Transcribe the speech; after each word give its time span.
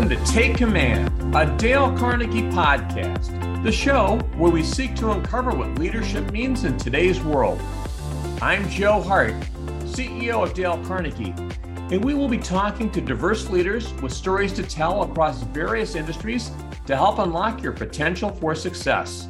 Welcome 0.00 0.24
to 0.24 0.32
Take 0.32 0.56
Command, 0.56 1.36
a 1.36 1.54
Dale 1.58 1.94
Carnegie 1.98 2.44
podcast, 2.44 3.62
the 3.62 3.70
show 3.70 4.16
where 4.38 4.50
we 4.50 4.62
seek 4.62 4.96
to 4.96 5.10
uncover 5.10 5.50
what 5.50 5.78
leadership 5.78 6.32
means 6.32 6.64
in 6.64 6.78
today's 6.78 7.20
world. 7.20 7.60
I'm 8.40 8.66
Joe 8.70 9.02
Hart, 9.02 9.34
CEO 9.84 10.42
of 10.42 10.54
Dale 10.54 10.82
Carnegie, 10.86 11.34
and 11.92 12.02
we 12.02 12.14
will 12.14 12.28
be 12.28 12.38
talking 12.38 12.90
to 12.92 13.02
diverse 13.02 13.50
leaders 13.50 13.92
with 14.00 14.10
stories 14.10 14.54
to 14.54 14.62
tell 14.62 15.02
across 15.02 15.42
various 15.42 15.94
industries 15.94 16.50
to 16.86 16.96
help 16.96 17.18
unlock 17.18 17.62
your 17.62 17.72
potential 17.72 18.30
for 18.30 18.54
success. 18.54 19.28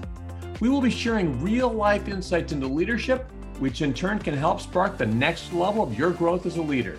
We 0.60 0.68
will 0.68 0.80
be 0.80 0.88
sharing 0.88 1.42
real 1.42 1.72
life 1.72 2.06
insights 2.06 2.52
into 2.52 2.68
leadership, 2.68 3.28
which 3.58 3.82
in 3.82 3.92
turn 3.92 4.20
can 4.20 4.36
help 4.36 4.60
spark 4.60 4.98
the 4.98 5.06
next 5.06 5.52
level 5.52 5.82
of 5.82 5.98
your 5.98 6.12
growth 6.12 6.46
as 6.46 6.58
a 6.58 6.62
leader. 6.62 6.96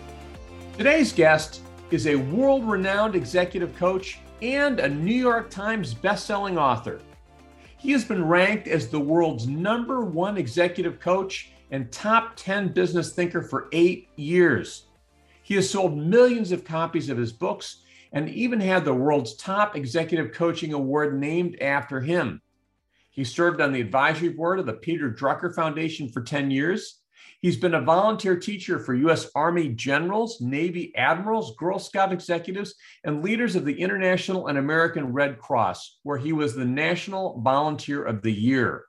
Today's 0.77 1.13
guest 1.13 1.61
is 1.93 2.07
a 2.07 2.15
world 2.15 2.63
renowned 2.69 3.15
executive 3.15 3.75
coach 3.75 4.19
and 4.41 4.79
a 4.79 4.87
New 4.87 5.13
York 5.13 5.49
Times 5.49 5.93
bestselling 5.93 6.57
author. 6.57 7.01
He 7.77 7.91
has 7.91 8.05
been 8.05 8.25
ranked 8.25 8.67
as 8.67 8.87
the 8.87 8.99
world's 8.99 9.47
number 9.47 10.01
one 10.01 10.37
executive 10.37 10.99
coach 10.99 11.51
and 11.71 11.91
top 11.91 12.33
10 12.35 12.69
business 12.69 13.13
thinker 13.13 13.41
for 13.41 13.67
eight 13.71 14.09
years. 14.15 14.85
He 15.43 15.55
has 15.55 15.69
sold 15.69 15.97
millions 15.97 16.51
of 16.51 16.63
copies 16.63 17.09
of 17.09 17.17
his 17.17 17.33
books 17.33 17.83
and 18.13 18.29
even 18.29 18.59
had 18.59 18.85
the 18.85 18.93
world's 18.93 19.35
top 19.35 19.75
executive 19.75 20.33
coaching 20.33 20.73
award 20.73 21.19
named 21.19 21.57
after 21.61 21.99
him. 21.99 22.41
He 23.09 23.23
served 23.23 23.59
on 23.59 23.73
the 23.73 23.81
advisory 23.81 24.29
board 24.29 24.59
of 24.59 24.65
the 24.65 24.73
Peter 24.73 25.11
Drucker 25.11 25.53
Foundation 25.53 26.07
for 26.07 26.21
10 26.21 26.51
years 26.51 27.00
He's 27.41 27.57
been 27.57 27.73
a 27.73 27.81
volunteer 27.81 28.37
teacher 28.37 28.77
for 28.77 28.93
U.S. 28.93 29.27
Army 29.33 29.69
generals, 29.69 30.39
Navy 30.41 30.95
admirals, 30.95 31.55
Girl 31.55 31.79
Scout 31.79 32.13
executives, 32.13 32.75
and 33.03 33.23
leaders 33.23 33.55
of 33.55 33.65
the 33.65 33.81
International 33.81 34.47
and 34.47 34.59
American 34.59 35.11
Red 35.11 35.39
Cross, 35.39 35.97
where 36.03 36.19
he 36.19 36.33
was 36.33 36.53
the 36.53 36.65
National 36.65 37.41
Volunteer 37.41 38.03
of 38.03 38.21
the 38.21 38.31
Year. 38.31 38.85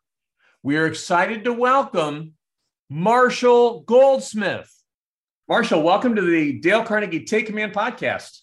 We 0.62 0.76
are 0.76 0.86
excited 0.86 1.44
to 1.44 1.52
welcome 1.54 2.34
Marshall 2.90 3.84
Goldsmith. 3.84 4.70
Marshall, 5.48 5.82
welcome 5.82 6.14
to 6.14 6.22
the 6.22 6.60
Dale 6.60 6.84
Carnegie 6.84 7.24
Take 7.24 7.46
Command 7.46 7.72
podcast. 7.72 8.40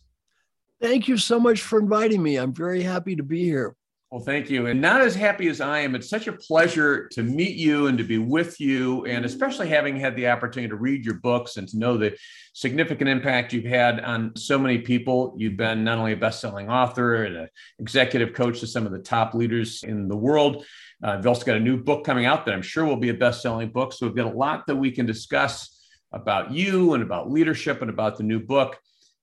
Thank 0.81 1.07
you 1.07 1.17
so 1.17 1.39
much 1.39 1.61
for 1.61 1.79
inviting 1.79 2.23
me. 2.23 2.37
I'm 2.37 2.53
very 2.53 2.81
happy 2.81 3.15
to 3.15 3.23
be 3.23 3.43
here. 3.43 3.75
Well, 4.11 4.21
thank 4.21 4.49
you. 4.49 4.65
And 4.65 4.81
not 4.81 5.01
as 5.01 5.13
happy 5.13 5.47
as 5.49 5.61
I 5.61 5.81
am, 5.81 5.93
it's 5.93 6.09
such 6.09 6.25
a 6.25 6.33
pleasure 6.33 7.07
to 7.09 7.21
meet 7.21 7.55
you 7.55 7.85
and 7.85 7.97
to 7.99 8.03
be 8.03 8.17
with 8.17 8.59
you, 8.59 9.05
and 9.05 9.23
especially 9.23 9.67
having 9.67 9.99
had 9.99 10.15
the 10.15 10.29
opportunity 10.29 10.67
to 10.67 10.75
read 10.77 11.05
your 11.05 11.19
books 11.19 11.57
and 11.57 11.67
to 11.67 11.77
know 11.77 11.95
the 11.95 12.17
significant 12.53 13.07
impact 13.07 13.53
you've 13.53 13.65
had 13.65 13.99
on 13.99 14.35
so 14.35 14.57
many 14.57 14.79
people. 14.79 15.35
You've 15.37 15.57
been 15.57 15.83
not 15.83 15.99
only 15.99 16.13
a 16.13 16.17
best-selling 16.17 16.71
author 16.71 17.23
and 17.25 17.35
an 17.35 17.49
executive 17.77 18.33
coach 18.33 18.61
to 18.61 18.67
some 18.67 18.87
of 18.87 18.91
the 18.91 18.97
top 18.97 19.35
leaders 19.35 19.83
in 19.83 20.07
the 20.07 20.17
world. 20.17 20.65
Uh, 21.03 21.17
you've 21.17 21.27
also 21.27 21.45
got 21.45 21.57
a 21.57 21.59
new 21.59 21.77
book 21.77 22.03
coming 22.03 22.25
out 22.25 22.47
that 22.47 22.55
I'm 22.55 22.63
sure 22.63 22.85
will 22.85 22.95
be 22.97 23.09
a 23.09 23.13
best-selling 23.13 23.69
book. 23.69 23.93
So 23.93 24.07
we've 24.07 24.15
got 24.15 24.33
a 24.33 24.35
lot 24.35 24.65
that 24.65 24.75
we 24.75 24.89
can 24.89 25.05
discuss 25.05 25.87
about 26.11 26.51
you 26.51 26.95
and 26.95 27.03
about 27.03 27.29
leadership 27.29 27.83
and 27.83 27.91
about 27.91 28.17
the 28.17 28.23
new 28.23 28.39
book. 28.39 28.75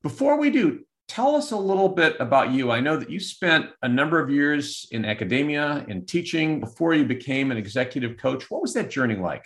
Before 0.04 0.38
we 0.38 0.50
do, 0.50 0.84
Tell 1.08 1.36
us 1.36 1.52
a 1.52 1.56
little 1.56 1.88
bit 1.88 2.16
about 2.18 2.50
you. 2.50 2.70
I 2.72 2.80
know 2.80 2.96
that 2.96 3.10
you 3.10 3.20
spent 3.20 3.66
a 3.82 3.88
number 3.88 4.20
of 4.20 4.28
years 4.28 4.88
in 4.90 5.04
academia 5.04 5.84
and 5.88 6.06
teaching 6.06 6.60
before 6.60 6.94
you 6.94 7.04
became 7.04 7.50
an 7.50 7.56
executive 7.56 8.16
coach. 8.16 8.50
What 8.50 8.60
was 8.60 8.74
that 8.74 8.90
journey 8.90 9.14
like? 9.14 9.44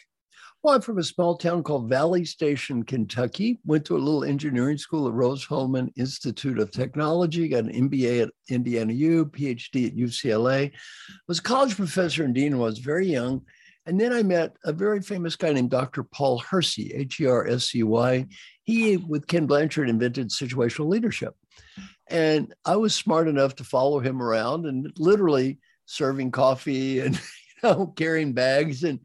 Well, 0.63 0.75
I'm 0.75 0.83
from 0.83 0.99
a 0.99 1.03
small 1.03 1.37
town 1.37 1.63
called 1.63 1.89
Valley 1.89 2.25
Station, 2.25 2.83
Kentucky. 2.83 3.59
Went 3.65 3.87
to 3.87 3.97
a 3.97 3.99
little 3.99 4.25
engineering 4.25 4.77
school 4.77 5.09
at 5.09 5.15
Rose-Hulman 5.15 5.93
Institute 5.97 6.59
of 6.59 6.71
Technology, 6.71 7.49
got 7.49 7.65
an 7.65 7.89
MBA 7.89 8.25
at 8.25 8.31
Indiana 8.51 8.93
U, 8.93 9.25
PhD 9.27 9.87
at 9.87 9.97
UCLA. 9.97 10.71
Was 11.29 11.39
a 11.39 11.43
college 11.43 11.77
professor 11.77 12.25
and 12.25 12.35
dean 12.35 12.53
when 12.53 12.67
I 12.67 12.71
was 12.71 12.79
very 12.79 13.07
young. 13.07 13.43
And 13.87 13.99
then 13.99 14.13
I 14.13 14.23
met 14.23 14.55
a 14.65 14.73
very 14.73 15.01
famous 15.01 15.35
guy 15.35 15.53
named 15.53 15.71
Dr. 15.71 16.05
Paul 16.05 16.39
Hersey, 16.39 16.93
H 16.95 17.21
E 17.21 17.27
R 17.27 17.47
S 17.47 17.71
C 17.71 17.83
Y. 17.83 18.27
He, 18.71 18.97
with 18.97 19.27
Ken 19.27 19.47
Blanchard, 19.47 19.89
invented 19.89 20.31
situational 20.31 20.89
leadership. 20.89 21.35
And 22.09 22.55
I 22.65 22.77
was 22.77 22.95
smart 22.95 23.29
enough 23.29 23.57
to 23.57 23.65
follow 23.65 24.01
him 24.01 24.23
around 24.23 24.67
and 24.67 24.93
literally 24.99 25.59
serving 25.87 26.31
coffee 26.31 27.01
and 27.01 27.15
you 27.63 27.69
know 27.69 27.87
carrying 27.97 28.33
bags 28.33 28.85
and 28.85 29.01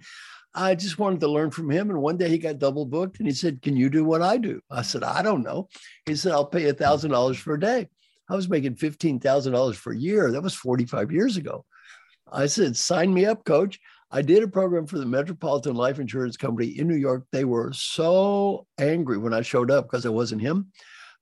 I 0.58 0.74
just 0.74 0.98
wanted 0.98 1.20
to 1.20 1.28
learn 1.28 1.52
from 1.52 1.70
him. 1.70 1.90
And 1.90 2.02
one 2.02 2.16
day 2.16 2.30
he 2.30 2.38
got 2.38 2.60
double 2.60 2.86
booked 2.86 3.20
and 3.20 3.28
he 3.28 3.34
said, 3.34 3.62
Can 3.62 3.76
you 3.76 3.90
do 3.90 4.06
what 4.06 4.22
I 4.22 4.38
do? 4.38 4.62
I 4.72 4.84
said, 4.84 5.04
I 5.04 5.22
don't 5.22 5.44
know. 5.44 5.68
He 6.06 6.16
said, 6.16 6.32
I'll 6.32 6.46
pay 6.46 6.70
a 6.70 6.74
thousand 6.74 7.12
dollars 7.12 7.38
for 7.38 7.56
a 7.56 7.60
day. 7.60 7.90
I 8.30 8.36
was 8.36 8.50
making 8.50 8.76
fifteen 8.76 9.20
thousand 9.20 9.54
dollars 9.54 9.76
for 9.76 9.92
a 9.92 9.98
year. 9.98 10.32
That 10.32 10.44
was 10.44 10.56
45 10.56 11.12
years 11.12 11.38
ago. 11.38 11.66
I 12.32 12.48
said, 12.48 12.76
sign 12.76 13.14
me 13.14 13.26
up, 13.26 13.46
coach. 13.46 13.80
I 14.12 14.22
did 14.22 14.44
a 14.44 14.48
program 14.48 14.86
for 14.86 14.98
the 14.98 15.06
Metropolitan 15.06 15.76
Life 15.76 16.00
Insurance 16.00 16.38
Company 16.38 16.68
in 16.80 16.88
New 16.88 16.96
York. 16.96 17.26
They 17.32 17.46
were 17.46 17.74
so 17.74 18.68
angry 18.78 19.18
when 19.18 19.34
I 19.34 19.42
showed 19.42 19.72
up 19.72 19.86
because 19.86 20.06
I 20.06 20.10
wasn't 20.10 20.42
him. 20.42 20.72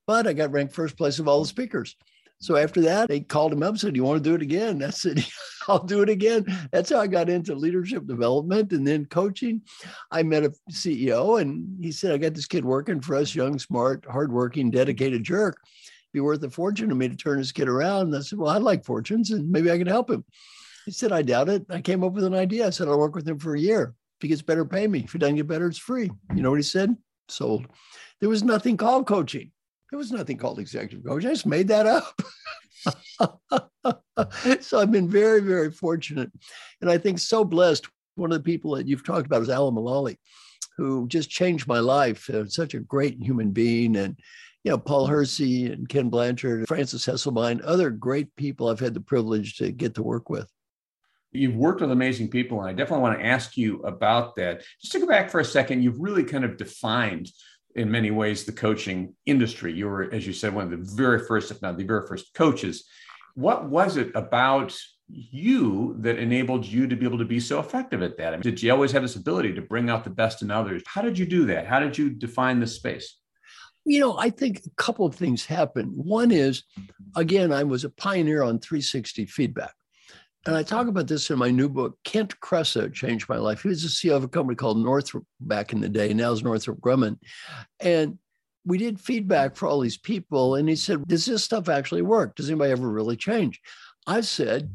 But 0.06 0.26
I 0.26 0.32
got 0.34 0.52
ranked 0.52 0.74
first 0.74 0.96
place 0.96 1.18
of 1.18 1.26
all 1.26 1.40
the 1.40 1.48
speakers. 1.48 1.96
So 2.40 2.56
after 2.56 2.82
that, 2.82 3.08
they 3.08 3.20
called 3.20 3.52
him 3.52 3.62
up 3.62 3.70
and 3.70 3.80
said, 3.80 3.96
You 3.96 4.04
want 4.04 4.22
to 4.22 4.28
do 4.28 4.34
it 4.34 4.42
again? 4.42 4.82
I 4.82 4.90
said, 4.90 5.24
I'll 5.68 5.82
do 5.82 6.02
it 6.02 6.10
again. 6.10 6.44
That's 6.72 6.90
how 6.90 7.00
I 7.00 7.06
got 7.06 7.30
into 7.30 7.54
leadership 7.54 8.06
development 8.06 8.72
and 8.72 8.86
then 8.86 9.06
coaching. 9.06 9.62
I 10.10 10.22
met 10.22 10.44
a 10.44 10.52
CEO 10.70 11.40
and 11.40 11.82
he 11.82 11.90
said, 11.90 12.12
I 12.12 12.18
got 12.18 12.34
this 12.34 12.46
kid 12.46 12.64
working 12.64 13.00
for 13.00 13.16
us, 13.16 13.34
young, 13.34 13.58
smart, 13.58 14.04
hardworking, 14.10 14.70
dedicated 14.70 15.24
jerk. 15.24 15.56
Be 16.12 16.20
worth 16.20 16.42
a 16.42 16.50
fortune 16.50 16.90
to 16.90 16.94
me 16.94 17.08
to 17.08 17.16
turn 17.16 17.38
this 17.38 17.50
kid 17.50 17.68
around. 17.68 18.08
And 18.08 18.16
I 18.16 18.20
said, 18.20 18.38
Well, 18.38 18.50
I 18.50 18.58
like 18.58 18.84
fortunes 18.84 19.30
and 19.30 19.50
maybe 19.50 19.70
I 19.70 19.78
can 19.78 19.86
help 19.86 20.10
him. 20.10 20.24
He 20.84 20.92
said, 20.92 21.12
I 21.12 21.22
doubt 21.22 21.48
it. 21.48 21.64
I 21.70 21.80
came 21.80 22.04
up 22.04 22.12
with 22.12 22.24
an 22.24 22.34
idea. 22.34 22.66
I 22.66 22.70
said, 22.70 22.88
I'll 22.88 22.98
work 22.98 23.14
with 23.14 23.28
him 23.28 23.38
for 23.38 23.54
a 23.54 23.60
year. 23.60 23.94
If 24.18 24.22
he 24.22 24.28
gets 24.28 24.42
better, 24.42 24.64
pay 24.64 24.86
me. 24.86 25.00
If 25.00 25.12
he 25.12 25.18
doesn't 25.18 25.36
get 25.36 25.48
better, 25.48 25.66
it's 25.66 25.78
free. 25.78 26.10
You 26.34 26.42
know 26.42 26.50
what 26.50 26.58
he 26.58 26.62
said? 26.62 26.96
Sold. 27.28 27.66
There 28.20 28.28
was 28.28 28.42
nothing 28.42 28.76
called 28.76 29.06
coaching. 29.06 29.50
There 29.90 29.98
was 29.98 30.12
nothing 30.12 30.36
called 30.36 30.58
executive 30.58 31.04
coach. 31.04 31.24
I 31.24 31.30
just 31.30 31.46
made 31.46 31.68
that 31.68 31.86
up. 31.86 32.20
so 34.60 34.78
I've 34.78 34.90
been 34.90 35.08
very, 35.08 35.40
very 35.40 35.70
fortunate. 35.70 36.30
And 36.80 36.90
I 36.90 36.98
think 36.98 37.18
so 37.18 37.44
blessed. 37.44 37.86
One 38.16 38.30
of 38.32 38.38
the 38.38 38.44
people 38.44 38.74
that 38.76 38.86
you've 38.86 39.04
talked 39.04 39.26
about 39.26 39.42
is 39.42 39.50
Alan 39.50 39.74
Mulally, 39.74 40.16
who 40.76 41.08
just 41.08 41.30
changed 41.30 41.66
my 41.66 41.80
life. 41.80 42.28
Uh, 42.30 42.46
such 42.46 42.74
a 42.74 42.80
great 42.80 43.16
human 43.20 43.50
being. 43.50 43.96
And, 43.96 44.18
you 44.62 44.70
know, 44.70 44.78
Paul 44.78 45.06
Hersey 45.06 45.66
and 45.66 45.88
Ken 45.88 46.08
Blanchard, 46.08 46.68
Frances 46.68 47.04
Hesselbein, 47.04 47.60
other 47.64 47.90
great 47.90 48.34
people 48.36 48.68
I've 48.68 48.80
had 48.80 48.94
the 48.94 49.00
privilege 49.00 49.56
to 49.56 49.72
get 49.72 49.94
to 49.94 50.02
work 50.02 50.30
with. 50.30 50.48
You've 51.34 51.56
worked 51.56 51.80
with 51.80 51.90
amazing 51.90 52.28
people, 52.28 52.60
and 52.60 52.70
I 52.70 52.72
definitely 52.72 53.02
want 53.02 53.18
to 53.18 53.26
ask 53.26 53.56
you 53.56 53.82
about 53.82 54.36
that. 54.36 54.62
Just 54.80 54.92
to 54.92 55.00
go 55.00 55.06
back 55.06 55.30
for 55.30 55.40
a 55.40 55.44
second, 55.44 55.82
you've 55.82 55.98
really 55.98 56.22
kind 56.22 56.44
of 56.44 56.56
defined 56.56 57.28
in 57.74 57.90
many 57.90 58.12
ways 58.12 58.44
the 58.44 58.52
coaching 58.52 59.14
industry. 59.26 59.72
You 59.72 59.88
were, 59.88 60.14
as 60.14 60.26
you 60.26 60.32
said, 60.32 60.54
one 60.54 60.64
of 60.64 60.70
the 60.70 60.94
very 60.96 61.18
first, 61.26 61.50
if 61.50 61.60
not 61.60 61.76
the 61.76 61.84
very 61.84 62.06
first 62.06 62.32
coaches. 62.34 62.84
What 63.34 63.68
was 63.68 63.96
it 63.96 64.12
about 64.14 64.78
you 65.08 65.96
that 65.98 66.18
enabled 66.18 66.64
you 66.64 66.86
to 66.86 66.94
be 66.94 67.04
able 67.04 67.18
to 67.18 67.24
be 67.24 67.40
so 67.40 67.58
effective 67.58 68.00
at 68.00 68.16
that? 68.18 68.28
I 68.28 68.36
mean, 68.36 68.42
did 68.42 68.62
you 68.62 68.72
always 68.72 68.92
have 68.92 69.02
this 69.02 69.16
ability 69.16 69.54
to 69.54 69.62
bring 69.62 69.90
out 69.90 70.04
the 70.04 70.10
best 70.10 70.40
in 70.40 70.52
others? 70.52 70.82
How 70.86 71.02
did 71.02 71.18
you 71.18 71.26
do 71.26 71.46
that? 71.46 71.66
How 71.66 71.80
did 71.80 71.98
you 71.98 72.10
define 72.10 72.60
this 72.60 72.76
space? 72.76 73.18
You 73.84 74.00
know, 74.00 74.16
I 74.16 74.30
think 74.30 74.62
a 74.64 74.82
couple 74.82 75.04
of 75.04 75.14
things 75.14 75.44
happened. 75.44 75.92
One 75.94 76.30
is, 76.30 76.62
again, 77.16 77.52
I 77.52 77.64
was 77.64 77.84
a 77.84 77.90
pioneer 77.90 78.42
on 78.42 78.60
360 78.60 79.26
feedback. 79.26 79.74
And 80.46 80.56
I 80.56 80.62
talk 80.62 80.88
about 80.88 81.06
this 81.06 81.30
in 81.30 81.38
my 81.38 81.50
new 81.50 81.70
book. 81.70 81.96
Kent 82.04 82.38
Kresa 82.40 82.92
changed 82.92 83.28
my 83.28 83.36
life. 83.36 83.62
He 83.62 83.68
was 83.68 83.82
the 83.82 83.88
CEO 83.88 84.14
of 84.14 84.24
a 84.24 84.28
company 84.28 84.54
called 84.54 84.76
Northrop 84.78 85.24
back 85.40 85.72
in 85.72 85.80
the 85.80 85.88
day. 85.88 86.12
Now 86.12 86.32
it's 86.32 86.42
Northrop 86.42 86.80
Grumman. 86.80 87.18
And 87.80 88.18
we 88.66 88.76
did 88.76 89.00
feedback 89.00 89.56
for 89.56 89.66
all 89.66 89.80
these 89.80 89.96
people. 89.96 90.56
And 90.56 90.68
he 90.68 90.76
said, 90.76 91.06
Does 91.08 91.24
this 91.24 91.44
stuff 91.44 91.70
actually 91.70 92.02
work? 92.02 92.36
Does 92.36 92.50
anybody 92.50 92.72
ever 92.72 92.88
really 92.88 93.16
change? 93.16 93.60
I 94.06 94.20
said, 94.20 94.70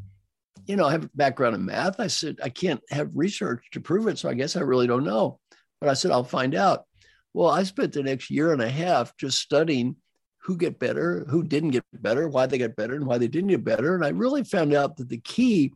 You 0.66 0.74
know, 0.74 0.86
I 0.86 0.92
have 0.92 1.04
a 1.04 1.10
background 1.14 1.54
in 1.54 1.64
math. 1.64 2.00
I 2.00 2.08
said, 2.08 2.38
I 2.42 2.48
can't 2.48 2.80
have 2.90 3.10
research 3.14 3.64
to 3.72 3.80
prove 3.80 4.08
it. 4.08 4.18
So 4.18 4.28
I 4.28 4.34
guess 4.34 4.56
I 4.56 4.60
really 4.60 4.88
don't 4.88 5.04
know. 5.04 5.38
But 5.80 5.88
I 5.88 5.94
said, 5.94 6.10
I'll 6.10 6.24
find 6.24 6.56
out. 6.56 6.84
Well, 7.32 7.48
I 7.48 7.62
spent 7.62 7.92
the 7.92 8.02
next 8.02 8.28
year 8.28 8.52
and 8.52 8.60
a 8.60 8.68
half 8.68 9.16
just 9.16 9.38
studying 9.38 9.94
who 10.42 10.56
get 10.56 10.78
better, 10.78 11.24
who 11.28 11.42
didn't 11.42 11.70
get 11.70 11.84
better, 11.92 12.28
why 12.28 12.46
they 12.46 12.58
got 12.58 12.76
better, 12.76 12.94
and 12.94 13.06
why 13.06 13.18
they 13.18 13.28
didn't 13.28 13.50
get 13.50 13.64
better. 13.64 13.94
And 13.94 14.04
I 14.04 14.08
really 14.08 14.42
found 14.42 14.72
out 14.72 14.96
that 14.96 15.08
the 15.08 15.18
key 15.18 15.74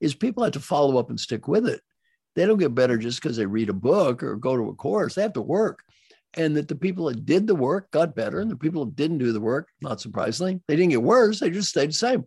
is 0.00 0.14
people 0.14 0.42
have 0.42 0.54
to 0.54 0.60
follow 0.60 0.98
up 0.98 1.10
and 1.10 1.20
stick 1.20 1.46
with 1.46 1.68
it. 1.68 1.80
They 2.34 2.46
don't 2.46 2.58
get 2.58 2.74
better 2.74 2.98
just 2.98 3.22
because 3.22 3.36
they 3.36 3.46
read 3.46 3.68
a 3.68 3.74
book 3.74 4.22
or 4.22 4.36
go 4.36 4.56
to 4.56 4.68
a 4.70 4.74
course. 4.74 5.14
They 5.14 5.22
have 5.22 5.34
to 5.34 5.42
work. 5.42 5.82
And 6.34 6.56
that 6.56 6.68
the 6.68 6.76
people 6.76 7.06
that 7.06 7.24
did 7.24 7.46
the 7.46 7.54
work 7.54 7.90
got 7.90 8.14
better, 8.14 8.40
and 8.40 8.50
the 8.50 8.56
people 8.56 8.84
that 8.84 8.96
didn't 8.96 9.18
do 9.18 9.32
the 9.32 9.40
work, 9.40 9.68
not 9.80 10.00
surprisingly, 10.00 10.60
they 10.66 10.76
didn't 10.76 10.90
get 10.90 11.02
worse. 11.02 11.40
They 11.40 11.50
just 11.50 11.70
stayed 11.70 11.90
the 11.90 11.94
same. 11.94 12.24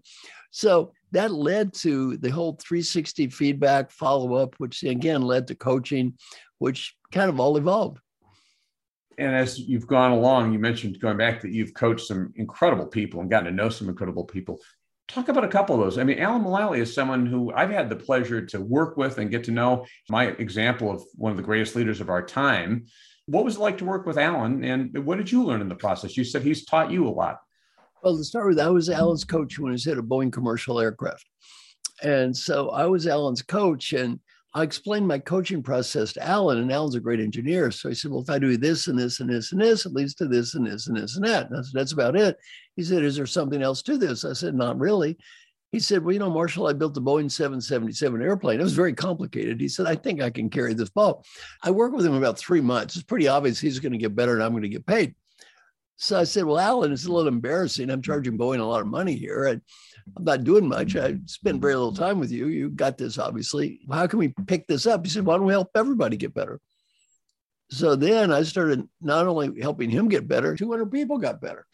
So 0.52 0.94
that 1.12 1.32
led 1.32 1.74
to 1.76 2.18
the 2.18 2.30
whole 2.30 2.54
360 2.54 3.28
feedback 3.28 3.92
follow 3.92 4.36
up, 4.36 4.56
which 4.58 4.84
again 4.84 5.22
led 5.22 5.48
to 5.48 5.56
coaching, 5.56 6.14
which 6.58 6.96
kind 7.12 7.30
of 7.30 7.40
all 7.40 7.58
evolved 7.58 8.00
And 9.20 9.36
as 9.36 9.60
you've 9.60 9.86
gone 9.86 10.12
along, 10.12 10.54
you 10.54 10.60
mentioned 10.60 11.00
going 11.00 11.18
back 11.18 11.42
that 11.42 11.52
you've 11.52 11.74
coached 11.74 12.08
some 12.08 12.32
incredible 12.38 12.88
people 12.88 13.20
and 13.20 13.30
gotten 13.30 13.48
to 13.48 13.52
know 13.52 13.70
some 13.70 13.90
incredible 13.90 14.24
people. 14.24 14.60
Talk 15.10 15.28
about 15.28 15.44
a 15.44 15.50
couple 15.50 15.76
of 15.76 15.82
those. 15.82 15.98
I 15.98 16.04
mean, 16.04 16.20
Alan 16.20 16.44
Mulally 16.44 16.80
is 16.80 16.94
someone 16.94 17.26
who 17.26 17.52
I've 17.54 17.70
had 17.70 17.90
the 17.90 17.96
pleasure 17.96 18.46
to 18.46 18.62
work 18.62 18.96
with 18.96 19.18
and 19.18 19.30
get 19.30 19.44
to 19.46 19.52
know. 19.52 19.86
My 20.10 20.28
example 20.28 20.90
of 20.90 21.04
one 21.16 21.32
of 21.32 21.38
the 21.38 21.44
greatest 21.44 21.76
leaders 21.76 22.00
of 22.00 22.10
our 22.10 22.24
time. 22.24 22.86
What 23.26 23.44
was 23.44 23.58
it 23.58 23.60
like 23.60 23.78
to 23.80 23.86
work 23.86 24.08
with 24.08 24.18
Alan, 24.18 24.64
and 24.64 25.06
what 25.06 25.18
did 25.18 25.32
you 25.32 25.44
learn 25.44 25.62
in 25.62 25.70
the 25.70 25.76
process? 25.76 26.18
You 26.18 26.24
said 26.24 26.42
he's 26.42 26.66
taught 26.66 26.90
you 26.90 27.08
a 27.08 27.10
lot. 27.10 27.38
Well, 28.02 28.18
to 28.18 28.24
start 28.24 28.48
with, 28.48 28.60
I 28.60 28.70
was 28.70 28.90
Alan's 28.90 29.24
coach 29.24 29.60
when 29.60 29.72
he 29.72 29.74
was 29.74 29.86
at 29.86 30.00
a 30.00 30.04
Boeing 30.04 30.32
commercial 30.32 30.80
aircraft, 30.80 31.26
and 32.02 32.36
so 32.36 32.70
I 32.70 32.86
was 32.86 33.06
Alan's 33.06 33.44
coach, 33.44 33.94
and 33.94 34.20
I 34.54 34.64
explained 34.64 35.08
my 35.08 35.20
coaching 35.20 35.62
process 35.62 36.12
to 36.14 36.26
Alan, 36.26 36.58
and 36.58 36.72
Alan's 36.72 36.96
a 36.96 37.00
great 37.00 37.20
engineer. 37.20 37.70
So 37.70 37.90
he 37.90 37.96
said, 37.96 38.10
Well, 38.10 38.22
if 38.22 38.30
I 38.30 38.40
do 38.40 38.58
this 38.58 38.88
and 38.88 38.98
this 38.98 39.20
and 39.20 39.30
this 39.30 39.52
and 39.52 39.62
this, 39.62 39.86
it 39.86 39.94
leads 39.94 40.16
to 40.16 40.28
this 40.28 40.56
and 40.56 40.66
this 40.66 40.88
and 40.88 40.98
this 40.98 41.16
and 41.16 41.26
that. 41.26 41.50
And 41.50 41.60
I 41.60 41.62
said, 41.62 41.74
That's 41.74 41.92
about 41.92 42.16
it. 42.16 42.38
He 42.76 42.84
said, 42.84 43.04
Is 43.04 43.16
there 43.16 43.28
something 43.28 43.62
else 43.62 43.84
to 43.84 43.98
this? 43.98 44.26
I 44.26 44.34
said, 44.34 44.56
Not 44.56 44.80
really. 44.80 45.18
He 45.72 45.80
said, 45.80 46.04
Well, 46.04 46.14
you 46.14 46.20
know, 46.20 46.32
Marshall, 46.32 46.68
I 46.68 46.74
built 46.74 46.96
the 46.96 47.02
Boeing 47.02 47.30
777 47.30 48.24
airplane. 48.24 48.60
It 48.60 48.64
was 48.64 48.74
very 48.74 48.94
complicated. 48.94 49.62
He 49.62 49.68
said, 49.68 49.86
I 49.86 49.96
think 49.96 50.20
I 50.20 50.32
can 50.32 50.50
carry 50.50 50.74
this 50.74 50.90
ball. 50.90 51.24
I 51.62 51.70
worked 51.70 51.96
with 51.96 52.06
him 52.06 52.16
about 52.16 52.40
three 52.40 52.62
months. 52.62 52.96
It's 52.96 53.04
pretty 53.04 53.28
obvious 53.28 53.60
he's 53.60 53.80
going 53.80 53.92
to 53.92 54.00
get 54.00 54.16
better 54.16 54.34
and 54.34 54.42
I'm 54.42 54.52
going 54.52 54.64
to 54.64 54.70
get 54.70 54.88
paid. 54.88 55.14
So 56.02 56.18
I 56.18 56.24
said, 56.24 56.46
Well, 56.46 56.58
Alan, 56.58 56.94
it's 56.94 57.06
a 57.06 57.12
little 57.12 57.28
embarrassing. 57.28 57.90
I'm 57.90 58.02
charging 58.02 58.38
Boeing 58.38 58.62
a 58.62 58.64
lot 58.64 58.80
of 58.80 58.88
money 58.88 59.16
here. 59.16 59.48
And 59.48 59.62
I'm 60.16 60.24
not 60.24 60.46
doing 60.46 60.66
much. 60.66 60.96
I 60.96 61.18
spend 61.26 61.62
very 61.62 61.76
little 61.76 61.94
time 61.94 62.20
with 62.20 62.32
you. 62.32 62.48
You 62.48 62.70
got 62.70 62.98
this, 62.98 63.18
obviously. 63.18 63.82
How 63.92 64.08
can 64.08 64.18
we 64.18 64.34
pick 64.48 64.66
this 64.66 64.88
up? 64.88 65.06
He 65.06 65.12
said, 65.12 65.26
Why 65.26 65.36
don't 65.36 65.46
we 65.46 65.52
help 65.52 65.72
everybody 65.76 66.16
get 66.16 66.34
better? 66.34 66.62
So 67.70 67.98
then 67.98 68.32
I 68.32 68.44
started 68.44 68.88
not 69.02 69.28
only 69.28 69.62
helping 69.62 69.90
him 69.90 70.08
get 70.08 70.28
better, 70.28 70.56
200 70.56 70.90
people 70.90 71.18
got 71.18 71.42
better. 71.42 71.68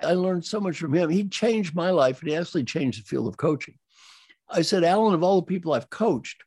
I 0.00 0.12
learned 0.12 0.44
so 0.44 0.60
much 0.60 0.78
from 0.78 0.94
him. 0.94 1.10
He 1.10 1.28
changed 1.28 1.74
my 1.74 1.90
life 1.90 2.20
and 2.20 2.30
he 2.30 2.36
actually 2.36 2.64
changed 2.64 3.00
the 3.00 3.08
field 3.08 3.26
of 3.26 3.36
coaching. 3.36 3.74
I 4.48 4.62
said, 4.62 4.84
Alan, 4.84 5.12
of 5.12 5.24
all 5.24 5.40
the 5.40 5.46
people 5.46 5.72
I've 5.72 5.90
coached, 5.90 6.44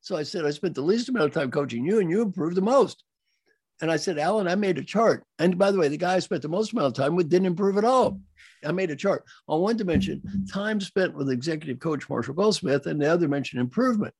so 0.00 0.16
I 0.16 0.24
said, 0.24 0.44
I 0.44 0.50
spent 0.50 0.74
the 0.74 0.82
least 0.82 1.08
amount 1.08 1.26
of 1.26 1.34
time 1.34 1.52
coaching 1.52 1.84
you 1.84 2.00
and 2.00 2.10
you 2.10 2.20
improved 2.22 2.56
the 2.56 2.62
most. 2.62 3.04
And 3.82 3.90
I 3.90 3.96
said, 3.96 4.16
Alan, 4.16 4.46
I 4.46 4.54
made 4.54 4.78
a 4.78 4.84
chart. 4.84 5.24
And 5.40 5.58
by 5.58 5.72
the 5.72 5.78
way, 5.78 5.88
the 5.88 5.96
guy 5.96 6.14
I 6.14 6.20
spent 6.20 6.42
the 6.42 6.48
most 6.48 6.72
amount 6.72 6.86
of 6.86 6.94
time 6.94 7.16
with 7.16 7.28
didn't 7.28 7.46
improve 7.46 7.76
at 7.76 7.84
all. 7.84 8.20
I 8.64 8.70
made 8.70 8.92
a 8.92 8.96
chart 8.96 9.24
on 9.48 9.60
one 9.60 9.76
dimension, 9.76 10.22
time 10.50 10.80
spent 10.80 11.14
with 11.14 11.28
executive 11.28 11.80
coach 11.80 12.08
Marshall 12.08 12.34
Goldsmith, 12.34 12.86
and 12.86 13.02
the 13.02 13.10
other 13.10 13.26
dimension, 13.26 13.58
improvement. 13.58 14.14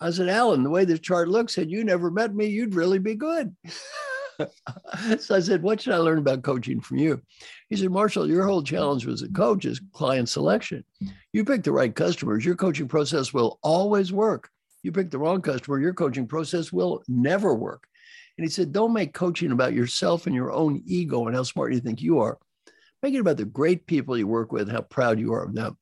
I 0.00 0.10
said, 0.10 0.28
Alan, 0.28 0.64
the 0.64 0.70
way 0.70 0.84
this 0.84 0.98
chart 0.98 1.28
looks, 1.28 1.54
had 1.54 1.70
you 1.70 1.84
never 1.84 2.10
met 2.10 2.34
me, 2.34 2.46
you'd 2.46 2.74
really 2.74 2.98
be 2.98 3.14
good. 3.14 3.54
so 4.38 5.36
I 5.36 5.40
said, 5.40 5.62
What 5.62 5.80
should 5.80 5.94
I 5.94 5.98
learn 5.98 6.18
about 6.18 6.42
coaching 6.42 6.80
from 6.80 6.98
you? 6.98 7.22
He 7.70 7.76
said, 7.76 7.90
Marshall, 7.90 8.28
your 8.28 8.44
whole 8.44 8.62
challenge 8.62 9.06
as 9.06 9.22
a 9.22 9.28
coach 9.28 9.64
is 9.64 9.80
client 9.92 10.28
selection. 10.28 10.84
You 11.32 11.44
pick 11.44 11.62
the 11.62 11.70
right 11.72 11.94
customers, 11.94 12.44
your 12.44 12.56
coaching 12.56 12.88
process 12.88 13.32
will 13.32 13.60
always 13.62 14.12
work. 14.12 14.50
You 14.82 14.90
pick 14.90 15.12
the 15.12 15.18
wrong 15.18 15.42
customer, 15.42 15.78
your 15.78 15.94
coaching 15.94 16.26
process 16.26 16.72
will 16.72 17.04
never 17.08 17.54
work. 17.54 17.86
And 18.38 18.44
he 18.44 18.50
said, 18.50 18.72
Don't 18.72 18.92
make 18.92 19.14
coaching 19.14 19.52
about 19.52 19.72
yourself 19.72 20.26
and 20.26 20.34
your 20.34 20.52
own 20.52 20.82
ego 20.86 21.26
and 21.26 21.36
how 21.36 21.42
smart 21.42 21.72
you 21.72 21.80
think 21.80 22.02
you 22.02 22.20
are. 22.20 22.38
Make 23.02 23.14
it 23.14 23.20
about 23.20 23.36
the 23.36 23.44
great 23.44 23.86
people 23.86 24.16
you 24.16 24.26
work 24.26 24.52
with 24.52 24.68
and 24.68 24.72
how 24.72 24.82
proud 24.82 25.18
you 25.18 25.32
are 25.34 25.44
of 25.44 25.54
them. 25.54 25.76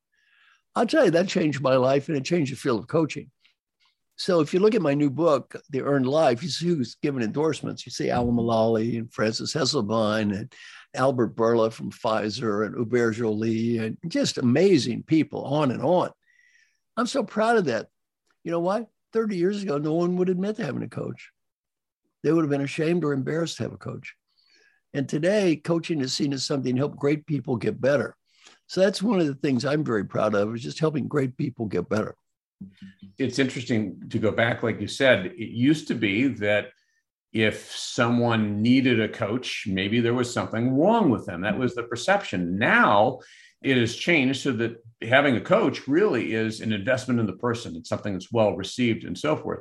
I'll 0.77 0.87
tell 0.87 1.05
you, 1.05 1.11
that 1.13 1.29
changed 1.29 1.61
my 1.61 1.77
life 1.77 2.09
and 2.09 2.17
it 2.17 2.25
changed 2.25 2.53
the 2.53 2.57
field 2.57 2.81
of 2.81 2.89
coaching. 2.89 3.31
So 4.17 4.41
if 4.41 4.55
you 4.55 4.61
look 4.61 4.75
at 4.75 4.83
my 4.83 4.95
new 4.95 5.11
book, 5.11 5.57
The 5.71 5.83
Earned 5.83 6.07
Life, 6.07 6.43
you 6.43 6.49
see 6.49 6.69
who's 6.69 6.97
given 6.97 7.23
endorsements. 7.23 7.85
You 7.85 7.91
see 7.91 8.11
Alan 8.11 8.35
Mulally 8.35 8.99
and 8.99 9.13
Frances 9.13 9.53
Hesselbein 9.53 10.37
and 10.37 10.53
Albert 10.95 11.35
Bourla 11.35 11.73
from 11.73 11.91
Pfizer 11.91 12.65
and 12.65 12.77
Hubert 12.77 13.13
Joly 13.13 13.79
and 13.79 13.99
just 14.07 14.39
amazing 14.39 15.03
people 15.03 15.45
on 15.45 15.73
and 15.73 15.83
on. 15.83 16.11
I'm 16.97 17.09
so 17.09 17.25
proud 17.25 17.57
of 17.57 17.65
that. 17.65 17.89
You 18.45 18.53
know 18.53 18.61
why? 18.61 18.87
30 19.13 19.37
years 19.37 19.63
ago, 19.63 19.79
no 19.79 19.95
one 19.95 20.17
would 20.17 20.29
admit 20.29 20.57
to 20.57 20.65
having 20.65 20.83
a 20.83 20.89
coach. 20.89 21.31
They 22.25 22.33
would 22.33 22.43
have 22.43 22.51
been 22.51 22.63
ashamed 22.63 23.05
or 23.05 23.13
embarrassed 23.13 23.59
to 23.59 23.65
have 23.65 23.75
a 23.75 23.77
coach. 23.77 24.15
And 24.95 25.07
today, 25.07 25.57
coaching 25.57 26.01
is 26.01 26.15
seen 26.15 26.33
as 26.33 26.45
something 26.45 26.75
to 26.75 26.81
help 26.81 26.97
great 26.97 27.27
people 27.27 27.57
get 27.57 27.81
better. 27.81 28.17
So 28.67 28.81
that's 28.81 29.03
one 29.03 29.21
of 29.21 29.27
the 29.27 29.35
things 29.35 29.65
I'm 29.65 29.85
very 29.85 30.07
proud 30.07 30.35
of 30.35 30.55
is 30.55 30.63
just 30.63 30.81
helping 30.81 31.07
great 31.07 31.37
people 31.37 31.67
get 31.67 31.89
better. 31.89 32.17
It's 33.19 33.39
interesting 33.39 34.01
to 34.09 34.19
go 34.19 34.31
back, 34.31 34.63
like 34.63 34.81
you 34.81 34.89
said, 34.89 35.27
it 35.27 35.51
used 35.51 35.87
to 35.89 35.95
be 35.95 36.29
that 36.29 36.69
if 37.33 37.71
someone 37.77 38.63
needed 38.63 39.01
a 39.01 39.09
coach, 39.09 39.67
maybe 39.69 40.01
there 40.01 40.15
was 40.15 40.33
something 40.33 40.79
wrong 40.79 41.11
with 41.11 41.27
them. 41.27 41.43
That 41.43 41.59
was 41.59 41.75
the 41.75 41.83
perception. 41.83 42.57
Now 42.57 43.19
it 43.63 43.77
has 43.77 43.95
changed 43.97 44.41
so 44.41 44.53
that 44.53 44.77
having 45.03 45.37
a 45.37 45.41
coach 45.41 45.87
really 45.87 46.33
is 46.33 46.61
an 46.61 46.73
investment 46.73 47.21
in 47.21 47.27
the 47.27 47.35
person. 47.35 47.77
It's 47.77 47.89
something 47.89 48.15
that's 48.15 48.33
well 48.33 48.57
received 48.57 49.05
and 49.05 49.19
so 49.19 49.37
forth. 49.37 49.61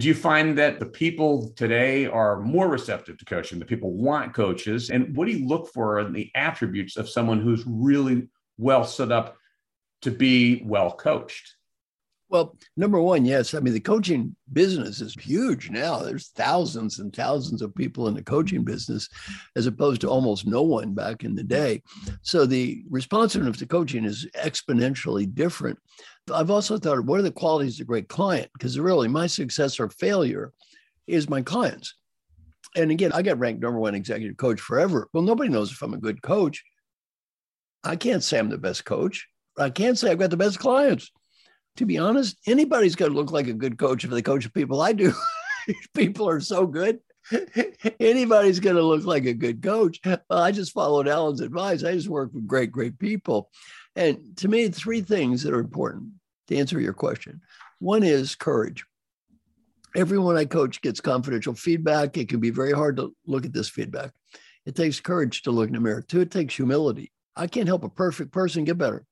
Do 0.00 0.08
you 0.08 0.14
find 0.14 0.56
that 0.56 0.80
the 0.80 0.86
people 0.86 1.52
today 1.56 2.06
are 2.06 2.40
more 2.40 2.68
receptive 2.68 3.18
to 3.18 3.24
coaching? 3.26 3.58
The 3.58 3.66
people 3.66 3.92
want 3.92 4.32
coaches. 4.32 4.88
And 4.88 5.14
what 5.14 5.26
do 5.26 5.32
you 5.32 5.46
look 5.46 5.70
for 5.74 6.00
in 6.00 6.14
the 6.14 6.30
attributes 6.34 6.96
of 6.96 7.06
someone 7.06 7.38
who's 7.38 7.62
really 7.66 8.28
well 8.56 8.82
set 8.82 9.12
up 9.12 9.36
to 10.00 10.10
be 10.10 10.62
well 10.64 10.90
coached? 10.90 11.54
Well, 12.30 12.56
number 12.76 13.00
one, 13.00 13.24
yes. 13.24 13.54
I 13.54 13.60
mean, 13.60 13.74
the 13.74 13.80
coaching 13.80 14.36
business 14.52 15.00
is 15.00 15.14
huge 15.14 15.68
now. 15.68 15.98
There's 15.98 16.28
thousands 16.28 17.00
and 17.00 17.14
thousands 17.14 17.60
of 17.60 17.74
people 17.74 18.06
in 18.06 18.14
the 18.14 18.22
coaching 18.22 18.62
business, 18.62 19.08
as 19.56 19.66
opposed 19.66 20.00
to 20.02 20.08
almost 20.08 20.46
no 20.46 20.62
one 20.62 20.94
back 20.94 21.24
in 21.24 21.34
the 21.34 21.42
day. 21.42 21.82
So 22.22 22.46
the 22.46 22.84
responsiveness 22.88 23.58
to 23.58 23.66
coaching 23.66 24.04
is 24.04 24.28
exponentially 24.36 25.34
different. 25.34 25.76
I've 26.32 26.52
also 26.52 26.78
thought, 26.78 27.04
what 27.04 27.18
are 27.18 27.24
the 27.24 27.32
qualities 27.32 27.80
of 27.80 27.84
a 27.84 27.88
great 27.88 28.08
client? 28.08 28.48
Because 28.52 28.78
really, 28.78 29.08
my 29.08 29.26
success 29.26 29.80
or 29.80 29.88
failure 29.88 30.52
is 31.08 31.28
my 31.28 31.42
clients. 31.42 31.96
And 32.76 32.92
again, 32.92 33.10
I 33.12 33.22
got 33.22 33.40
ranked 33.40 33.60
number 33.60 33.80
one 33.80 33.96
executive 33.96 34.36
coach 34.36 34.60
forever. 34.60 35.08
Well, 35.12 35.24
nobody 35.24 35.50
knows 35.50 35.72
if 35.72 35.82
I'm 35.82 35.94
a 35.94 35.98
good 35.98 36.22
coach. 36.22 36.62
I 37.82 37.96
can't 37.96 38.22
say 38.22 38.38
I'm 38.38 38.50
the 38.50 38.58
best 38.58 38.84
coach. 38.84 39.26
I 39.58 39.70
can't 39.70 39.98
say 39.98 40.12
I've 40.12 40.18
got 40.20 40.30
the 40.30 40.36
best 40.36 40.60
clients 40.60 41.10
to 41.76 41.86
be 41.86 41.98
honest, 41.98 42.36
anybody's 42.46 42.96
going 42.96 43.10
to 43.12 43.16
look 43.16 43.32
like 43.32 43.46
a 43.46 43.52
good 43.52 43.78
coach 43.78 44.04
if 44.04 44.10
they 44.10 44.22
coach 44.22 44.52
people 44.52 44.80
I 44.80 44.92
do. 44.92 45.12
people 45.94 46.28
are 46.28 46.40
so 46.40 46.66
good. 46.66 47.00
Anybody's 48.00 48.60
going 48.60 48.76
to 48.76 48.82
look 48.82 49.04
like 49.04 49.24
a 49.24 49.34
good 49.34 49.62
coach. 49.62 50.00
Well, 50.04 50.20
I 50.30 50.52
just 50.52 50.72
followed 50.72 51.08
Alan's 51.08 51.40
advice. 51.40 51.84
I 51.84 51.92
just 51.92 52.08
work 52.08 52.30
with 52.32 52.46
great, 52.46 52.72
great 52.72 52.98
people. 52.98 53.50
And 53.96 54.36
to 54.38 54.48
me, 54.48 54.68
three 54.68 55.00
things 55.00 55.42
that 55.42 55.54
are 55.54 55.60
important 55.60 56.10
to 56.48 56.56
answer 56.56 56.80
your 56.80 56.92
question. 56.92 57.40
One 57.78 58.02
is 58.02 58.34
courage. 58.34 58.84
Everyone 59.96 60.36
I 60.36 60.44
coach 60.44 60.80
gets 60.82 61.00
confidential 61.00 61.54
feedback. 61.54 62.16
It 62.16 62.28
can 62.28 62.40
be 62.40 62.50
very 62.50 62.72
hard 62.72 62.96
to 62.96 63.14
look 63.26 63.44
at 63.44 63.52
this 63.52 63.68
feedback. 63.68 64.12
It 64.66 64.76
takes 64.76 65.00
courage 65.00 65.42
to 65.42 65.50
look 65.50 65.68
in 65.68 65.74
the 65.74 65.80
mirror. 65.80 66.02
Two, 66.02 66.20
it 66.20 66.30
takes 66.30 66.54
humility. 66.54 67.12
I 67.34 67.46
can't 67.46 67.66
help 67.66 67.84
a 67.84 67.88
perfect 67.88 68.32
person 68.32 68.64
get 68.64 68.78
better. 68.78 69.04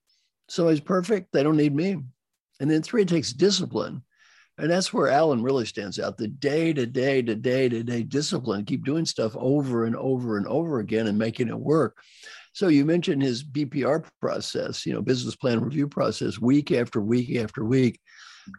Somebody's 0.47 0.79
perfect, 0.79 1.31
they 1.31 1.43
don't 1.43 1.57
need 1.57 1.75
me. 1.75 1.97
And 2.59 2.69
then 2.69 2.81
three, 2.81 3.03
it 3.03 3.07
takes 3.07 3.33
discipline. 3.33 4.03
And 4.57 4.69
that's 4.69 4.93
where 4.93 5.07
Alan 5.07 5.41
really 5.41 5.65
stands 5.65 5.99
out 5.99 6.17
the 6.17 6.27
day 6.27 6.73
to 6.73 6.85
day 6.85 7.21
to 7.21 7.33
day 7.33 7.69
to 7.69 7.81
day 7.81 8.03
discipline, 8.03 8.65
keep 8.65 8.83
doing 8.83 9.05
stuff 9.05 9.33
over 9.37 9.85
and 9.85 9.95
over 9.95 10.37
and 10.37 10.45
over 10.47 10.79
again 10.79 11.07
and 11.07 11.17
making 11.17 11.47
it 11.47 11.57
work. 11.57 11.97
So 12.51 12.67
you 12.67 12.83
mentioned 12.83 13.21
his 13.21 13.41
BPR 13.41 14.05
process, 14.19 14.85
you 14.85 14.93
know, 14.93 15.01
business 15.01 15.35
plan 15.35 15.61
review 15.61 15.87
process, 15.87 16.39
week 16.39 16.73
after 16.73 16.99
week 16.99 17.37
after 17.37 17.63
week. 17.63 18.01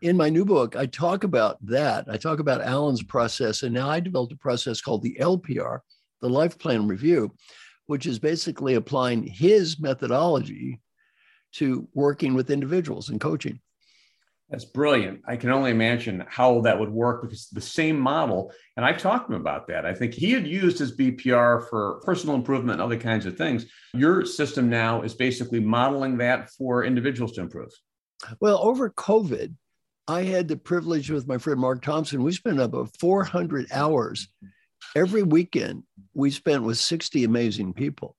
In 0.01 0.17
my 0.17 0.31
new 0.31 0.45
book, 0.47 0.75
I 0.75 0.87
talk 0.87 1.25
about 1.25 1.59
that. 1.67 2.07
I 2.09 2.17
talk 2.17 2.39
about 2.39 2.63
Alan's 2.63 3.03
process. 3.03 3.63
And 3.63 3.75
now 3.75 3.91
I 3.91 4.01
developed 4.01 4.33
a 4.33 4.37
process 4.37 4.81
called 4.81 5.03
the 5.03 5.19
LPR, 5.21 5.81
the 6.23 6.31
Life 6.31 6.59
Plan 6.59 6.89
Review, 6.89 7.35
which 7.87 8.07
is 8.07 8.19
basically 8.19 8.75
applying 8.75 9.23
his 9.23 9.79
methodology 9.81 10.81
to 11.55 11.89
working 11.93 12.33
with 12.33 12.51
individuals 12.51 13.11
and 13.11 13.21
coaching. 13.21 13.61
That's 14.51 14.65
brilliant. 14.65 15.23
I 15.29 15.37
can 15.37 15.51
only 15.51 15.71
imagine 15.71 16.25
how 16.29 16.63
that 16.63 16.79
would 16.79 16.91
work 16.91 17.23
because 17.23 17.49
the 17.51 17.61
same 17.61 17.99
model, 17.99 18.53
and 18.77 18.85
I 18.85 18.93
talked 18.93 19.29
to 19.29 19.35
him 19.35 19.41
about 19.41 19.69
that. 19.69 19.87
I 19.87 19.95
think 19.95 20.13
he 20.13 20.33
had 20.33 20.47
used 20.47 20.79
his 20.79 20.97
BPR 20.97 21.69
for 21.71 22.01
personal 22.05 22.35
improvement 22.35 22.81
and 22.81 22.83
other 22.83 22.99
kinds 22.99 23.27
of 23.27 23.39
things. 23.39 23.67
Your 23.95 24.27
system 24.27 24.69
now 24.69 25.03
is 25.03 25.15
basically 25.15 25.61
modeling 25.61 26.19
that 26.19 26.51
for 26.51 26.85
individuals 26.85 27.33
to 27.33 27.43
improve. 27.43 27.71
Well, 28.41 28.59
over 28.59 28.91
COVID, 28.91 29.55
I 30.09 30.23
had 30.25 30.49
the 30.49 30.57
privilege 30.57 31.11
with 31.11 31.29
my 31.29 31.39
friend 31.39 31.61
Mark 31.61 31.83
Thompson. 31.83 32.25
We 32.25 32.33
spent 32.33 32.59
about 32.59 32.97
400 32.99 33.69
hours 33.71 34.27
every 34.97 35.23
weekend. 35.23 35.85
We 36.15 36.33
spent 36.33 36.65
with 36.65 36.79
60 36.79 37.23
amazing 37.23 37.75
people. 37.75 38.17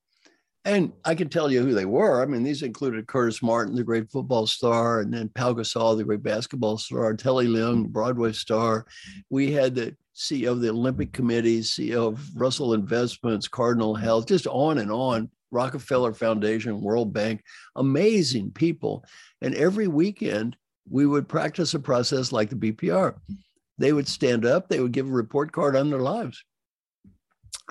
And 0.63 0.93
I 1.03 1.15
can 1.15 1.27
tell 1.29 1.51
you 1.51 1.63
who 1.63 1.73
they 1.73 1.85
were. 1.85 2.21
I 2.21 2.25
mean, 2.27 2.43
these 2.43 2.61
included 2.61 3.07
Curtis 3.07 3.41
Martin, 3.41 3.75
the 3.75 3.83
great 3.83 4.11
football 4.11 4.45
star, 4.45 4.99
and 4.99 5.11
then 5.11 5.29
Pau 5.33 5.53
Gasol, 5.53 5.97
the 5.97 6.03
great 6.03 6.21
basketball 6.21 6.77
star, 6.77 7.15
Telly 7.15 7.47
Leung, 7.47 7.87
Broadway 7.87 8.31
star. 8.31 8.85
We 9.31 9.51
had 9.51 9.73
the 9.73 9.95
CEO 10.15 10.51
of 10.51 10.61
the 10.61 10.69
Olympic 10.69 11.13
Committee, 11.13 11.61
CEO 11.61 12.09
of 12.09 12.35
Russell 12.39 12.75
Investments, 12.75 13.47
Cardinal 13.47 13.95
Health, 13.95 14.27
just 14.27 14.45
on 14.47 14.77
and 14.77 14.91
on. 14.91 15.29
Rockefeller 15.53 16.13
Foundation, 16.13 16.79
World 16.79 17.11
Bank, 17.11 17.43
amazing 17.75 18.51
people. 18.51 19.03
And 19.41 19.53
every 19.53 19.89
weekend, 19.89 20.55
we 20.89 21.05
would 21.05 21.27
practice 21.27 21.73
a 21.73 21.79
process 21.79 22.31
like 22.31 22.49
the 22.49 22.55
BPR. 22.55 23.15
They 23.77 23.91
would 23.91 24.07
stand 24.07 24.45
up, 24.45 24.69
they 24.69 24.79
would 24.79 24.93
give 24.93 25.07
a 25.07 25.11
report 25.11 25.51
card 25.51 25.75
on 25.75 25.89
their 25.89 25.99
lives 25.99 26.41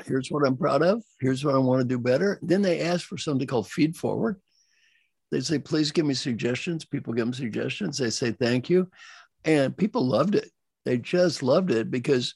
here's 0.04 0.30
what 0.30 0.46
I'm 0.46 0.56
proud 0.56 0.82
of. 0.82 1.02
Here's 1.20 1.44
what 1.44 1.54
I 1.54 1.58
want 1.58 1.80
to 1.80 1.86
do 1.86 1.98
better. 1.98 2.38
Then 2.42 2.62
they 2.62 2.80
ask 2.80 3.06
for 3.06 3.18
something 3.18 3.46
called 3.46 3.68
feed 3.68 3.96
forward. 3.96 4.40
They 5.30 5.40
say, 5.40 5.58
please 5.58 5.92
give 5.92 6.06
me 6.06 6.14
suggestions. 6.14 6.84
People 6.84 7.12
give 7.12 7.26
them 7.26 7.34
suggestions. 7.34 7.98
They 7.98 8.10
say, 8.10 8.32
thank 8.32 8.68
you. 8.68 8.88
And 9.44 9.76
people 9.76 10.04
loved 10.04 10.34
it. 10.34 10.50
They 10.84 10.98
just 10.98 11.42
loved 11.42 11.70
it 11.70 11.90
because, 11.90 12.34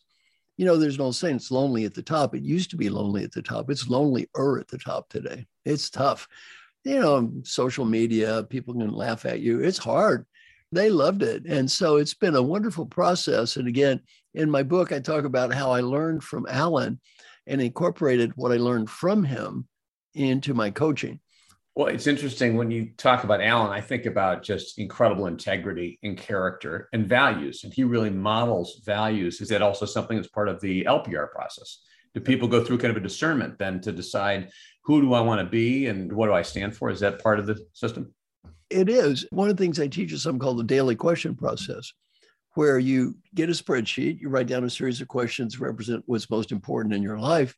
you 0.56 0.64
know, 0.64 0.76
there's 0.76 0.98
no 0.98 1.10
saying 1.10 1.36
it's 1.36 1.50
lonely 1.50 1.84
at 1.84 1.94
the 1.94 2.02
top. 2.02 2.34
It 2.34 2.42
used 2.42 2.70
to 2.70 2.76
be 2.76 2.88
lonely 2.88 3.24
at 3.24 3.32
the 3.32 3.42
top. 3.42 3.70
It's 3.70 3.88
lonelier 3.88 4.58
at 4.60 4.68
the 4.68 4.78
top 4.78 5.08
today. 5.08 5.46
It's 5.64 5.90
tough. 5.90 6.28
You 6.84 7.00
know, 7.00 7.32
social 7.42 7.84
media, 7.84 8.44
people 8.44 8.74
can 8.74 8.92
laugh 8.92 9.24
at 9.24 9.40
you. 9.40 9.60
It's 9.60 9.78
hard. 9.78 10.26
They 10.70 10.90
loved 10.90 11.22
it. 11.22 11.46
And 11.46 11.70
so 11.70 11.96
it's 11.96 12.14
been 12.14 12.36
a 12.36 12.42
wonderful 12.42 12.86
process. 12.86 13.56
And 13.56 13.66
again, 13.66 14.00
in 14.34 14.50
my 14.50 14.62
book, 14.62 14.92
I 14.92 15.00
talk 15.00 15.24
about 15.24 15.54
how 15.54 15.70
I 15.70 15.80
learned 15.80 16.22
from 16.22 16.46
Alan 16.48 17.00
and 17.46 17.60
incorporated 17.60 18.32
what 18.36 18.52
I 18.52 18.56
learned 18.56 18.90
from 18.90 19.24
him 19.24 19.68
into 20.14 20.54
my 20.54 20.70
coaching. 20.70 21.20
Well, 21.76 21.88
it's 21.88 22.06
interesting 22.06 22.56
when 22.56 22.70
you 22.70 22.90
talk 22.96 23.24
about 23.24 23.40
Alan, 23.40 23.72
I 23.72 23.80
think 23.80 24.06
about 24.06 24.44
just 24.44 24.78
incredible 24.78 25.26
integrity 25.26 25.98
and 26.04 26.16
character 26.16 26.88
and 26.92 27.08
values. 27.08 27.64
And 27.64 27.74
he 27.74 27.82
really 27.82 28.10
models 28.10 28.80
values. 28.86 29.40
Is 29.40 29.48
that 29.48 29.60
also 29.60 29.84
something 29.84 30.16
that's 30.16 30.28
part 30.28 30.48
of 30.48 30.60
the 30.60 30.84
LPR 30.84 31.32
process? 31.32 31.80
Do 32.14 32.20
people 32.20 32.46
go 32.46 32.62
through 32.62 32.78
kind 32.78 32.92
of 32.92 32.96
a 32.96 33.00
discernment 33.00 33.58
then 33.58 33.80
to 33.80 33.90
decide 33.90 34.50
who 34.84 35.00
do 35.00 35.14
I 35.14 35.20
want 35.20 35.40
to 35.40 35.46
be 35.46 35.86
and 35.86 36.12
what 36.12 36.26
do 36.26 36.32
I 36.32 36.42
stand 36.42 36.76
for? 36.76 36.90
Is 36.90 37.00
that 37.00 37.20
part 37.20 37.40
of 37.40 37.46
the 37.46 37.58
system? 37.72 38.14
It 38.70 38.88
is. 38.88 39.26
One 39.30 39.50
of 39.50 39.56
the 39.56 39.62
things 39.62 39.80
I 39.80 39.88
teach 39.88 40.12
is 40.12 40.22
something 40.22 40.38
called 40.38 40.58
the 40.58 40.64
daily 40.64 40.94
question 40.94 41.34
process 41.34 41.92
where 42.54 42.78
you 42.78 43.16
get 43.34 43.48
a 43.48 43.52
spreadsheet, 43.52 44.20
you 44.20 44.28
write 44.28 44.46
down 44.46 44.64
a 44.64 44.70
series 44.70 45.00
of 45.00 45.08
questions 45.08 45.60
represent 45.60 46.02
what's 46.06 46.30
most 46.30 46.52
important 46.52 46.94
in 46.94 47.02
your 47.02 47.18
life. 47.18 47.56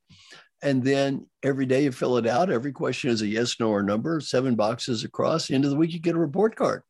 And 0.63 0.83
then 0.83 1.27
every 1.43 1.67
day 1.67 1.85
you 1.85 1.93
fill 1.93 2.17
it 2.17 2.27
out. 2.27 2.51
Every 2.51 2.73
question 2.73 3.11
is 3.11 3.21
a 3.21 3.27
yes, 3.27 3.57
no, 3.61 3.69
or 3.69 3.83
number, 3.83 4.21
seven 4.21 4.55
boxes 4.55 5.05
across. 5.05 5.51
End 5.51 5.65
of 5.65 5.71
the 5.71 5.77
week, 5.77 5.93
you 5.93 6.01
get 6.01 6.15
a 6.15 6.19
report 6.19 6.57
card. 6.57 6.83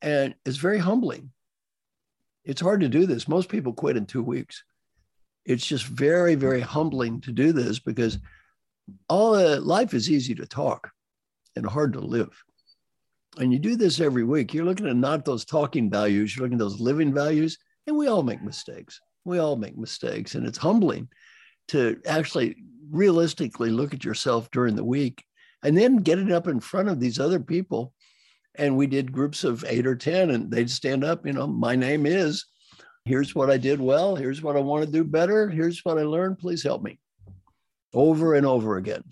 And 0.00 0.34
it's 0.44 0.58
very 0.58 0.78
humbling. 0.78 1.32
It's 2.44 2.60
hard 2.60 2.80
to 2.82 2.88
do 2.88 3.06
this. 3.06 3.26
Most 3.26 3.48
people 3.48 3.72
quit 3.72 3.96
in 3.96 4.06
two 4.06 4.22
weeks. 4.22 4.62
It's 5.44 5.66
just 5.66 5.84
very, 5.84 6.36
very 6.36 6.60
humbling 6.60 7.20
to 7.22 7.32
do 7.32 7.52
this 7.52 7.80
because 7.80 8.18
all 9.08 9.34
uh, 9.34 9.60
life 9.60 9.94
is 9.94 10.10
easy 10.10 10.34
to 10.36 10.46
talk 10.46 10.90
and 11.56 11.66
hard 11.66 11.94
to 11.94 12.00
live 12.00 12.30
and 13.38 13.52
you 13.52 13.58
do 13.58 13.76
this 13.76 14.00
every 14.00 14.24
week, 14.24 14.54
you're 14.54 14.64
looking 14.64 14.88
at 14.88 14.96
not 14.96 15.24
those 15.24 15.44
talking 15.44 15.90
values, 15.90 16.34
you're 16.34 16.44
looking 16.44 16.56
at 16.56 16.60
those 16.60 16.80
living 16.80 17.12
values. 17.12 17.58
And 17.86 17.96
we 17.96 18.08
all 18.08 18.22
make 18.22 18.42
mistakes. 18.42 19.00
We 19.24 19.38
all 19.38 19.56
make 19.56 19.76
mistakes. 19.76 20.34
And 20.34 20.46
it's 20.46 20.58
humbling 20.58 21.08
to 21.68 22.00
actually 22.06 22.56
realistically 22.90 23.70
look 23.70 23.94
at 23.94 24.04
yourself 24.04 24.50
during 24.50 24.76
the 24.76 24.84
week 24.84 25.24
and 25.62 25.76
then 25.76 25.96
get 25.96 26.18
it 26.18 26.32
up 26.32 26.48
in 26.48 26.60
front 26.60 26.88
of 26.88 27.00
these 27.00 27.18
other 27.18 27.40
people. 27.40 27.92
And 28.56 28.76
we 28.76 28.86
did 28.86 29.12
groups 29.12 29.44
of 29.44 29.64
eight 29.68 29.86
or 29.86 29.96
10, 29.96 30.30
and 30.30 30.50
they'd 30.50 30.70
stand 30.70 31.04
up, 31.04 31.26
you 31.26 31.32
know, 31.32 31.46
my 31.46 31.76
name 31.76 32.06
is, 32.06 32.46
here's 33.04 33.34
what 33.34 33.50
I 33.50 33.58
did 33.58 33.80
well, 33.80 34.16
here's 34.16 34.42
what 34.42 34.56
I 34.56 34.60
want 34.60 34.84
to 34.86 34.90
do 34.90 35.04
better, 35.04 35.48
here's 35.48 35.84
what 35.84 35.98
I 35.98 36.02
learned, 36.02 36.38
please 36.38 36.62
help 36.62 36.82
me. 36.82 36.98
Over 37.92 38.34
and 38.34 38.46
over 38.46 38.78
again 38.78 39.04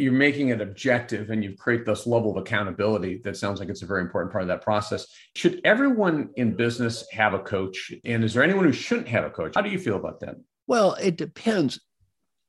you're 0.00 0.12
making 0.12 0.48
it 0.48 0.60
objective 0.60 1.30
and 1.30 1.42
you 1.42 1.56
create 1.56 1.84
this 1.86 2.06
level 2.06 2.30
of 2.30 2.36
accountability 2.36 3.20
that 3.24 3.36
sounds 3.36 3.60
like 3.60 3.68
it's 3.68 3.82
a 3.82 3.86
very 3.86 4.00
important 4.00 4.32
part 4.32 4.42
of 4.42 4.48
that 4.48 4.62
process. 4.62 5.06
Should 5.36 5.60
everyone 5.64 6.30
in 6.36 6.56
business 6.56 7.06
have 7.12 7.34
a 7.34 7.38
coach? 7.38 7.92
And 8.04 8.24
is 8.24 8.34
there 8.34 8.42
anyone 8.42 8.64
who 8.64 8.72
shouldn't 8.72 9.08
have 9.08 9.24
a 9.24 9.30
coach? 9.30 9.52
How 9.54 9.62
do 9.62 9.70
you 9.70 9.78
feel 9.78 9.96
about 9.96 10.20
that? 10.20 10.36
Well 10.66 10.94
it 10.94 11.16
depends. 11.16 11.80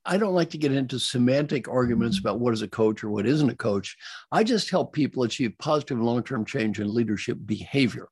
I 0.04 0.16
don't 0.16 0.34
like 0.34 0.50
to 0.50 0.58
get 0.58 0.72
into 0.72 0.98
semantic 0.98 1.68
arguments 1.68 2.18
about 2.18 2.40
what 2.40 2.54
is 2.54 2.62
a 2.62 2.68
coach 2.68 3.04
or 3.04 3.10
what 3.10 3.26
isn't 3.26 3.50
a 3.50 3.56
coach. 3.56 3.96
I 4.32 4.44
just 4.44 4.70
help 4.70 4.92
people 4.92 5.22
achieve 5.24 5.52
positive 5.58 6.00
long-term 6.00 6.46
change 6.46 6.80
in 6.80 6.92
leadership 6.92 7.38
behavior. 7.44 8.08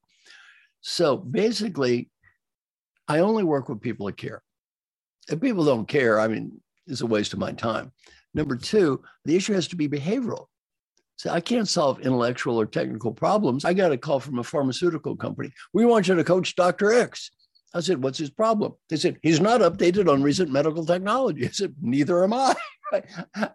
So 0.80 1.16
basically 1.16 2.10
i 3.08 3.20
only 3.20 3.42
work 3.42 3.68
with 3.68 3.80
people 3.80 4.06
that 4.06 4.16
care. 4.16 4.42
If 5.30 5.40
people 5.40 5.64
don't 5.64 5.88
care 5.88 6.20
i 6.20 6.28
mean 6.28 6.60
it's 6.86 7.02
a 7.02 7.06
waste 7.06 7.32
of 7.32 7.38
my 7.38 7.52
time 7.52 7.92
Number 8.34 8.56
two, 8.56 9.02
the 9.24 9.36
issue 9.36 9.54
has 9.54 9.68
to 9.68 9.76
be 9.76 9.88
behavioral. 9.88 10.46
So 11.16 11.30
I 11.30 11.40
can't 11.40 11.68
solve 11.68 12.00
intellectual 12.00 12.60
or 12.60 12.66
technical 12.66 13.12
problems. 13.12 13.64
I 13.64 13.74
got 13.74 13.90
a 13.90 13.98
call 13.98 14.20
from 14.20 14.38
a 14.38 14.44
pharmaceutical 14.44 15.16
company. 15.16 15.52
We 15.72 15.84
want 15.84 16.06
you 16.06 16.14
to 16.14 16.22
coach 16.22 16.54
Dr. 16.54 16.92
X. 16.92 17.30
I 17.74 17.80
said, 17.80 18.02
What's 18.02 18.18
his 18.18 18.30
problem? 18.30 18.74
They 18.88 18.96
said, 18.96 19.18
He's 19.22 19.40
not 19.40 19.60
updated 19.60 20.08
on 20.10 20.22
recent 20.22 20.50
medical 20.50 20.86
technology. 20.86 21.44
I 21.46 21.50
said, 21.50 21.74
Neither 21.80 22.22
am 22.22 22.32
I. 22.34 22.54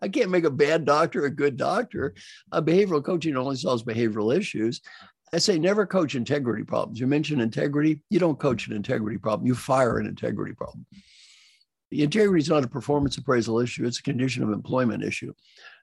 I 0.02 0.10
can't 0.10 0.30
make 0.30 0.44
a 0.44 0.52
bad 0.52 0.86
doctor 0.86 1.26
a 1.26 1.30
good 1.30 1.58
doctor. 1.58 2.14
Uh, 2.52 2.62
behavioral 2.62 3.04
coaching 3.04 3.36
only 3.36 3.56
solves 3.56 3.84
behavioral 3.84 4.36
issues. 4.36 4.82
I 5.34 5.40
say 5.40 5.58
never 5.58 5.88
coach 5.88 6.14
integrity 6.14 6.64
problems. 6.64 7.00
You 7.00 7.08
mention 7.08 7.42
integrity, 7.42 8.02
you 8.12 8.20
don't 8.20 8.38
coach 8.38 8.68
an 8.68 8.76
integrity 8.76 9.18
problem, 9.18 9.48
you 9.48 9.56
fire 9.56 9.98
an 9.98 10.06
integrity 10.06 10.54
problem. 10.54 10.86
Integrity 12.02 12.42
is 12.42 12.50
not 12.50 12.64
a 12.64 12.68
performance 12.68 13.18
appraisal 13.18 13.60
issue, 13.60 13.86
it's 13.86 14.00
a 14.00 14.04
condition 14.04 14.44
of 14.44 14.50
employment 14.50 15.04
issue. 15.04 15.34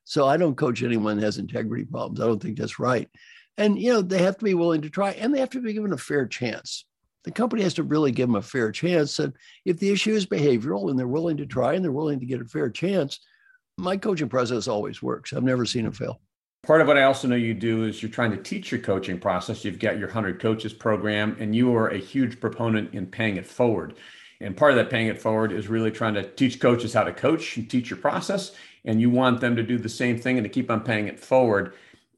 So 0.04 0.26
I 0.26 0.36
don't 0.36 0.56
coach 0.56 0.82
anyone 0.82 1.18
that 1.18 1.24
has 1.24 1.38
integrity 1.38 1.84
problems. 1.84 2.20
I 2.20 2.26
don't 2.26 2.42
think 2.42 2.58
that's 2.58 2.78
right. 2.78 3.08
And 3.56 3.78
you 3.78 3.92
know, 3.92 4.02
they 4.02 4.22
have 4.22 4.38
to 4.38 4.44
be 4.44 4.54
willing 4.54 4.82
to 4.82 4.90
try 4.90 5.12
and 5.12 5.34
they 5.34 5.40
have 5.40 5.50
to 5.50 5.60
be 5.60 5.72
given 5.72 5.92
a 5.92 5.98
fair 5.98 6.26
chance. 6.26 6.86
The 7.24 7.30
company 7.30 7.62
has 7.62 7.74
to 7.74 7.82
really 7.82 8.12
give 8.12 8.28
them 8.28 8.36
a 8.36 8.42
fair 8.42 8.72
chance. 8.72 9.18
And 9.18 9.34
if 9.66 9.78
the 9.78 9.90
issue 9.90 10.12
is 10.12 10.24
behavioral 10.24 10.88
and 10.88 10.98
they're 10.98 11.06
willing 11.06 11.36
to 11.36 11.46
try 11.46 11.74
and 11.74 11.84
they're 11.84 11.92
willing 11.92 12.18
to 12.20 12.26
get 12.26 12.40
a 12.40 12.46
fair 12.46 12.70
chance, 12.70 13.20
my 13.76 13.96
coaching 13.96 14.28
process 14.28 14.68
always 14.68 15.02
works. 15.02 15.32
I've 15.32 15.42
never 15.42 15.66
seen 15.66 15.86
it 15.86 15.94
fail. 15.94 16.20
Part 16.62 16.82
of 16.82 16.86
what 16.86 16.98
I 16.98 17.04
also 17.04 17.26
know 17.26 17.36
you 17.36 17.54
do 17.54 17.84
is 17.84 18.02
you're 18.02 18.10
trying 18.10 18.32
to 18.32 18.36
teach 18.36 18.70
your 18.70 18.80
coaching 18.80 19.18
process. 19.18 19.64
You've 19.64 19.78
got 19.78 19.98
your 19.98 20.08
100 20.08 20.40
coaches 20.40 20.74
program, 20.74 21.36
and 21.40 21.56
you 21.56 21.74
are 21.74 21.88
a 21.88 21.98
huge 21.98 22.38
proponent 22.38 22.94
in 22.94 23.06
paying 23.06 23.36
it 23.36 23.46
forward. 23.46 23.94
And 24.40 24.56
part 24.56 24.72
of 24.72 24.76
that 24.78 24.90
paying 24.90 25.08
it 25.08 25.20
forward 25.20 25.52
is 25.52 25.68
really 25.68 25.90
trying 25.90 26.14
to 26.14 26.22
teach 26.22 26.60
coaches 26.60 26.94
how 26.94 27.04
to 27.04 27.12
coach 27.12 27.56
and 27.56 27.68
teach 27.68 27.90
your 27.90 27.98
process. 27.98 28.52
And 28.84 29.00
you 29.00 29.10
want 29.10 29.40
them 29.40 29.54
to 29.56 29.62
do 29.62 29.76
the 29.76 29.88
same 29.88 30.18
thing 30.18 30.38
and 30.38 30.44
to 30.44 30.48
keep 30.48 30.70
on 30.70 30.80
paying 30.80 31.08
it 31.08 31.20
forward. 31.20 31.74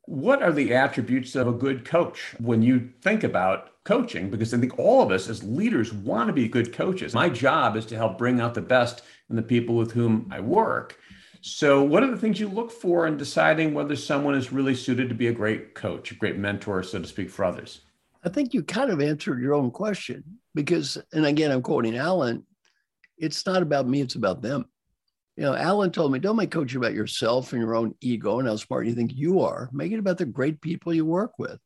What 0.06 0.42
are 0.42 0.52
the 0.52 0.74
attributes 0.74 1.34
of 1.34 1.48
a 1.48 1.52
good 1.52 1.84
coach 1.84 2.34
when 2.38 2.62
you 2.62 2.90
think 3.00 3.24
about 3.24 3.82
coaching? 3.84 4.30
Because 4.30 4.54
I 4.54 4.58
think 4.58 4.78
all 4.78 5.02
of 5.02 5.10
us 5.10 5.28
as 5.28 5.42
leaders 5.42 5.92
want 5.92 6.28
to 6.28 6.32
be 6.32 6.48
good 6.48 6.72
coaches. 6.72 7.14
My 7.14 7.28
job 7.28 7.76
is 7.76 7.86
to 7.86 7.96
help 7.96 8.18
bring 8.18 8.40
out 8.40 8.54
the 8.54 8.60
best 8.60 9.02
in 9.28 9.36
the 9.36 9.42
people 9.42 9.74
with 9.74 9.92
whom 9.92 10.28
I 10.30 10.40
work. 10.40 10.98
So, 11.44 11.82
what 11.82 12.04
are 12.04 12.10
the 12.10 12.16
things 12.16 12.38
you 12.38 12.46
look 12.46 12.70
for 12.70 13.04
in 13.08 13.16
deciding 13.16 13.74
whether 13.74 13.96
someone 13.96 14.36
is 14.36 14.52
really 14.52 14.76
suited 14.76 15.08
to 15.08 15.14
be 15.14 15.26
a 15.26 15.32
great 15.32 15.74
coach, 15.74 16.12
a 16.12 16.14
great 16.14 16.36
mentor, 16.36 16.84
so 16.84 17.00
to 17.00 17.08
speak, 17.08 17.30
for 17.30 17.44
others? 17.44 17.80
I 18.24 18.28
think 18.28 18.54
you 18.54 18.62
kind 18.62 18.92
of 18.92 19.00
answered 19.00 19.40
your 19.40 19.54
own 19.54 19.72
question 19.72 20.38
because, 20.54 20.98
and 21.12 21.26
again, 21.26 21.50
I'm 21.50 21.62
quoting 21.62 21.96
Alan, 21.96 22.46
it's 23.18 23.46
not 23.46 23.62
about 23.62 23.88
me, 23.88 24.00
it's 24.00 24.14
about 24.14 24.42
them. 24.42 24.66
You 25.36 25.44
know, 25.44 25.54
Alan 25.54 25.90
told 25.90 26.12
me, 26.12 26.18
don't 26.18 26.36
make 26.36 26.50
coaching 26.50 26.78
about 26.78 26.92
yourself 26.92 27.52
and 27.52 27.62
your 27.62 27.74
own 27.74 27.94
ego 28.00 28.38
and 28.38 28.48
how 28.48 28.56
smart 28.56 28.86
you 28.86 28.94
think 28.94 29.12
you 29.14 29.40
are. 29.40 29.70
Make 29.72 29.92
it 29.92 29.98
about 29.98 30.18
the 30.18 30.26
great 30.26 30.60
people 30.60 30.92
you 30.92 31.06
work 31.06 31.38
with, 31.38 31.58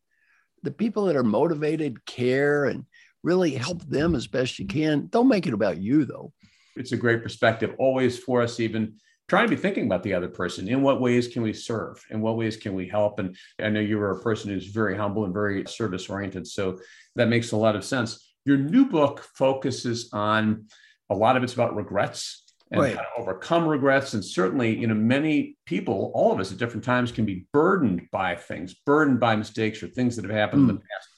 the 0.63 0.71
people 0.71 1.07
that 1.07 1.17
are 1.17 1.25
motivated, 1.25 2.05
care, 2.07 2.67
and 2.67 2.85
really 3.25 3.51
help 3.51 3.83
them 3.83 4.15
as 4.15 4.29
best 4.29 4.59
you 4.59 4.67
can. 4.67 5.09
Don't 5.09 5.29
make 5.29 5.47
it 5.47 5.55
about 5.55 5.79
you, 5.79 6.05
though. 6.05 6.33
It's 6.77 6.93
a 6.93 6.97
great 6.97 7.23
perspective, 7.23 7.75
always 7.79 8.19
for 8.19 8.41
us, 8.41 8.61
even 8.61 8.97
trying 9.29 9.49
to 9.49 9.57
be 9.57 9.61
thinking 9.61 9.87
about 9.87 10.05
the 10.05 10.15
other 10.15 10.29
person. 10.29 10.69
In 10.69 10.83
what 10.83 11.01
ways 11.01 11.27
can 11.27 11.43
we 11.43 11.53
serve? 11.53 12.05
In 12.11 12.21
what 12.21 12.37
ways 12.37 12.57
can 12.57 12.75
we 12.75 12.87
help? 12.87 13.19
And 13.19 13.37
I 13.61 13.69
know 13.69 13.81
you 13.81 13.99
are 14.01 14.13
a 14.13 14.23
person 14.23 14.51
who's 14.51 14.67
very 14.67 14.97
humble 14.97 15.25
and 15.25 15.35
very 15.35 15.65
service 15.67 16.09
oriented. 16.09 16.47
So 16.47 16.79
that 17.17 17.29
makes 17.29 17.51
a 17.51 17.57
lot 17.57 17.75
of 17.75 17.85
sense. 17.85 18.26
Your 18.47 18.57
new 18.57 18.87
book 18.87 19.27
focuses 19.35 20.09
on 20.13 20.67
a 21.11 21.15
lot 21.15 21.37
of 21.37 21.43
it's 21.43 21.55
about 21.55 21.77
regrets 21.77 22.45
and 22.71 22.81
right. 22.81 22.97
how 22.97 23.03
to 23.03 23.09
overcome 23.19 23.67
regrets. 23.67 24.15
And 24.15 24.25
certainly, 24.25 24.77
you 24.77 24.87
know, 24.87 24.95
many 24.95 25.57
people, 25.67 26.13
all 26.15 26.33
of 26.33 26.41
us 26.41 26.53
at 26.53 26.59
different 26.59 26.85
times 26.85 27.13
can 27.13 27.25
be 27.25 27.47
burdened 27.53 28.09
by 28.11 28.37
things, 28.37 28.75
burdened 28.75 29.21
by 29.21 29.37
mistakes 29.37 29.83
or 29.83 29.89
things 29.89 30.17
that 30.17 30.25
have 30.25 30.35
happened 30.35 30.63
mm. 30.63 30.71
in 30.71 30.77
the 30.77 30.81
hmm. 30.81 30.87
past. 30.95 31.09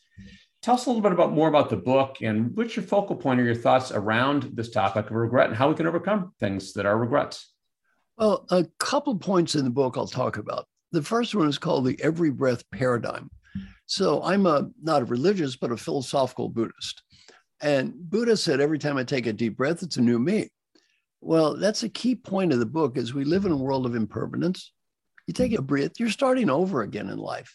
Tell 0.63 0.75
us 0.75 0.87
a 0.87 0.89
little 0.89 1.03
bit 1.03 1.13
about 1.13 1.33
more 1.33 1.49
about 1.49 1.71
the 1.71 1.77
book 1.77 2.17
and 2.21 2.57
what's 2.57 2.75
your 2.75 2.85
focal 2.85 3.15
point 3.15 3.41
or 3.41 3.45
your 3.45 3.55
thoughts 3.55 3.93
around 3.93 4.51
this 4.55 4.71
topic 4.71 5.09
of 5.09 5.13
regret 5.13 5.49
and 5.49 5.57
how 5.57 5.69
we 5.69 5.75
can 5.75 5.87
overcome 5.87 6.33
things 6.41 6.73
that 6.73 6.85
are 6.85 6.99
regrets. 6.99 7.55
Well, 8.17 8.45
a 8.51 8.67
couple 8.79 9.17
points 9.17 9.55
in 9.55 9.65
the 9.65 9.71
book 9.71 9.97
I'll 9.97 10.09
talk 10.09 10.37
about. 10.37 10.67
The 10.91 11.03
first 11.03 11.35
one 11.35 11.49
is 11.49 11.59
called 11.59 11.85
the 11.85 11.99
every 12.03 12.31
breath 12.31 12.69
paradigm. 12.73 13.31
So 13.87 14.23
I'm 14.23 14.47
a 14.47 14.69
not 14.83 15.03
a 15.03 15.07
religious, 15.07 15.57
but 15.57 15.73
a 15.73 15.77
philosophical 15.77 16.49
Buddhist. 16.49 17.03
And 17.61 17.93
Buddha 17.95 18.37
said, 18.37 18.61
every 18.61 18.79
time 18.79 18.97
I 18.97 19.05
take 19.05 19.27
a 19.27 19.33
deep 19.33 19.57
breath, 19.57 19.83
it's 19.83 19.97
a 19.97 20.03
new 20.03 20.19
me. 20.19 20.51
Well, 21.21 21.57
that's 21.57 21.83
a 21.83 21.89
key 21.89 22.15
point 22.15 22.53
of 22.53 22.61
the 22.61 22.67
book 22.67 22.97
is 22.97 23.13
we 23.13 23.25
live 23.25 23.45
in 23.45 23.53
a 23.53 23.57
world 23.57 23.87
of 23.87 23.97
impermanence. 23.97 24.73
You 25.27 25.35
take 25.35 25.53
a 25.53 25.63
breath, 25.63 25.99
you're 25.99 26.11
starting 26.11 26.49
over 26.49 26.83
again 26.83 27.09
in 27.09 27.19
life. 27.19 27.55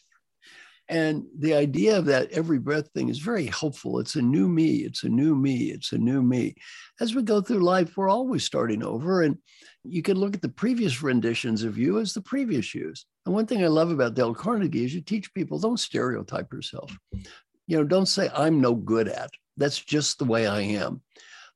And 0.89 1.23
the 1.39 1.53
idea 1.53 1.97
of 1.97 2.05
that 2.05 2.31
every 2.31 2.59
breath 2.59 2.89
thing 2.91 3.07
is 3.07 3.19
very 3.19 3.45
helpful. 3.45 3.99
It's 3.99 4.15
a 4.15 4.21
new 4.21 4.49
me. 4.49 4.77
It's 4.79 5.03
a 5.03 5.09
new 5.09 5.33
me. 5.33 5.71
It's 5.71 5.93
a 5.93 5.97
new 5.97 6.21
me. 6.21 6.55
As 6.99 7.15
we 7.15 7.23
go 7.23 7.41
through 7.41 7.59
life, 7.59 7.95
we're 7.95 8.09
always 8.09 8.43
starting 8.43 8.83
over. 8.83 9.21
And 9.21 9.37
you 9.85 10.01
can 10.01 10.17
look 10.17 10.35
at 10.35 10.41
the 10.41 10.49
previous 10.49 11.01
renditions 11.01 11.63
of 11.63 11.77
you 11.77 11.99
as 11.99 12.13
the 12.13 12.21
previous 12.21 12.75
yous. 12.75 13.05
And 13.25 13.33
one 13.33 13.45
thing 13.45 13.63
I 13.63 13.67
love 13.67 13.91
about 13.91 14.13
Dale 14.13 14.35
Carnegie 14.35 14.83
is 14.83 14.93
you 14.93 15.01
teach 15.01 15.33
people 15.33 15.57
don't 15.57 15.79
stereotype 15.79 16.51
yourself. 16.51 16.95
You 17.65 17.77
know, 17.77 17.85
don't 17.85 18.07
say, 18.07 18.29
I'm 18.33 18.59
no 18.59 18.75
good 18.75 19.07
at. 19.07 19.31
That's 19.57 19.79
just 19.79 20.19
the 20.19 20.25
way 20.25 20.47
I 20.47 20.61
am. 20.61 21.01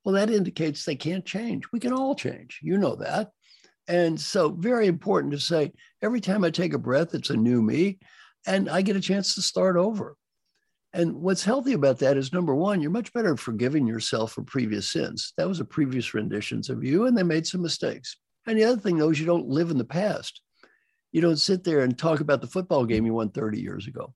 Well, 0.04 0.16
that 0.16 0.30
indicates 0.30 0.86
they 0.86 0.96
can't 0.96 1.25
change. 1.25 1.66
We 1.72 1.80
can 1.80 1.94
all 1.94 2.16
change. 2.16 2.60
You 2.62 2.77
know 2.77 2.96
that. 2.96 3.32
And 3.88 4.20
so, 4.20 4.50
very 4.51 4.88
important 4.88 5.34
to 5.34 5.39
say 5.39 5.72
every 6.01 6.22
time 6.22 6.44
I 6.44 6.50
take 6.50 6.74
a 6.74 6.80
breath, 6.80 7.13
it's 7.13 7.30
a 7.30 7.38
new 7.38 7.62
me 7.62 8.00
and 8.46 8.70
I 8.70 8.82
get 8.82 8.96
a 8.96 9.01
chance 9.01 9.36
to 9.36 9.42
start 9.42 9.77
over. 9.77 10.16
And 10.94 11.16
what's 11.16 11.44
healthy 11.44 11.74
about 11.74 12.00
that 12.00 12.18
is 12.18 12.34
number 12.34 12.56
one, 12.56 12.82
you're 12.82 12.89
much 12.89 13.13
better 13.13 13.34
at 13.34 13.39
forgiving 13.39 13.86
yourself 13.86 14.32
for 14.32 14.44
previous 14.44 14.89
sins. 14.89 15.34
That 15.38 15.48
was 15.48 15.60
a 15.60 15.66
previous 15.66 16.13
renditions 16.13 16.70
of 16.70 16.84
you, 16.84 17.06
and 17.06 17.18
they 17.18 17.24
made 17.24 17.46
some 17.46 17.62
mistakes. 17.62 18.18
And 18.48 18.58
the 18.58 18.63
other 18.63 18.80
thing, 18.80 18.98
though, 18.98 19.10
is 19.10 19.20
you 19.20 19.25
don't 19.25 19.50
live 19.50 19.70
in 19.70 19.77
the 19.77 19.84
past. 19.84 20.42
You 21.12 21.22
don't 21.22 21.38
sit 21.38 21.63
there 21.63 21.82
and 21.82 21.98
talk 21.98 22.22
about 22.22 22.42
the 22.42 22.48
football 22.48 22.86
game 22.86 23.06
you 23.06 23.13
won 23.13 23.30
30 23.30 23.60
years 23.62 23.88
ago. 23.88 24.13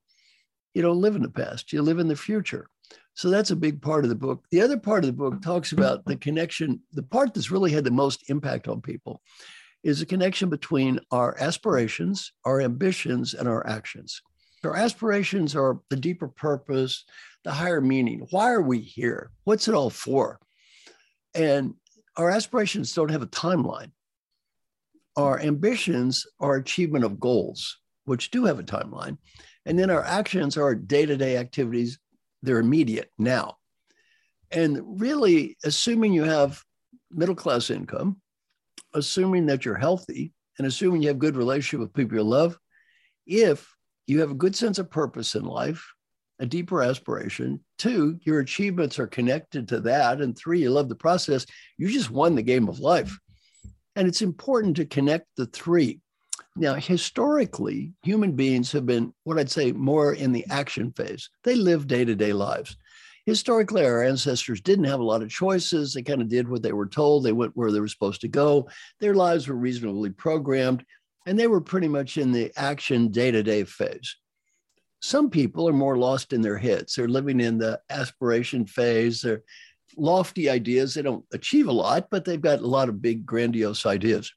You 0.73 0.81
don't 0.81 1.01
live 1.01 1.15
in 1.15 1.21
the 1.21 1.29
past, 1.29 1.73
you 1.73 1.81
live 1.81 2.00
in 2.00 2.07
the 2.07 2.15
future. 2.15 2.67
So 3.13 3.29
that's 3.29 3.51
a 3.51 3.55
big 3.55 3.81
part 3.81 4.03
of 4.03 4.10
the 4.10 4.15
book. 4.15 4.45
The 4.51 4.62
other 4.62 4.77
part 4.77 5.03
of 5.03 5.07
the 5.07 5.13
book 5.13 5.41
talks 5.41 5.74
about 5.74 6.05
the 6.05 6.15
connection, 6.15 6.81
the 6.93 7.03
part 7.03 7.33
that's 7.33 7.51
really 7.51 7.71
had 7.71 7.83
the 7.83 7.91
most 7.91 8.29
impact 8.29 8.67
on 8.67 8.81
people 8.81 9.21
is 9.83 10.00
the 10.00 10.05
connection 10.05 10.50
between 10.50 11.00
our 11.12 11.36
aspirations, 11.39 12.31
our 12.45 12.62
ambitions, 12.62 13.33
and 13.33 13.48
our 13.48 13.65
actions. 13.67 14.21
Our 14.63 14.75
aspirations 14.75 15.55
are 15.55 15.79
the 15.89 15.95
deeper 15.95 16.27
purpose, 16.27 17.03
the 17.43 17.51
higher 17.51 17.81
meaning. 17.81 18.27
Why 18.29 18.51
are 18.51 18.62
we 18.62 18.79
here? 18.79 19.31
What's 19.43 19.67
it 19.67 19.74
all 19.74 19.89
for? 19.89 20.39
And 21.33 21.74
our 22.17 22.29
aspirations 22.29 22.93
don't 22.93 23.10
have 23.10 23.24
a 23.24 23.27
timeline. 23.27 23.91
Our 25.17 25.39
ambitions 25.39 26.27
are 26.39 26.55
achievement 26.55 27.05
of 27.05 27.19
goals, 27.19 27.77
which 28.05 28.31
do 28.31 28.45
have 28.45 28.60
a 28.60 28.63
timeline. 28.63 29.17
And 29.65 29.77
then 29.77 29.89
our 29.89 30.03
actions 30.03 30.57
are 30.57 30.75
day 30.75 31.05
to 31.05 31.17
day 31.17 31.38
activities, 31.38 32.00
they're 32.41 32.60
immediate 32.60 33.12
now. 33.17 33.57
And 34.51 35.00
really, 35.00 35.57
assuming 35.63 36.13
you 36.13 36.24
have 36.24 36.62
middle 37.10 37.36
class 37.36 37.69
income, 37.69 38.19
assuming 38.93 39.45
that 39.45 39.63
you're 39.65 39.75
healthy 39.75 40.33
and 40.57 40.67
assuming 40.67 41.01
you 41.01 41.07
have 41.07 41.19
good 41.19 41.38
relationship 41.38 41.79
with 41.79 41.93
people 41.93 42.17
you 42.17 42.24
love, 42.24 42.57
if 43.25 43.74
you 44.07 44.19
have 44.19 44.31
a 44.31 44.36
good 44.36 44.55
sense 44.55 44.79
of 44.79 44.89
purpose 44.89 45.36
in 45.36 45.45
life, 45.45 45.86
a 46.39 46.45
deeper 46.45 46.81
aspiration, 46.81 47.63
two, 47.77 48.19
your 48.24 48.39
achievements 48.39 49.00
are 49.00 49.07
connected 49.07 49.67
to 49.67 49.79
that, 49.81 50.21
and 50.21 50.38
three, 50.38 50.60
you 50.60 50.69
love 50.69 50.89
the 50.89 50.95
process, 50.95 51.45
you 51.77 51.88
just 51.88 52.10
won 52.10 52.36
the 52.36 52.41
game 52.41 52.67
of 52.67 52.79
life. 52.79 53.17
And 53.95 54.07
it's 54.07 54.21
important 54.21 54.75
to 54.77 54.86
connect 54.86 55.27
the 55.38 55.45
three. 55.45 56.01
Now, 56.55 56.75
historically, 56.75 57.93
human 58.03 58.34
beings 58.34 58.72
have 58.74 58.86
been 58.86 59.13
what 59.24 59.39
I'd 59.39 59.50
say 59.50 59.72
more 59.72 60.13
in 60.13 60.31
the 60.31 60.46
action 60.50 60.91
phase. 60.91 61.29
They 61.43 61.55
live 61.55 61.88
day 61.88 62.03
to 62.03 62.15
day 62.15 62.34
lives. 62.34 62.75
Historically 63.25 63.86
our 63.86 64.03
ancestors 64.03 64.62
didn't 64.62 64.86
have 64.86 65.00
a 65.00 65.03
lot 65.03 65.22
of 65.22 65.29
choices. 65.29 65.93
They 65.93 66.01
kind 66.01 66.22
of 66.22 66.27
did 66.27 66.50
what 66.50 66.63
they 66.63 66.74
were 66.74 66.88
told. 66.88 67.24
They 67.24 67.31
went 67.31 67.55
where 67.55 67.72
they 67.72 67.79
were 67.79 67.88
supposed 67.88 68.22
to 68.22 68.27
go. 68.27 68.67
Their 69.00 69.14
lives 69.14 69.48
were 69.48 69.55
reasonably 69.55 70.09
programmed 70.09 70.83
and 71.25 71.40
they 71.40 71.48
were 71.48 71.61
pretty 71.61 71.87
much 71.87 72.18
in 72.18 72.31
the 72.31 72.51
action 72.57 73.09
day-to-day 73.09 73.64
phase. 73.66 74.18
Some 75.01 75.29
people 75.29 75.70
are 75.70 75.74
more 75.74 75.98
lost 75.98 76.33
in 76.33 76.42
their 76.42 76.57
heads. 76.57 76.96
They're 76.96 77.07
living 77.07 77.40
in 77.40 77.59
the 77.59 77.79
aspiration 77.90 78.66
phase. 78.66 79.22
They're 79.22 79.44
lofty 79.96 80.50
ideas. 80.50 80.96
They 80.96 81.03
don't 81.03 81.24
achieve 81.31 81.68
a 81.68 81.72
lot 81.72 82.07
but 82.09 82.25
they've 82.25 82.42
got 82.42 82.59
a 82.59 82.68
lot 82.68 82.90
of 82.90 83.01
big 83.01 83.25
grandiose 83.25 83.85
ideas 83.85 84.33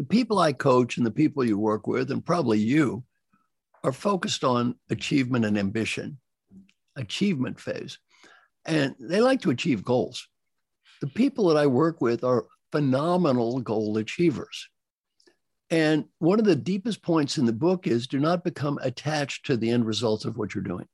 the 0.00 0.06
people 0.06 0.38
i 0.38 0.52
coach 0.52 0.96
and 0.96 1.04
the 1.04 1.10
people 1.10 1.44
you 1.44 1.58
work 1.58 1.86
with 1.86 2.10
and 2.10 2.24
probably 2.24 2.58
you 2.58 3.04
are 3.84 3.92
focused 3.92 4.44
on 4.44 4.74
achievement 4.88 5.44
and 5.44 5.58
ambition 5.58 6.18
achievement 6.96 7.60
phase. 7.60 7.98
And 8.64 8.94
they 8.98 9.20
like 9.20 9.40
to 9.42 9.50
achieve 9.50 9.84
goals. 9.84 10.28
The 11.00 11.06
people 11.06 11.48
that 11.48 11.56
I 11.56 11.66
work 11.66 12.00
with 12.00 12.24
are 12.24 12.46
phenomenal 12.72 13.60
goal 13.60 13.96
achievers. 13.96 14.68
And 15.70 16.06
one 16.18 16.38
of 16.38 16.44
the 16.44 16.56
deepest 16.56 17.02
points 17.02 17.38
in 17.38 17.46
the 17.46 17.52
book 17.52 17.86
is 17.86 18.06
do 18.06 18.18
not 18.18 18.44
become 18.44 18.78
attached 18.82 19.46
to 19.46 19.56
the 19.56 19.70
end 19.70 19.86
results 19.86 20.24
of 20.24 20.36
what 20.36 20.54
you're 20.54 20.64
doing. 20.64 20.86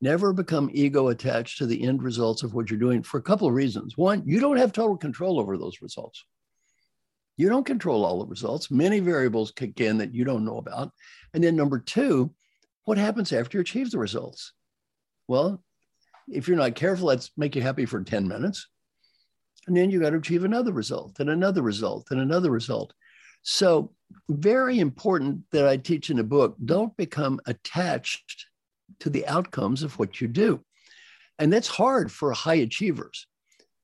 Never 0.00 0.32
become 0.32 0.70
ego 0.72 1.08
attached 1.08 1.58
to 1.58 1.66
the 1.66 1.82
end 1.84 2.02
results 2.02 2.42
of 2.42 2.52
what 2.52 2.68
you're 2.68 2.78
doing 2.78 3.02
for 3.02 3.18
a 3.18 3.22
couple 3.22 3.48
of 3.48 3.54
reasons. 3.54 3.96
One, 3.96 4.22
you 4.26 4.40
don't 4.40 4.56
have 4.56 4.72
total 4.72 4.96
control 4.96 5.40
over 5.40 5.56
those 5.56 5.80
results. 5.80 6.24
You 7.36 7.48
don't 7.48 7.66
control 7.66 8.04
all 8.04 8.20
the 8.20 8.26
results. 8.26 8.70
Many 8.70 9.00
variables 9.00 9.50
kick 9.50 9.80
in 9.80 9.98
that 9.98 10.14
you 10.14 10.24
don't 10.24 10.44
know 10.44 10.58
about. 10.58 10.92
And 11.32 11.42
then 11.42 11.56
number 11.56 11.78
two, 11.78 12.32
what 12.84 12.98
happens 12.98 13.32
after 13.32 13.58
you 13.58 13.62
achieve 13.62 13.90
the 13.90 13.98
results? 13.98 14.52
Well, 15.26 15.62
if 16.28 16.48
you're 16.48 16.56
not 16.56 16.74
careful, 16.74 17.08
that's 17.08 17.30
make 17.36 17.56
you 17.56 17.62
happy 17.62 17.86
for 17.86 18.02
10 18.02 18.28
minutes. 18.28 18.68
And 19.66 19.76
then 19.76 19.90
you 19.90 20.00
got 20.00 20.10
to 20.10 20.18
achieve 20.18 20.44
another 20.44 20.72
result 20.72 21.20
and 21.20 21.30
another 21.30 21.62
result 21.62 22.08
and 22.10 22.20
another 22.20 22.50
result. 22.50 22.92
So, 23.42 23.92
very 24.28 24.78
important 24.78 25.42
that 25.50 25.66
I 25.66 25.76
teach 25.76 26.10
in 26.10 26.18
the 26.18 26.24
book 26.24 26.56
don't 26.64 26.96
become 26.96 27.40
attached 27.46 28.46
to 29.00 29.10
the 29.10 29.26
outcomes 29.26 29.82
of 29.82 29.98
what 29.98 30.20
you 30.20 30.28
do. 30.28 30.64
And 31.38 31.52
that's 31.52 31.68
hard 31.68 32.12
for 32.12 32.32
high 32.32 32.54
achievers. 32.54 33.26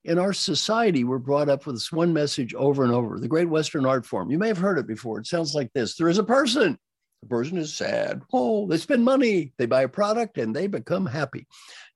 In 0.05 0.19
our 0.19 0.33
society, 0.33 1.05
we're 1.05 1.19
brought 1.19 1.49
up 1.49 1.67
with 1.67 1.77
this 1.77 1.93
one 1.93 2.13
message 2.13 2.55
over 2.55 2.85
and 2.85 2.93
over 2.93 3.21
the 3.21 3.29
Great 3.29 3.49
Western 3.49 3.85
Art 3.85 4.07
Form. 4.07 4.31
You 4.31 4.39
may 4.39 4.49
have 4.49 4.59
heard 4.59 4.79
it 4.79 4.87
before. 4.87 5.19
It 5.19 5.27
sounds 5.27 5.55
like 5.55 5.73
this 5.73 5.97
There 5.97 6.09
is 6.09 6.19
a 6.19 6.25
person 6.25 6.79
the 7.23 7.29
person 7.29 7.59
is 7.59 7.75
sad. 7.75 8.23
Oh, 8.33 8.67
they 8.67 8.79
spend 8.79 9.05
money. 9.05 9.53
They 9.59 9.67
buy 9.67 9.83
a 9.83 9.89
product 9.89 10.39
and 10.39 10.57
they 10.57 10.67
become 10.67 11.05
happy. 11.05 11.47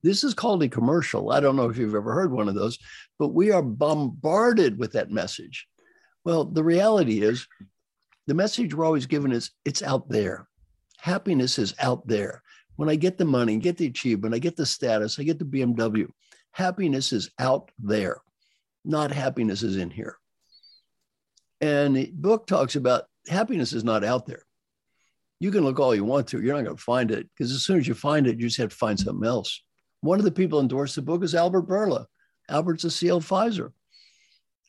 This 0.03 0.23
is 0.23 0.33
called 0.33 0.61
a 0.63 0.69
commercial. 0.69 1.31
I 1.31 1.39
don't 1.39 1.55
know 1.55 1.69
if 1.69 1.77
you've 1.77 1.95
ever 1.95 2.13
heard 2.13 2.31
one 2.31 2.47
of 2.47 2.55
those, 2.55 2.77
but 3.17 3.29
we 3.29 3.51
are 3.51 3.63
bombarded 3.63 4.77
with 4.77 4.91
that 4.93 5.09
message. 5.09 5.67
Well, 6.23 6.45
the 6.45 6.63
reality 6.63 7.21
is 7.21 7.47
the 8.27 8.35
message 8.35 8.73
we're 8.73 8.85
always 8.85 9.07
given 9.07 9.31
is 9.31 9.51
it's 9.63 9.81
out 9.81 10.09
there. 10.09 10.47
Happiness 10.99 11.57
is 11.57 11.73
out 11.79 12.07
there. 12.07 12.43
When 12.75 12.89
I 12.89 12.95
get 12.95 13.17
the 13.17 13.25
money, 13.25 13.57
get 13.57 13.77
the 13.77 13.87
achievement, 13.87 14.35
I 14.35 14.39
get 14.39 14.55
the 14.55 14.65
status, 14.65 15.17
I 15.17 15.23
get 15.23 15.39
the 15.39 15.45
BMW, 15.45 16.07
happiness 16.55 17.13
is 17.13 17.29
out 17.39 17.71
there, 17.79 18.21
not 18.83 19.11
happiness 19.11 19.63
is 19.63 19.77
in 19.77 19.89
here. 19.89 20.17
And 21.61 21.95
the 21.95 22.11
book 22.13 22.47
talks 22.47 22.75
about 22.75 23.05
happiness 23.27 23.73
is 23.73 23.83
not 23.83 24.03
out 24.03 24.25
there 24.25 24.45
you 25.39 25.51
can 25.51 25.63
look 25.63 25.79
all 25.79 25.95
you 25.95 26.03
want 26.03 26.27
to. 26.27 26.41
You're 26.41 26.55
not 26.55 26.63
going 26.63 26.77
to 26.77 26.81
find 26.81 27.11
it 27.11 27.27
because 27.29 27.51
as 27.51 27.63
soon 27.63 27.77
as 27.77 27.87
you 27.87 27.93
find 27.93 28.27
it, 28.27 28.39
you 28.39 28.47
just 28.47 28.57
have 28.57 28.69
to 28.69 28.75
find 28.75 28.99
something 28.99 29.27
else. 29.27 29.61
One 30.01 30.19
of 30.19 30.25
the 30.25 30.31
people 30.31 30.59
endorsed 30.59 30.95
the 30.95 31.01
book 31.01 31.23
is 31.23 31.35
Albert 31.35 31.67
Bourla. 31.67 32.05
Albert's 32.49 32.83
a 32.83 32.87
CEO 32.87 33.19
Pfizer. 33.19 33.71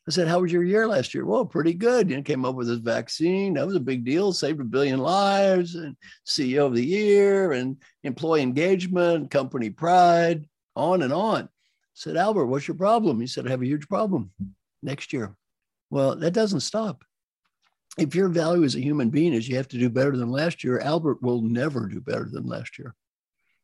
I 0.07 0.11
said, 0.11 0.27
How 0.27 0.39
was 0.39 0.51
your 0.51 0.63
year 0.63 0.87
last 0.87 1.13
year? 1.13 1.25
Well, 1.25 1.45
pretty 1.45 1.73
good. 1.73 2.09
You 2.09 2.17
know, 2.17 2.23
came 2.23 2.45
up 2.45 2.55
with 2.55 2.67
this 2.67 2.79
vaccine. 2.79 3.53
That 3.53 3.67
was 3.67 3.75
a 3.75 3.81
big 3.81 4.03
deal, 4.03 4.33
saved 4.33 4.61
a 4.61 4.63
billion 4.63 4.99
lives, 4.99 5.75
and 5.75 5.95
CEO 6.25 6.65
of 6.65 6.75
the 6.75 6.85
year, 6.85 7.51
and 7.51 7.77
employee 8.03 8.41
engagement, 8.41 9.31
company 9.31 9.69
pride, 9.69 10.47
on 10.75 11.01
and 11.01 11.13
on. 11.13 11.49
Said, 11.97 12.17
Albert, 12.17 12.45
what's 12.45 12.67
your 12.67 12.77
problem? 12.77 13.19
He 13.19 13.27
said, 13.27 13.47
I 13.47 13.49
have 13.49 13.61
a 13.61 13.67
huge 13.67 13.87
problem 13.87 14.31
next 14.83 15.13
year. 15.13 15.35
Well, 15.89 16.15
that 16.15 16.31
doesn't 16.31 16.59
stop 16.59 17.03
if 17.97 18.13
your 18.13 18.29
value 18.29 18.63
as 18.63 18.75
a 18.75 18.81
human 18.81 19.09
being 19.09 19.33
is 19.33 19.49
you 19.49 19.57
have 19.57 19.67
to 19.69 19.77
do 19.77 19.89
better 19.89 20.15
than 20.15 20.29
last 20.29 20.63
year, 20.63 20.79
Albert 20.79 21.21
will 21.21 21.41
never 21.41 21.87
do 21.87 21.99
better 21.99 22.27
than 22.31 22.45
last 22.45 22.77
year. 22.77 22.93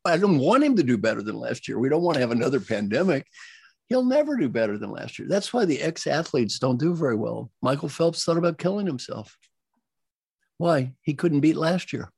I 0.04 0.18
don't 0.18 0.38
want 0.38 0.64
him 0.64 0.76
to 0.76 0.82
do 0.82 0.98
better 0.98 1.22
than 1.22 1.38
last 1.38 1.66
year. 1.66 1.78
We 1.78 1.88
don't 1.88 2.02
want 2.02 2.16
to 2.16 2.20
have 2.20 2.32
another 2.32 2.60
pandemic. 2.60 3.26
He'll 3.86 4.04
never 4.04 4.36
do 4.36 4.48
better 4.48 4.76
than 4.76 4.90
last 4.90 5.18
year. 5.18 5.28
That's 5.28 5.52
why 5.52 5.64
the 5.64 5.80
ex 5.80 6.06
athletes 6.06 6.58
don't 6.58 6.80
do 6.80 6.94
very 6.94 7.14
well. 7.14 7.50
Michael 7.62 7.88
Phelps 7.88 8.24
thought 8.24 8.36
about 8.36 8.58
killing 8.58 8.86
himself. 8.86 9.38
Why? 10.58 10.92
He 11.02 11.14
couldn't 11.14 11.40
beat 11.40 11.56
last 11.56 11.92
year. 11.92 12.10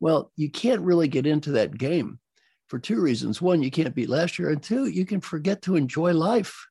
Well, 0.00 0.30
you 0.36 0.50
can't 0.50 0.82
really 0.82 1.08
get 1.08 1.26
into 1.26 1.52
that 1.52 1.76
game 1.76 2.20
for 2.68 2.78
two 2.78 3.00
reasons. 3.00 3.42
One, 3.42 3.62
you 3.62 3.70
can't 3.70 3.94
beat 3.94 4.08
last 4.08 4.38
year. 4.38 4.50
And 4.50 4.62
two, 4.62 4.86
you 4.86 5.04
can 5.04 5.20
forget 5.20 5.62
to 5.62 5.76
enjoy 5.76 6.12
life. 6.12 6.66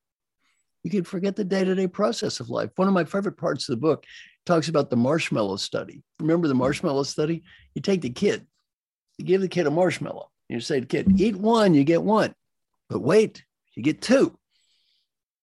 You 0.84 0.92
can 0.92 1.04
forget 1.04 1.36
the 1.36 1.46
day 1.46 1.64
to 1.64 1.76
day 1.76 1.88
process 1.88 2.40
of 2.40 2.50
life. 2.50 2.72
One 2.76 2.88
of 2.88 2.94
my 2.94 3.06
favorite 3.06 3.38
parts 3.38 3.70
of 3.70 3.74
the 3.74 3.82
book 3.82 4.06
talks 4.46 4.68
about 4.68 4.90
the 4.90 4.98
marshmallow 4.98 5.56
study. 5.58 6.04
Remember 6.20 6.48
the 6.48 6.56
marshmallow 6.56 7.04
study? 7.04 7.44
You 7.74 7.82
take 7.82 8.02
the 8.02 8.10
kid, 8.10 8.46
you 9.18 9.26
give 9.26 9.42
the 9.42 9.48
kid 9.48 9.68
a 9.68 9.72
marshmallow. 9.72 10.30
You 10.50 10.60
say 10.60 10.76
to 10.76 10.82
the 10.82 10.88
kid, 10.88 11.20
eat 11.20 11.36
one, 11.36 11.74
you 11.74 11.84
get 11.84 12.04
one. 12.04 12.36
But 12.90 13.00
wait, 13.00 13.44
you 13.76 13.84
get 13.84 14.02
two. 14.02 14.38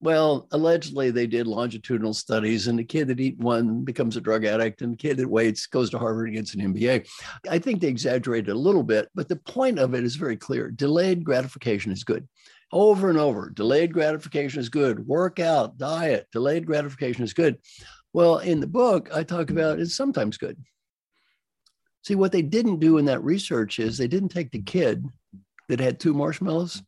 Well, 0.02 0.46
allegedly, 0.52 1.10
they 1.10 1.26
did 1.26 1.46
longitudinal 1.46 2.14
studies, 2.14 2.68
and 2.68 2.78
the 2.78 2.84
kid 2.84 3.08
that 3.08 3.20
eat 3.20 3.38
one 3.38 3.84
becomes 3.84 4.16
a 4.16 4.20
drug 4.20 4.46
addict, 4.46 4.80
and 4.80 4.94
the 4.94 4.96
kid 4.96 5.18
that 5.18 5.28
waits 5.28 5.66
goes 5.66 5.90
to 5.90 5.98
Harvard 5.98 6.28
and 6.28 6.36
gets 6.36 6.54
an 6.54 6.72
MBA. 6.72 7.06
I 7.50 7.58
think 7.58 7.80
they 7.80 7.88
exaggerated 7.88 8.48
a 8.48 8.58
little 8.58 8.82
bit, 8.82 9.10
but 9.14 9.28
the 9.28 9.36
point 9.36 9.78
of 9.78 9.94
it 9.94 10.02
is 10.02 10.16
very 10.16 10.38
clear. 10.38 10.70
Delayed 10.70 11.22
gratification 11.22 11.92
is 11.92 12.02
good. 12.02 12.26
Over 12.72 13.10
and 13.10 13.18
over, 13.18 13.50
delayed 13.50 13.92
gratification 13.92 14.58
is 14.60 14.70
good. 14.70 15.06
Workout, 15.06 15.76
diet, 15.76 16.28
delayed 16.32 16.66
gratification 16.66 17.22
is 17.22 17.34
good. 17.34 17.58
Well, 18.14 18.38
in 18.38 18.60
the 18.60 18.66
book, 18.66 19.10
I 19.14 19.22
talk 19.22 19.50
about 19.50 19.80
it's 19.80 19.94
sometimes 19.94 20.38
good. 20.38 20.56
See, 22.04 22.14
what 22.14 22.32
they 22.32 22.42
didn't 22.42 22.78
do 22.78 22.96
in 22.96 23.04
that 23.04 23.22
research 23.22 23.78
is 23.78 23.98
they 23.98 24.08
didn't 24.08 24.30
take 24.30 24.50
the 24.50 24.62
kid 24.62 25.06
that 25.68 25.78
had 25.78 26.00
two 26.00 26.14
marshmallows, 26.14 26.82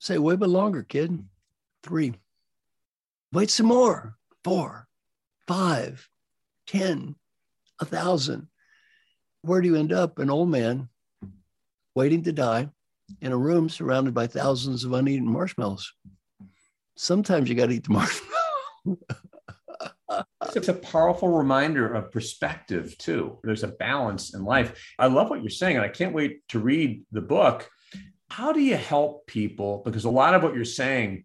say, 0.00 0.18
wait 0.18 0.34
a 0.34 0.38
bit 0.38 0.48
longer, 0.48 0.82
kid, 0.82 1.24
three 1.84 2.14
Wait 3.36 3.50
some 3.50 3.66
more. 3.66 4.16
Four, 4.44 4.88
five, 5.46 6.08
ten, 6.66 7.16
a 7.78 7.84
thousand. 7.84 8.48
Where 9.42 9.60
do 9.60 9.68
you 9.68 9.76
end 9.76 9.92
up? 9.92 10.18
An 10.18 10.30
old 10.30 10.48
man 10.48 10.88
waiting 11.94 12.22
to 12.22 12.32
die 12.32 12.70
in 13.20 13.32
a 13.32 13.36
room 13.36 13.68
surrounded 13.68 14.14
by 14.14 14.26
thousands 14.26 14.84
of 14.84 14.94
uneaten 14.94 15.28
marshmallows. 15.28 15.92
Sometimes 16.96 17.50
you 17.50 17.54
got 17.54 17.66
to 17.66 17.74
eat 17.74 17.84
the 17.84 17.92
marshmallow. 17.92 18.98
it's 20.56 20.68
a 20.68 20.72
powerful 20.72 21.28
reminder 21.28 21.92
of 21.92 22.10
perspective, 22.10 22.96
too. 22.96 23.38
There's 23.44 23.64
a 23.64 23.68
balance 23.68 24.32
in 24.32 24.46
life. 24.46 24.82
I 24.98 25.08
love 25.08 25.28
what 25.28 25.42
you're 25.42 25.50
saying, 25.50 25.76
and 25.76 25.84
I 25.84 25.90
can't 25.90 26.14
wait 26.14 26.48
to 26.48 26.58
read 26.58 27.04
the 27.12 27.20
book. 27.20 27.68
How 28.30 28.52
do 28.52 28.60
you 28.60 28.76
help 28.76 29.26
people? 29.26 29.82
Because 29.84 30.06
a 30.06 30.10
lot 30.10 30.32
of 30.32 30.42
what 30.42 30.54
you're 30.54 30.64
saying 30.64 31.24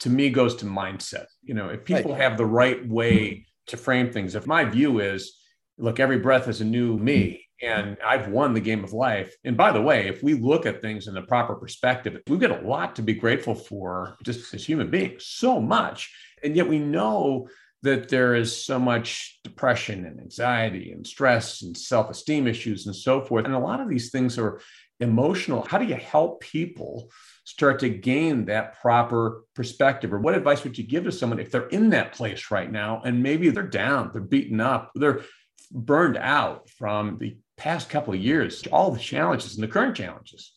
to 0.00 0.10
me 0.10 0.30
goes 0.30 0.56
to 0.56 0.64
mindset. 0.64 1.26
You 1.48 1.54
know, 1.54 1.70
if 1.70 1.84
people 1.84 2.12
right. 2.12 2.20
have 2.20 2.36
the 2.36 2.46
right 2.46 2.86
way 2.86 3.46
to 3.68 3.76
frame 3.76 4.12
things, 4.12 4.34
if 4.34 4.46
my 4.46 4.64
view 4.64 5.00
is, 5.00 5.36
look, 5.78 5.98
every 5.98 6.18
breath 6.18 6.46
is 6.46 6.60
a 6.60 6.64
new 6.64 6.96
me, 6.98 7.44
and 7.62 7.96
I've 8.04 8.28
won 8.28 8.54
the 8.54 8.60
game 8.60 8.84
of 8.84 8.92
life. 8.92 9.34
And 9.44 9.56
by 9.56 9.72
the 9.72 9.82
way, 9.82 10.06
if 10.06 10.22
we 10.22 10.34
look 10.34 10.66
at 10.66 10.80
things 10.80 11.08
in 11.08 11.14
the 11.14 11.22
proper 11.22 11.56
perspective, 11.56 12.20
we've 12.28 12.38
got 12.38 12.62
a 12.62 12.66
lot 12.66 12.94
to 12.96 13.02
be 13.02 13.14
grateful 13.14 13.54
for 13.54 14.16
just 14.22 14.54
as 14.54 14.64
human 14.64 14.90
beings, 14.90 15.26
so 15.26 15.60
much. 15.60 16.14
And 16.44 16.54
yet 16.54 16.68
we 16.68 16.78
know 16.78 17.48
that 17.82 18.08
there 18.08 18.34
is 18.34 18.64
so 18.64 18.78
much 18.78 19.40
depression 19.44 20.04
and 20.04 20.20
anxiety 20.20 20.92
and 20.92 21.06
stress 21.06 21.62
and 21.62 21.76
self 21.76 22.10
esteem 22.10 22.46
issues 22.46 22.86
and 22.86 22.94
so 22.94 23.20
forth. 23.20 23.44
And 23.44 23.54
a 23.54 23.58
lot 23.58 23.80
of 23.80 23.88
these 23.88 24.10
things 24.10 24.38
are 24.38 24.60
emotional. 25.00 25.64
How 25.68 25.78
do 25.78 25.86
you 25.86 25.94
help 25.94 26.40
people 26.40 27.10
start 27.48 27.78
to 27.78 27.88
gain 27.88 28.44
that 28.44 28.78
proper 28.78 29.44
perspective? 29.54 30.12
Or 30.12 30.20
what 30.20 30.34
advice 30.34 30.64
would 30.64 30.76
you 30.76 30.84
give 30.84 31.04
to 31.04 31.12
someone 31.12 31.38
if 31.38 31.50
they're 31.50 31.68
in 31.68 31.88
that 31.90 32.12
place 32.12 32.50
right 32.50 32.70
now 32.70 33.00
and 33.06 33.22
maybe 33.22 33.48
they're 33.48 33.62
down, 33.62 34.10
they're 34.12 34.20
beaten 34.20 34.60
up, 34.60 34.90
they're 34.94 35.22
burned 35.70 36.18
out 36.18 36.68
from 36.68 37.16
the 37.18 37.38
past 37.56 37.88
couple 37.88 38.12
of 38.12 38.20
years, 38.20 38.62
all 38.70 38.90
the 38.90 38.98
challenges 38.98 39.54
and 39.54 39.62
the 39.62 39.72
current 39.72 39.96
challenges? 39.96 40.52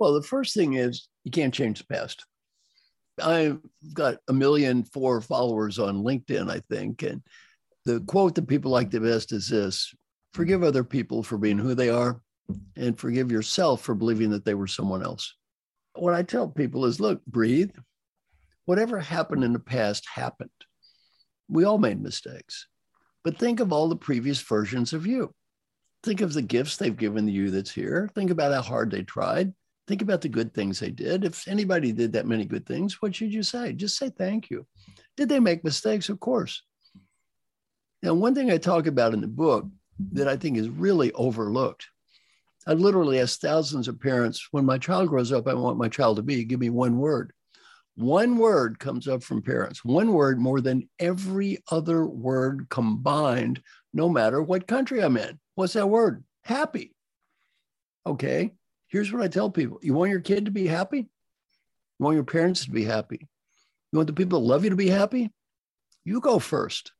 Well, 0.00 0.14
the 0.14 0.22
first 0.22 0.52
thing 0.52 0.72
is 0.74 1.06
you 1.22 1.30
can't 1.30 1.54
change 1.54 1.78
the 1.78 1.94
past. 1.94 2.24
I've 3.22 3.60
got 3.94 4.16
a 4.26 4.32
million 4.32 4.82
four 4.82 5.20
followers 5.20 5.78
on 5.78 6.02
LinkedIn, 6.02 6.50
I 6.50 6.60
think. 6.68 7.04
And 7.04 7.22
the 7.84 8.00
quote 8.00 8.34
that 8.34 8.48
people 8.48 8.72
like 8.72 8.90
the 8.90 8.98
best 8.98 9.30
is 9.30 9.48
this 9.48 9.94
forgive 10.34 10.64
other 10.64 10.82
people 10.82 11.22
for 11.22 11.38
being 11.38 11.58
who 11.58 11.76
they 11.76 11.88
are 11.90 12.20
and 12.74 12.98
forgive 12.98 13.30
yourself 13.30 13.82
for 13.82 13.94
believing 13.94 14.30
that 14.30 14.44
they 14.44 14.54
were 14.54 14.66
someone 14.66 15.04
else. 15.04 15.36
What 15.94 16.14
I 16.14 16.22
tell 16.22 16.48
people 16.48 16.84
is 16.84 17.00
look, 17.00 17.24
breathe. 17.26 17.72
Whatever 18.64 18.98
happened 18.98 19.44
in 19.44 19.52
the 19.52 19.58
past 19.58 20.06
happened. 20.12 20.50
We 21.48 21.64
all 21.64 21.78
made 21.78 22.00
mistakes, 22.00 22.68
but 23.24 23.38
think 23.38 23.58
of 23.58 23.72
all 23.72 23.88
the 23.88 23.96
previous 23.96 24.40
versions 24.40 24.92
of 24.92 25.06
you. 25.06 25.34
Think 26.02 26.20
of 26.20 26.32
the 26.32 26.42
gifts 26.42 26.76
they've 26.76 26.96
given 26.96 27.26
you 27.28 27.50
that's 27.50 27.72
here. 27.72 28.08
Think 28.14 28.30
about 28.30 28.52
how 28.52 28.62
hard 28.62 28.90
they 28.90 29.02
tried. 29.02 29.52
Think 29.88 30.02
about 30.02 30.20
the 30.20 30.28
good 30.28 30.54
things 30.54 30.78
they 30.78 30.90
did. 30.90 31.24
If 31.24 31.48
anybody 31.48 31.90
did 31.90 32.12
that 32.12 32.26
many 32.26 32.44
good 32.44 32.64
things, 32.64 33.02
what 33.02 33.14
should 33.14 33.34
you 33.34 33.42
say? 33.42 33.72
Just 33.72 33.98
say 33.98 34.10
thank 34.10 34.48
you. 34.48 34.66
Did 35.16 35.28
they 35.28 35.40
make 35.40 35.64
mistakes? 35.64 36.08
Of 36.08 36.20
course. 36.20 36.62
Now, 38.02 38.14
one 38.14 38.34
thing 38.34 38.50
I 38.50 38.56
talk 38.56 38.86
about 38.86 39.12
in 39.12 39.20
the 39.20 39.26
book 39.26 39.66
that 40.12 40.28
I 40.28 40.36
think 40.36 40.56
is 40.56 40.68
really 40.68 41.12
overlooked 41.12 41.88
I 42.66 42.74
literally 42.74 43.20
asked 43.20 43.40
thousands 43.40 43.88
of 43.88 44.00
parents, 44.00 44.48
when 44.50 44.66
my 44.66 44.78
child 44.78 45.08
grows 45.08 45.32
up, 45.32 45.48
I 45.48 45.54
want 45.54 45.78
my 45.78 45.88
child 45.88 46.16
to 46.16 46.22
be, 46.22 46.44
give 46.44 46.60
me 46.60 46.70
one 46.70 46.98
word. 46.98 47.32
One 47.96 48.36
word 48.36 48.78
comes 48.78 49.08
up 49.08 49.22
from 49.22 49.42
parents, 49.42 49.84
one 49.84 50.12
word 50.12 50.38
more 50.38 50.60
than 50.60 50.88
every 50.98 51.58
other 51.70 52.06
word 52.06 52.68
combined, 52.68 53.62
no 53.92 54.08
matter 54.08 54.42
what 54.42 54.66
country 54.66 55.02
I'm 55.02 55.16
in. 55.16 55.38
What's 55.54 55.72
that 55.72 55.88
word? 55.88 56.22
Happy. 56.44 56.94
Okay, 58.06 58.52
here's 58.88 59.12
what 59.12 59.22
I 59.22 59.28
tell 59.28 59.50
people 59.50 59.78
you 59.82 59.94
want 59.94 60.10
your 60.10 60.20
kid 60.20 60.46
to 60.46 60.50
be 60.50 60.66
happy? 60.66 60.98
You 60.98 62.04
want 62.04 62.14
your 62.14 62.24
parents 62.24 62.64
to 62.64 62.70
be 62.70 62.84
happy? 62.84 63.28
You 63.92 63.96
want 63.98 64.06
the 64.06 64.12
people 64.12 64.40
that 64.40 64.46
love 64.46 64.64
you 64.64 64.70
to 64.70 64.76
be 64.76 64.88
happy? 64.88 65.30
You 66.04 66.20
go 66.20 66.38
first. 66.38 66.92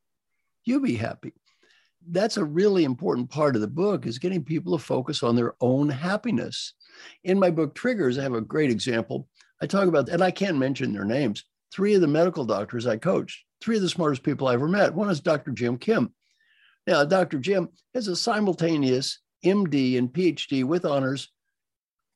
You 0.64 0.81
be 0.81 0.96
happy 0.96 1.33
that's 2.08 2.36
a 2.36 2.44
really 2.44 2.84
important 2.84 3.30
part 3.30 3.54
of 3.54 3.60
the 3.60 3.68
book 3.68 4.06
is 4.06 4.18
getting 4.18 4.44
people 4.44 4.76
to 4.76 4.82
focus 4.82 5.22
on 5.22 5.36
their 5.36 5.54
own 5.60 5.88
happiness. 5.88 6.74
In 7.24 7.38
my 7.38 7.50
book 7.50 7.74
Triggers, 7.74 8.18
I 8.18 8.22
have 8.22 8.34
a 8.34 8.40
great 8.40 8.70
example. 8.70 9.28
I 9.62 9.66
talk 9.66 9.86
about, 9.86 10.08
and 10.08 10.22
I 10.22 10.30
can't 10.30 10.58
mention 10.58 10.92
their 10.92 11.04
names, 11.04 11.44
three 11.72 11.94
of 11.94 12.00
the 12.00 12.06
medical 12.06 12.44
doctors 12.44 12.86
I 12.86 12.96
coached, 12.96 13.44
three 13.60 13.76
of 13.76 13.82
the 13.82 13.88
smartest 13.88 14.22
people 14.22 14.48
I 14.48 14.54
ever 14.54 14.68
met. 14.68 14.94
One 14.94 15.10
is 15.10 15.20
Dr. 15.20 15.50
Jim 15.52 15.76
Kim. 15.76 16.14
Now, 16.86 17.04
Dr. 17.04 17.38
Jim 17.38 17.68
has 17.94 18.08
a 18.08 18.16
simultaneous 18.16 19.20
MD 19.44 19.98
and 19.98 20.08
PhD 20.12 20.64
with 20.64 20.84
honors 20.84 21.28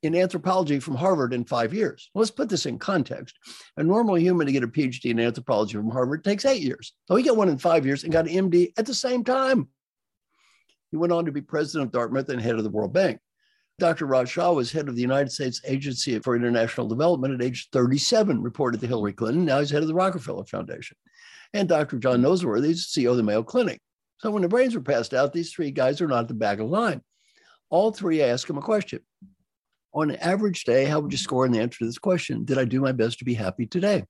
in 0.01 0.15
anthropology 0.15 0.79
from 0.79 0.95
Harvard 0.95 1.33
in 1.33 1.45
five 1.45 1.73
years. 1.73 2.09
Let's 2.13 2.31
put 2.31 2.49
this 2.49 2.65
in 2.65 2.77
context. 2.77 3.35
A 3.77 3.83
normal 3.83 4.17
human 4.17 4.45
to 4.45 4.53
get 4.53 4.63
a 4.63 4.67
PhD 4.67 5.11
in 5.11 5.19
anthropology 5.19 5.73
from 5.73 5.89
Harvard 5.89 6.23
takes 6.23 6.45
eight 6.45 6.61
years. 6.61 6.93
So 7.07 7.15
he 7.15 7.23
got 7.23 7.37
one 7.37 7.49
in 7.49 7.57
five 7.57 7.85
years 7.85 8.03
and 8.03 8.13
got 8.13 8.27
an 8.27 8.49
MD 8.49 8.71
at 8.77 8.85
the 8.85 8.93
same 8.93 9.23
time. 9.23 9.67
He 10.95 10.97
went 10.97 11.11
on 11.11 11.25
to 11.25 11.31
be 11.33 11.41
president 11.41 11.87
of 11.87 11.91
Dartmouth 11.91 12.29
and 12.29 12.41
head 12.41 12.55
of 12.55 12.63
the 12.63 12.69
World 12.69 12.93
Bank. 12.93 13.19
Dr. 13.79 14.05
Raj 14.05 14.29
Shah 14.29 14.53
was 14.53 14.71
head 14.71 14.87
of 14.87 14.95
the 14.95 15.01
United 15.01 15.29
States 15.29 15.59
Agency 15.65 16.17
for 16.19 16.37
International 16.37 16.87
Development 16.87 17.33
at 17.33 17.45
age 17.45 17.67
37, 17.73 18.41
reported 18.41 18.79
to 18.79 18.87
Hillary 18.87 19.11
Clinton. 19.11 19.43
Now 19.43 19.59
he's 19.59 19.69
head 19.69 19.81
of 19.81 19.89
the 19.89 19.93
Rockefeller 19.93 20.45
Foundation. 20.45 20.95
And 21.53 21.67
Dr. 21.67 21.97
John 21.97 22.21
Noseworthy 22.21 22.69
is 22.69 22.85
CEO 22.85 23.11
of 23.11 23.17
the 23.17 23.23
Mayo 23.23 23.43
Clinic. 23.43 23.81
So 24.19 24.31
when 24.31 24.41
the 24.41 24.47
brains 24.47 24.73
were 24.73 24.79
passed 24.79 25.13
out, 25.13 25.33
these 25.33 25.51
three 25.51 25.69
guys 25.69 25.99
are 25.99 26.07
not 26.07 26.21
at 26.21 26.27
the 26.29 26.33
back 26.33 26.59
of 26.59 26.67
the 26.67 26.71
line. 26.71 27.01
All 27.69 27.91
three 27.91 28.21
ask 28.21 28.49
him 28.49 28.57
a 28.57 28.61
question. 28.61 29.01
On 29.93 30.09
an 30.09 30.15
average 30.15 30.63
day, 30.63 30.85
how 30.85 31.01
would 31.01 31.11
you 31.11 31.17
score 31.17 31.45
in 31.45 31.51
the 31.51 31.59
answer 31.59 31.79
to 31.79 31.87
this 31.87 31.97
question? 31.97 32.45
Did 32.45 32.57
I 32.57 32.63
do 32.63 32.79
my 32.79 32.93
best 32.93 33.19
to 33.19 33.25
be 33.25 33.33
happy 33.33 33.65
today? 33.65 34.05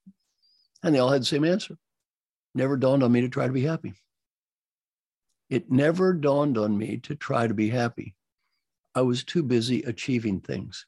And 0.84 0.94
they 0.94 1.00
all 1.00 1.10
had 1.10 1.24
the 1.24 1.26
same 1.26 1.46
answer. 1.46 1.80
Never 2.54 2.78
dawned 2.78 3.02
on 3.02 3.12
me 3.12 3.22
to 3.22 3.30
try 3.30 3.48
to 3.48 3.54
be 3.54 3.64
happy. 3.64 3.96
It 5.50 5.72
never 5.72 6.14
dawned 6.14 6.58
on 6.58 6.78
me 6.78 6.98
to 7.04 7.16
try 7.16 7.48
to 7.48 7.54
be 7.54 7.70
happy. 7.70 8.16
I 8.96 9.02
was 9.02 9.24
too 9.24 9.44
busy 9.44 9.84
achieving 9.84 10.40
things. 10.40 10.86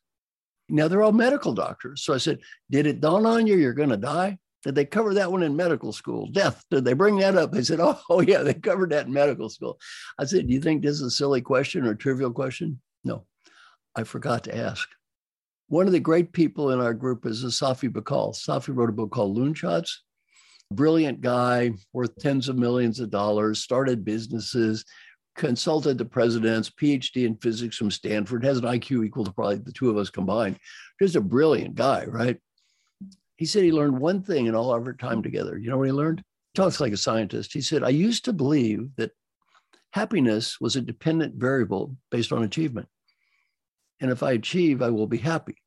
Now 0.70 0.88
they're 0.88 1.04
all 1.04 1.12
medical 1.12 1.54
doctors. 1.54 2.04
So 2.04 2.14
I 2.14 2.18
said, 2.18 2.40
Did 2.70 2.88
it 2.88 3.02
dawn 3.02 3.26
on 3.26 3.48
you 3.48 3.56
you're 3.56 3.74
going 3.74 3.90
to 3.90 3.98
die? 3.98 4.40
Did 4.64 4.76
they 4.76 4.86
cover 4.86 5.14
that 5.14 5.32
one 5.32 5.44
in 5.44 5.56
medical 5.56 5.94
school? 5.94 6.28
Death. 6.28 6.66
Did 6.72 6.84
they 6.84 6.94
bring 6.94 7.18
that 7.20 7.38
up? 7.38 7.52
They 7.52 7.64
said, 7.64 7.80
oh, 7.80 7.98
oh, 8.10 8.22
yeah, 8.22 8.44
they 8.44 8.54
covered 8.54 8.90
that 8.90 9.06
in 9.06 9.14
medical 9.14 9.50
school. 9.50 9.80
I 10.18 10.26
said, 10.26 10.48
Do 10.48 10.54
you 10.54 10.60
think 10.60 10.82
this 10.82 10.96
is 10.96 11.04
a 11.04 11.12
silly 11.12 11.42
question 11.42 11.86
or 11.86 11.92
a 11.92 11.98
trivial 11.98 12.32
question? 12.32 12.82
No, 13.04 13.26
I 13.96 14.04
forgot 14.04 14.44
to 14.46 14.58
ask. 14.58 14.90
One 15.70 15.86
of 15.86 15.94
the 15.94 16.00
great 16.00 16.34
people 16.34 16.72
in 16.72 16.80
our 16.82 16.94
group 16.94 17.26
is 17.26 17.44
Safi 17.44 17.90
Bahcall. 17.90 18.36
Safi 18.36 18.76
wrote 18.76 18.90
a 18.90 18.94
book 18.94 19.12
called 19.12 19.38
Loonshots 19.38 20.00
brilliant 20.72 21.22
guy 21.22 21.72
worth 21.94 22.16
tens 22.18 22.50
of 22.50 22.58
millions 22.58 23.00
of 23.00 23.10
dollars, 23.10 23.64
started 23.64 24.04
businesses, 24.04 24.86
consulted 25.36 25.98
the 25.98 26.06
presidents, 26.06 26.70
PhD 26.70 27.26
in 27.26 27.36
physics 27.38 27.78
from 27.78 27.92
Stanford, 27.92 28.44
has 28.44 28.58
an 28.58 28.66
IQ 28.66 29.06
equal 29.06 29.24
to 29.24 29.32
probably 29.32 29.58
the 29.58 29.72
two 29.72 29.90
of 29.90 29.98
us 29.98 30.10
combined. 30.10 30.58
Just 31.02 31.16
a 31.16 31.22
brilliant 31.22 31.76
guy, 31.76 32.06
right? 32.06 32.38
He 33.38 33.46
said 33.46 33.64
he 33.64 33.72
learned 33.72 34.00
one 34.00 34.24
thing 34.24 34.48
in 34.48 34.56
all 34.56 34.74
of 34.74 34.86
our 34.86 34.94
time 34.94 35.22
together. 35.22 35.58
You 35.58 35.70
know 35.70 35.78
what 35.78 35.88
he 35.88 35.94
learned? 35.94 36.24
He 36.54 36.62
talks 36.62 36.82
like 36.82 36.92
a 36.92 36.98
scientist. 36.98 37.54
He 37.54 37.62
said, 37.62 37.84
I 37.84 37.90
used 37.90 38.26
to 38.26 38.34
believe 38.34 38.90
that 38.98 39.12
happiness 39.92 40.60
was 40.60 40.76
a 40.76 40.82
dependent 40.82 41.36
variable 41.36 41.96
based 42.10 42.32
on 42.34 42.44
achievement. 42.44 42.88
And 44.00 44.12
if 44.12 44.24
I 44.24 44.32
achieve, 44.32 44.82
I 44.82 44.90
will 44.90 45.08
be 45.08 45.18
happy. 45.18 45.58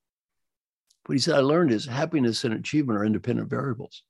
What 1.06 1.14
he 1.14 1.18
said 1.20 1.36
I 1.36 1.40
learned 1.40 1.70
is 1.70 1.86
happiness 1.86 2.44
and 2.44 2.54
achievement 2.54 2.98
are 2.98 3.04
independent 3.04 3.48
variables. 3.48 4.02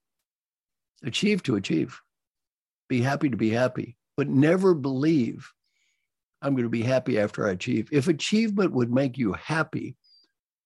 Achieve 1.04 1.42
to 1.44 1.56
achieve. 1.56 2.00
Be 2.88 3.00
happy 3.00 3.30
to 3.30 3.36
be 3.36 3.50
happy, 3.50 3.96
but 4.16 4.28
never 4.28 4.74
believe 4.74 5.52
I'm 6.42 6.54
going 6.54 6.64
to 6.64 6.70
be 6.70 6.82
happy 6.82 7.18
after 7.18 7.46
I 7.46 7.52
achieve. 7.52 7.88
If 7.92 8.08
achievement 8.08 8.72
would 8.72 8.92
make 8.92 9.18
you 9.18 9.32
happy, 9.34 9.96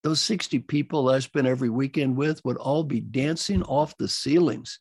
those 0.03 0.20
60 0.20 0.61
people 0.61 1.09
I 1.09 1.18
spend 1.20 1.47
every 1.47 1.70
weekend 1.70 2.16
with 2.16 2.44
would 2.44 2.57
all 2.57 2.85
be 2.85 3.01
dancing 3.01 3.62
off 3.62 3.97
the 3.97 4.09
ceilings. 4.09 4.79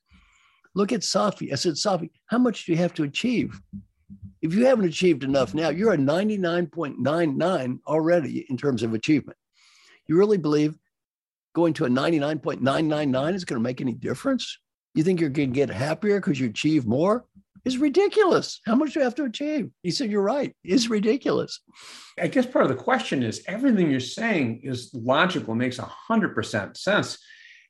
Look 0.75 0.91
at 0.91 1.01
Safi. 1.01 1.51
I 1.51 1.55
said, 1.55 1.73
Safi, 1.73 2.09
how 2.27 2.37
much 2.37 2.65
do 2.65 2.71
you 2.71 2.77
have 2.79 2.93
to 2.95 3.03
achieve? 3.03 3.61
If 4.41 4.53
you 4.53 4.65
haven't 4.65 4.85
achieved 4.85 5.23
enough 5.23 5.53
now, 5.53 5.69
you're 5.69 5.93
a 5.93 5.97
99.99 5.97 7.79
already 7.87 8.45
in 8.49 8.57
terms 8.57 8.83
of 8.83 8.93
achievement. 8.93 9.37
You 10.07 10.17
really 10.17 10.37
believe 10.37 10.77
going 11.55 11.73
to 11.75 11.85
a 11.85 11.89
99.999 11.89 13.35
is 13.35 13.45
going 13.45 13.59
to 13.59 13.63
make 13.63 13.79
any 13.79 13.93
difference? 13.93 14.59
You 14.93 15.03
think 15.03 15.19
you're 15.19 15.29
going 15.29 15.51
to 15.51 15.55
get 15.55 15.69
happier 15.69 16.19
because 16.19 16.39
you 16.39 16.47
achieve 16.49 16.85
more? 16.85 17.25
It's 17.65 17.77
ridiculous. 17.77 18.59
How 18.65 18.75
much 18.75 18.93
do 18.93 18.99
you 18.99 19.05
have 19.05 19.15
to 19.15 19.23
achieve? 19.23 19.69
He 19.83 19.91
said, 19.91 20.11
You're 20.11 20.21
right. 20.21 20.55
It's 20.63 20.89
ridiculous. 20.89 21.61
I 22.19 22.27
guess 22.27 22.45
part 22.45 22.65
of 22.65 22.69
the 22.69 22.83
question 22.83 23.23
is 23.23 23.43
everything 23.47 23.89
you're 23.89 23.99
saying 23.99 24.61
is 24.63 24.93
logical, 24.93 25.55
makes 25.55 25.77
100% 25.77 26.77
sense 26.77 27.17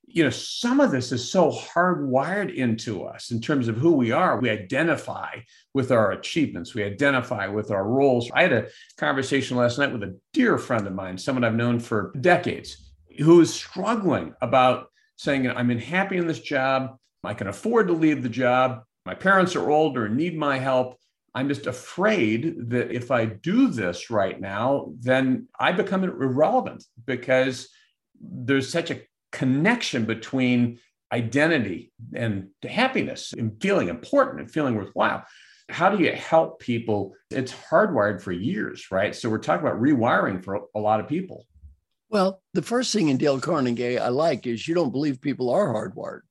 you 0.07 0.23
know, 0.23 0.29
some 0.29 0.79
of 0.79 0.91
this 0.91 1.11
is 1.11 1.29
so 1.29 1.51
hardwired 1.51 2.53
into 2.53 3.03
us 3.03 3.31
in 3.31 3.39
terms 3.39 3.67
of 3.67 3.77
who 3.77 3.93
we 3.93 4.11
are. 4.11 4.39
We 4.39 4.49
identify 4.49 5.39
with 5.73 5.91
our 5.91 6.11
achievements, 6.11 6.75
we 6.75 6.83
identify 6.83 7.47
with 7.47 7.71
our 7.71 7.87
roles. 7.87 8.29
I 8.33 8.43
had 8.43 8.53
a 8.53 8.67
conversation 8.97 9.57
last 9.57 9.79
night 9.79 9.91
with 9.91 10.03
a 10.03 10.17
dear 10.33 10.57
friend 10.57 10.85
of 10.85 10.93
mine, 10.93 11.17
someone 11.17 11.43
I've 11.43 11.55
known 11.55 11.79
for 11.79 12.13
decades, 12.19 12.91
who 13.19 13.41
is 13.41 13.53
struggling 13.53 14.33
about 14.41 14.87
saying, 15.17 15.49
I'm 15.49 15.69
unhappy 15.69 16.17
in 16.17 16.27
this 16.27 16.39
job. 16.39 16.97
I 17.23 17.33
can 17.33 17.47
afford 17.47 17.87
to 17.87 17.93
leave 17.93 18.23
the 18.23 18.29
job. 18.29 18.83
My 19.05 19.13
parents 19.13 19.55
are 19.55 19.69
older 19.69 20.05
and 20.05 20.17
need 20.17 20.37
my 20.37 20.57
help. 20.57 20.97
I'm 21.35 21.47
just 21.47 21.65
afraid 21.65 22.69
that 22.69 22.91
if 22.91 23.09
I 23.09 23.25
do 23.25 23.67
this 23.67 24.09
right 24.09 24.39
now, 24.39 24.93
then 24.99 25.47
I 25.59 25.71
become 25.71 26.03
irrelevant 26.03 26.83
because 27.05 27.69
there's 28.21 28.69
such 28.69 28.91
a 28.91 29.01
connection 29.31 30.05
between 30.05 30.79
identity 31.11 31.91
and 32.13 32.49
happiness 32.67 33.33
and 33.33 33.59
feeling 33.61 33.89
important 33.89 34.41
and 34.41 34.51
feeling 34.51 34.75
worthwhile. 34.75 35.25
How 35.69 35.89
do 35.89 36.03
you 36.03 36.11
help 36.11 36.59
people? 36.59 37.13
It's 37.31 37.53
hardwired 37.53 38.21
for 38.21 38.31
years, 38.31 38.87
right? 38.91 39.15
So 39.15 39.29
we're 39.29 39.39
talking 39.39 39.65
about 39.65 39.81
rewiring 39.81 40.43
for 40.43 40.61
a 40.75 40.79
lot 40.79 40.99
of 40.99 41.07
people. 41.07 41.45
Well, 42.09 42.41
the 42.53 42.61
first 42.61 42.93
thing 42.93 43.09
in 43.09 43.17
Dale 43.17 43.39
Carnegie 43.39 43.97
I 43.97 44.09
like 44.09 44.45
is 44.45 44.67
you 44.67 44.75
don't 44.75 44.91
believe 44.91 45.19
people 45.19 45.49
are 45.49 45.73
hardwired. 45.73 46.21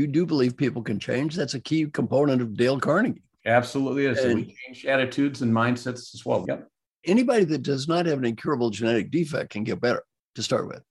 You 0.00 0.06
do 0.06 0.24
believe 0.24 0.56
people 0.56 0.80
can 0.80 0.98
change. 0.98 1.36
That's 1.36 1.52
a 1.52 1.60
key 1.60 1.84
component 1.84 2.40
of 2.40 2.56
Dale 2.56 2.80
Carnegie. 2.80 3.22
Absolutely 3.44 4.06
is. 4.06 4.18
And 4.18 4.34
we 4.34 4.56
change 4.64 4.86
attitudes 4.86 5.42
and 5.42 5.52
mindsets 5.52 6.14
as 6.14 6.22
well. 6.24 6.46
Yep. 6.48 6.68
Anybody 7.04 7.44
that 7.44 7.62
does 7.62 7.86
not 7.86 8.06
have 8.06 8.16
an 8.16 8.24
incurable 8.24 8.70
genetic 8.70 9.10
defect 9.10 9.50
can 9.50 9.62
get 9.62 9.78
better 9.78 10.02
to 10.36 10.42
start 10.42 10.68
with. 10.68 10.82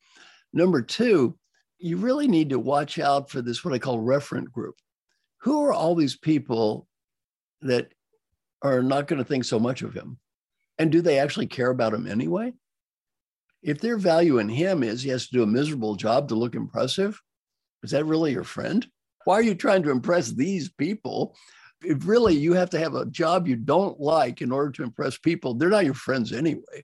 Number 0.54 0.84
two, 0.84 1.36
you 1.80 1.98
really 1.98 2.28
need 2.28 2.52
to 2.52 2.60
watch 2.60 3.00
out 3.00 3.32
for 3.32 3.42
this, 3.42 3.66
what 3.66 3.74
I 3.74 3.80
call 3.80 3.98
referent 3.98 4.52
group. 4.52 4.76
Who 5.42 5.64
are 5.64 5.74
all 5.74 5.96
these 5.96 6.16
people 6.16 6.86
that 7.62 7.92
are 8.62 8.84
not 8.84 9.08
going 9.08 9.18
to 9.24 9.28
think 9.28 9.44
so 9.44 9.60
much 9.60 9.82
of 9.82 9.96
him? 9.96 10.20
And 10.78 10.92
do 10.92 11.02
they 11.02 11.18
actually 11.18 11.48
care 11.48 11.72
about 11.72 11.96
him 11.96 12.06
anyway? 12.06 12.54
If 13.64 13.82
their 13.82 13.98
value 13.98 14.38
in 14.38 14.50
him 14.50 14.84
is 14.84 15.02
he 15.02 15.10
has 15.10 15.26
to 15.30 15.34
do 15.34 15.42
a 15.42 15.48
miserable 15.48 15.96
job 15.96 16.28
to 16.28 16.36
look 16.36 16.54
impressive, 16.54 17.20
is 17.82 17.90
that 17.92 18.06
really 18.06 18.34
your 18.34 18.44
friend? 18.44 18.86
Why 19.26 19.36
are 19.36 19.44
you 19.44 19.56
trying 19.56 19.84
to 19.84 19.92
impress 19.92 20.32
these 20.32 20.70
people? 20.70 21.36
If 21.84 22.08
really 22.08 22.36
you 22.36 22.54
have 22.54 22.70
to 22.72 22.80
have 22.80 22.96
a 22.96 23.06
job 23.06 23.48
you 23.48 23.56
don't 23.56 24.00
like 24.00 24.42
in 24.42 24.52
order 24.52 24.72
to 24.72 24.84
impress 24.84 25.18
people, 25.18 25.54
they're 25.54 25.70
not 25.70 25.86
your 25.86 25.94
friends 25.94 26.34
anyway. 26.34 26.84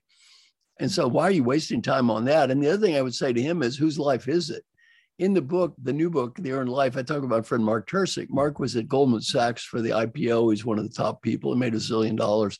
And 0.78 0.90
so, 0.90 1.08
why 1.08 1.24
are 1.24 1.32
you 1.32 1.44
wasting 1.44 1.82
time 1.82 2.10
on 2.10 2.24
that? 2.26 2.50
And 2.50 2.62
the 2.62 2.68
other 2.68 2.86
thing 2.86 2.96
I 2.96 3.02
would 3.02 3.14
say 3.14 3.32
to 3.32 3.42
him 3.42 3.62
is, 3.62 3.76
whose 3.76 3.98
life 3.98 4.28
is 4.28 4.50
it? 4.50 4.62
In 5.18 5.32
the 5.32 5.40
book, 5.40 5.74
the 5.82 5.92
new 5.92 6.10
book, 6.10 6.36
The 6.38 6.52
Earned 6.52 6.68
Life, 6.68 6.98
I 6.98 7.02
talk 7.02 7.22
about 7.22 7.46
friend 7.46 7.64
Mark 7.64 7.88
Tercek. 7.88 8.28
Mark 8.28 8.58
was 8.58 8.76
at 8.76 8.88
Goldman 8.88 9.22
Sachs 9.22 9.64
for 9.64 9.80
the 9.80 9.90
IPO. 9.90 10.52
He's 10.52 10.66
one 10.66 10.78
of 10.78 10.86
the 10.86 10.94
top 10.94 11.22
people. 11.22 11.54
He 11.54 11.58
made 11.58 11.72
a 11.72 11.78
zillion 11.78 12.16
dollars. 12.16 12.58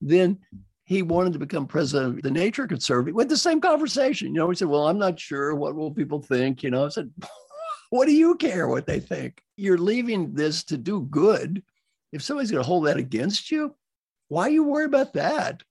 Then 0.00 0.38
he 0.84 1.02
wanted 1.02 1.34
to 1.34 1.38
become 1.38 1.66
president 1.66 2.16
of 2.16 2.22
the 2.22 2.30
Nature 2.30 2.66
Conservancy 2.66 3.12
with 3.12 3.28
the 3.28 3.36
same 3.36 3.60
conversation. 3.60 4.28
You 4.28 4.40
know, 4.40 4.48
he 4.48 4.56
said, 4.56 4.68
Well, 4.68 4.88
I'm 4.88 4.98
not 4.98 5.20
sure. 5.20 5.54
What 5.54 5.74
will 5.74 5.90
people 5.90 6.22
think? 6.22 6.62
You 6.62 6.70
know, 6.70 6.86
I 6.86 6.88
said, 6.88 7.10
What 7.90 8.06
do 8.06 8.12
you 8.12 8.34
care 8.36 8.68
what 8.68 8.86
they 8.86 9.00
think? 9.00 9.42
You're 9.56 9.78
leaving 9.78 10.34
this 10.34 10.64
to 10.64 10.76
do 10.76 11.02
good. 11.02 11.62
If 12.12 12.22
somebody's 12.22 12.50
going 12.50 12.62
to 12.62 12.66
hold 12.66 12.86
that 12.86 12.96
against 12.96 13.50
you, 13.50 13.74
why 14.28 14.48
you 14.48 14.62
worry 14.62 14.84
about 14.84 15.14
that? 15.14 15.62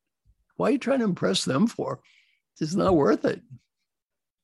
Why 0.55 0.69
are 0.69 0.71
you 0.71 0.77
trying 0.79 0.99
to 0.99 1.05
impress 1.05 1.45
them 1.45 1.67
for? 1.67 1.99
It's 2.59 2.73
not 2.73 2.95
worth 2.95 3.25
it. 3.25 3.41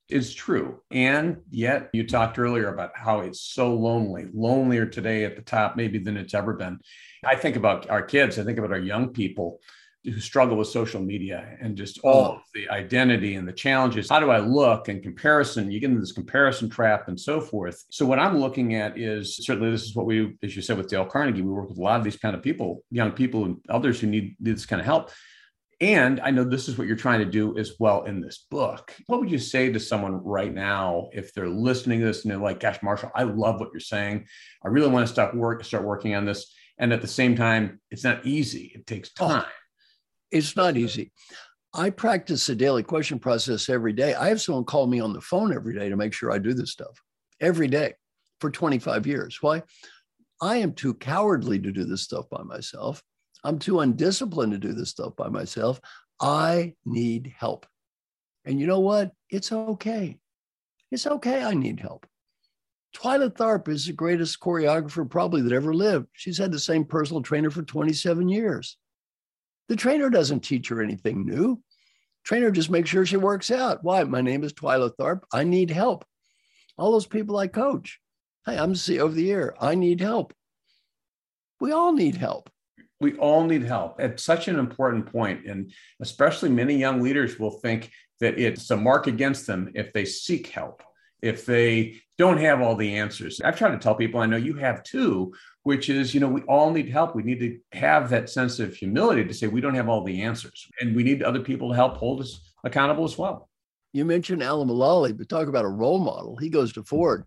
It's 0.10 0.34
true. 0.34 0.82
And 0.92 1.38
yet, 1.50 1.90
you 1.94 2.06
talked 2.06 2.38
earlier 2.38 2.72
about 2.72 2.92
how 2.94 3.22
it's 3.22 3.42
so 3.42 3.74
lonely, 3.74 4.28
lonelier 4.34 4.86
today 4.86 5.24
at 5.24 5.36
the 5.36 5.42
top, 5.42 5.76
maybe 5.76 5.98
than 5.98 6.18
it's 6.18 6.36
ever 6.36 6.54
been. 6.54 6.80
I 7.26 7.36
think 7.36 7.56
about 7.56 7.90
our 7.90 8.04
kids, 8.04 8.38
I 8.38 8.44
think 8.44 8.60
about 8.60 8.72
our 8.72 8.80
young 8.80 9.10
people 9.10 9.60
who 10.04 10.20
struggle 10.20 10.58
with 10.58 10.68
social 10.68 11.02
media 11.02 11.58
and 11.62 11.78
just 11.78 12.02
hmm. 12.02 12.08
all 12.08 12.26
oh. 12.26 12.36
of 12.36 12.42
the 12.54 12.70
identity 12.70 13.36
and 13.36 13.48
the 13.48 13.54
challenges. 13.54 14.10
How 14.10 14.20
do 14.20 14.30
I 14.30 14.40
look 14.40 14.88
and 14.88 15.02
comparison? 15.02 15.72
You 15.72 15.80
get 15.80 15.90
into 15.90 16.02
this 16.02 16.12
comparison 16.12 16.70
trap 16.70 17.08
and 17.08 17.20
so 17.20 17.40
forth. 17.40 17.84
So, 17.90 18.06
what 18.06 18.20
I'm 18.20 18.40
looking 18.40 18.76
at 18.76 18.98
is 18.98 19.38
certainly 19.38 19.72
this 19.72 19.84
is 19.84 19.96
what 19.96 20.06
we, 20.06 20.36
as 20.44 20.56
you 20.56 20.62
said, 20.62 20.78
with 20.78 20.90
Dale 20.90 21.06
Carnegie, 21.06 21.42
we 21.42 21.52
work 21.52 21.70
with 21.70 21.78
a 21.78 21.82
lot 21.82 22.00
of 22.00 22.04
these 22.04 22.18
kind 22.18 22.36
of 22.36 22.42
people, 22.42 22.84
young 22.92 23.12
people 23.12 23.46
and 23.46 23.58
others 23.70 24.00
who 24.00 24.08
need, 24.08 24.36
need 24.40 24.56
this 24.56 24.66
kind 24.66 24.80
of 24.80 24.86
help. 24.86 25.12
And 25.82 26.22
I 26.22 26.32
know 26.32 26.46
this 26.46 26.70
is 26.70 26.78
what 26.78 26.88
you're 26.88 26.96
trying 26.96 27.20
to 27.20 27.26
do 27.26 27.58
as 27.58 27.74
well 27.78 28.04
in 28.04 28.22
this 28.22 28.46
book. 28.50 28.96
What 29.08 29.20
would 29.20 29.32
you 29.32 29.38
say 29.38 29.72
to 29.72 29.80
someone 29.80 30.24
right 30.24 30.54
now 30.54 31.10
if 31.12 31.34
they're 31.34 31.50
listening 31.50 32.00
to 32.00 32.06
this 32.06 32.24
and 32.24 32.32
they're 32.32 32.40
like, 32.40 32.62
gosh, 32.62 32.82
Marshall, 32.82 33.12
I 33.14 33.24
love 33.24 33.60
what 33.60 33.70
you're 33.74 33.82
saying. 33.82 34.26
I 34.64 34.70
really 34.70 34.88
want 34.88 35.06
to 35.06 35.12
start 35.12 35.36
work, 35.36 35.64
start 35.66 35.84
working 35.84 36.16
on 36.16 36.24
this. 36.26 36.54
And 36.78 36.94
at 36.94 37.02
the 37.02 37.08
same 37.08 37.36
time, 37.36 37.82
it's 37.92 38.04
not 38.04 38.26
easy. 38.26 38.72
It 38.74 38.88
takes 38.88 39.12
oh, 39.20 39.28
time. 39.28 39.46
It's 40.34 40.56
not 40.56 40.78
easy. 40.78 41.12
I 41.76 41.92
practice 41.92 42.48
the 42.48 42.56
daily 42.56 42.82
question 42.82 43.20
process 43.20 43.70
every 43.70 43.94
day. 43.94 44.16
I 44.16 44.30
have 44.30 44.42
someone 44.42 44.66
call 44.66 44.88
me 44.88 45.00
on 45.00 45.14
the 45.14 45.22
phone 45.22 45.54
every 45.54 45.76
day 45.78 45.90
to 45.90 45.96
make 45.96 46.12
sure 46.12 46.32
I 46.32 46.40
do 46.40 46.54
this 46.54 46.72
stuff 46.72 47.00
every 47.40 47.68
day 47.68 47.94
for 48.42 48.50
25 48.50 49.06
years. 49.06 49.38
Why? 49.42 49.62
I 50.42 50.58
am 50.58 50.74
too 50.74 50.96
cowardly 50.96 51.60
to 51.60 51.72
do 51.72 51.86
this 51.86 52.02
stuff 52.02 52.30
by 52.32 52.42
myself. 52.42 53.02
I'm 53.44 53.60
too 53.60 53.80
undisciplined 53.80 54.54
to 54.54 54.58
do 54.58 54.74
this 54.74 54.90
stuff 54.90 55.16
by 55.16 55.30
myself. 55.30 55.80
I 56.20 56.74
need 56.84 57.34
help. 57.38 57.68
And 58.44 58.60
you 58.60 58.66
know 58.66 58.80
what? 58.80 59.12
It's 59.30 59.52
okay. 59.52 60.18
It's 60.92 61.06
okay. 61.06 61.44
I 61.44 61.54
need 61.54 61.80
help. 61.80 62.08
Twyla 62.96 63.30
Tharp 63.30 63.68
is 63.68 63.86
the 63.86 63.94
greatest 63.94 64.40
choreographer 64.40 65.08
probably 65.08 65.42
that 65.42 65.54
ever 65.54 65.74
lived. 65.74 66.08
She's 66.14 66.38
had 66.40 66.52
the 66.52 66.60
same 66.60 66.86
personal 66.86 67.22
trainer 67.22 67.52
for 67.52 67.64
27 67.64 68.30
years. 68.30 68.78
The 69.70 69.76
trainer 69.76 70.10
doesn't 70.10 70.42
teach 70.42 70.70
her 70.70 70.82
anything 70.82 71.26
new. 71.26 71.62
Trainer 72.24 72.52
just 72.52 72.70
makes 72.70 72.90
sure 72.90 73.06
she 73.06 73.18
works 73.18 73.52
out. 73.52 73.84
Why? 73.84 74.04
My 74.04 74.22
name 74.22 74.44
is 74.44 74.54
Twyla 74.54 74.92
Tharp. 74.96 75.24
I 75.32 75.44
need 75.44 75.70
help. 75.70 76.06
All 76.78 76.92
those 76.92 77.08
people 77.08 77.38
I 77.38 77.48
coach. 77.48 78.00
Hey, 78.46 78.58
I'm 78.58 78.74
CEO 78.74 79.06
of 79.06 79.16
the 79.16 79.24
year. 79.24 79.56
I 79.60 79.76
need 79.76 80.00
help. 80.00 80.34
We 81.60 81.72
all 81.72 81.94
need 81.94 82.16
help 82.16 82.50
we 83.04 83.14
all 83.18 83.44
need 83.44 83.64
help 83.64 84.00
at 84.00 84.20
such 84.20 84.48
an 84.48 84.58
important 84.58 85.06
point 85.06 85.46
and 85.46 85.72
especially 86.02 86.50
many 86.50 86.76
young 86.76 87.02
leaders 87.02 87.38
will 87.38 87.52
think 87.52 87.92
that 88.22 88.40
it's 88.40 88.72
a 88.72 88.78
mark 88.78 89.08
against 89.08 89.46
them 89.46 89.70
if 89.76 89.92
they 89.92 90.06
seek 90.06 90.48
help 90.48 90.82
if 91.22 91.46
they 91.46 92.00
don't 92.18 92.38
have 92.38 92.62
all 92.62 92.76
the 92.76 92.96
answers 92.96 93.42
i've 93.42 93.58
tried 93.58 93.72
to 93.72 93.78
tell 93.78 93.94
people 93.94 94.22
i 94.22 94.26
know 94.26 94.38
you 94.38 94.56
have 94.56 94.82
too 94.84 95.34
which 95.64 95.90
is 95.90 96.14
you 96.14 96.20
know 96.20 96.28
we 96.28 96.42
all 96.44 96.72
need 96.72 96.90
help 96.90 97.16
we 97.16 97.24
need 97.24 97.40
to 97.40 97.60
have 97.78 98.10
that 98.10 98.30
sense 98.30 98.60
of 98.60 98.76
humility 98.76 99.26
to 99.26 99.34
say 99.34 99.48
we 99.48 99.62
don't 99.62 99.76
have 99.76 99.90
all 99.90 100.04
the 100.04 100.22
answers 100.22 100.68
and 100.80 100.96
we 100.96 101.04
need 101.04 101.24
other 101.24 101.40
people 101.40 101.70
to 101.70 101.76
help 101.76 101.98
hold 101.98 102.22
us 102.22 102.54
accountable 102.64 103.04
as 103.04 103.18
well 103.18 103.50
you 103.94 104.06
mentioned 104.06 104.44
alan 104.44 104.68
mulally 104.68 105.16
but 105.18 105.30
talk 105.30 105.48
about 105.48 105.66
a 105.66 105.70
role 105.70 106.00
model 106.00 106.36
he 106.38 106.50
goes 106.50 106.74
to 106.74 106.84
ford 106.84 107.26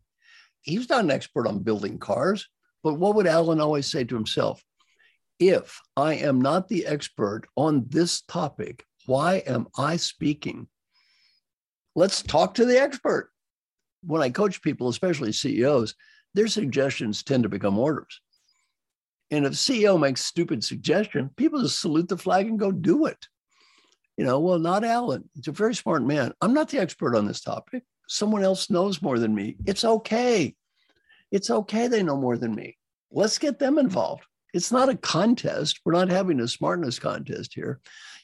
he's 0.63 0.89
not 0.89 1.05
an 1.05 1.11
expert 1.11 1.47
on 1.47 1.59
building 1.59 1.99
cars 1.99 2.49
but 2.83 2.95
what 2.95 3.15
would 3.15 3.27
alan 3.27 3.61
always 3.61 3.87
say 3.87 4.05
to 4.05 4.15
himself 4.15 4.63
if 5.39 5.83
I 5.97 6.15
am 6.15 6.41
not 6.41 6.69
the 6.69 6.87
expert 6.87 7.43
on 7.57 7.87
this 7.89 8.23
topic, 8.23 8.85
why 9.07 9.43
am 9.47 9.67
I 9.77 9.97
speaking? 9.97 10.67
Let's 11.95 12.23
talk 12.23 12.55
to 12.55 12.65
the 12.65 12.81
expert. 12.81 13.31
When 14.03 14.23
I 14.23 14.31
coach 14.31 14.63
people, 14.63 14.89
especially 14.89 15.33
CEOs, 15.33 15.95
their 16.35 16.49
suggestions 16.49 17.23
tend 17.23 17.43
to 17.43 17.49
become 17.49 17.79
orders. 17.79 18.21
And 19.31 19.45
if 19.45 19.55
CEO 19.55 19.99
makes 19.99 20.25
stupid 20.25 20.63
suggestion, 20.63 21.31
people 21.37 21.63
just 21.63 21.81
salute 21.81 22.09
the 22.09 22.17
flag 22.17 22.47
and 22.47 22.59
go 22.59 22.71
do 22.71 23.07
it. 23.07 23.27
You 24.17 24.25
know, 24.25 24.39
well, 24.41 24.59
not 24.59 24.85
Alan. 24.85 25.29
He's 25.35 25.49
a 25.49 25.53
very 25.53 25.75
smart 25.75 26.03
man. 26.03 26.33
I'm 26.41 26.55
not 26.55 26.71
the 26.71 26.79
expert 26.79 27.17
on 27.17 27.27
this 27.27 27.41
topic. 27.41 27.83
Someone 28.09 28.45
else 28.45 28.71
knows 28.71 29.03
more 29.03 29.19
than 29.19 29.35
me. 29.35 29.57
It's 29.67 29.85
okay 29.85 30.55
It's 31.33 31.51
okay 31.51 31.89
they 31.89 32.03
know 32.03 32.17
more 32.17 32.39
than 32.39 32.55
me. 32.55 32.79
Let's 33.11 33.39
get 33.39 33.59
them 33.59 33.79
involved. 33.79 34.25
It's 34.55 34.71
not 34.71 34.89
a 34.89 34.97
contest. 34.97 35.81
We're 35.85 35.93
not 35.93 36.09
having 36.09 36.41
a 36.41 36.49
smartness 36.49 36.99
contest 36.99 37.53
here. 37.53 37.81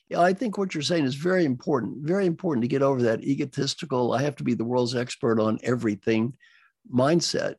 Yeah, 0.09 0.21
I 0.21 0.33
think 0.33 0.57
what 0.57 0.75
you're 0.75 0.83
saying 0.83 1.05
is 1.05 1.15
very 1.15 1.45
important, 1.45 2.07
very 2.07 2.27
important 2.27 2.63
to 2.63 2.69
get 2.69 2.83
over 2.83 3.03
that 3.03 3.25
egotistical, 3.25 4.13
I 4.13 4.23
have 4.23 4.37
to 4.37 4.45
be 4.45 4.55
the 4.55 4.65
world's 4.65 4.95
expert 4.95 5.41
on 5.41 5.59
everything 5.63 6.35
mindset 6.93 7.57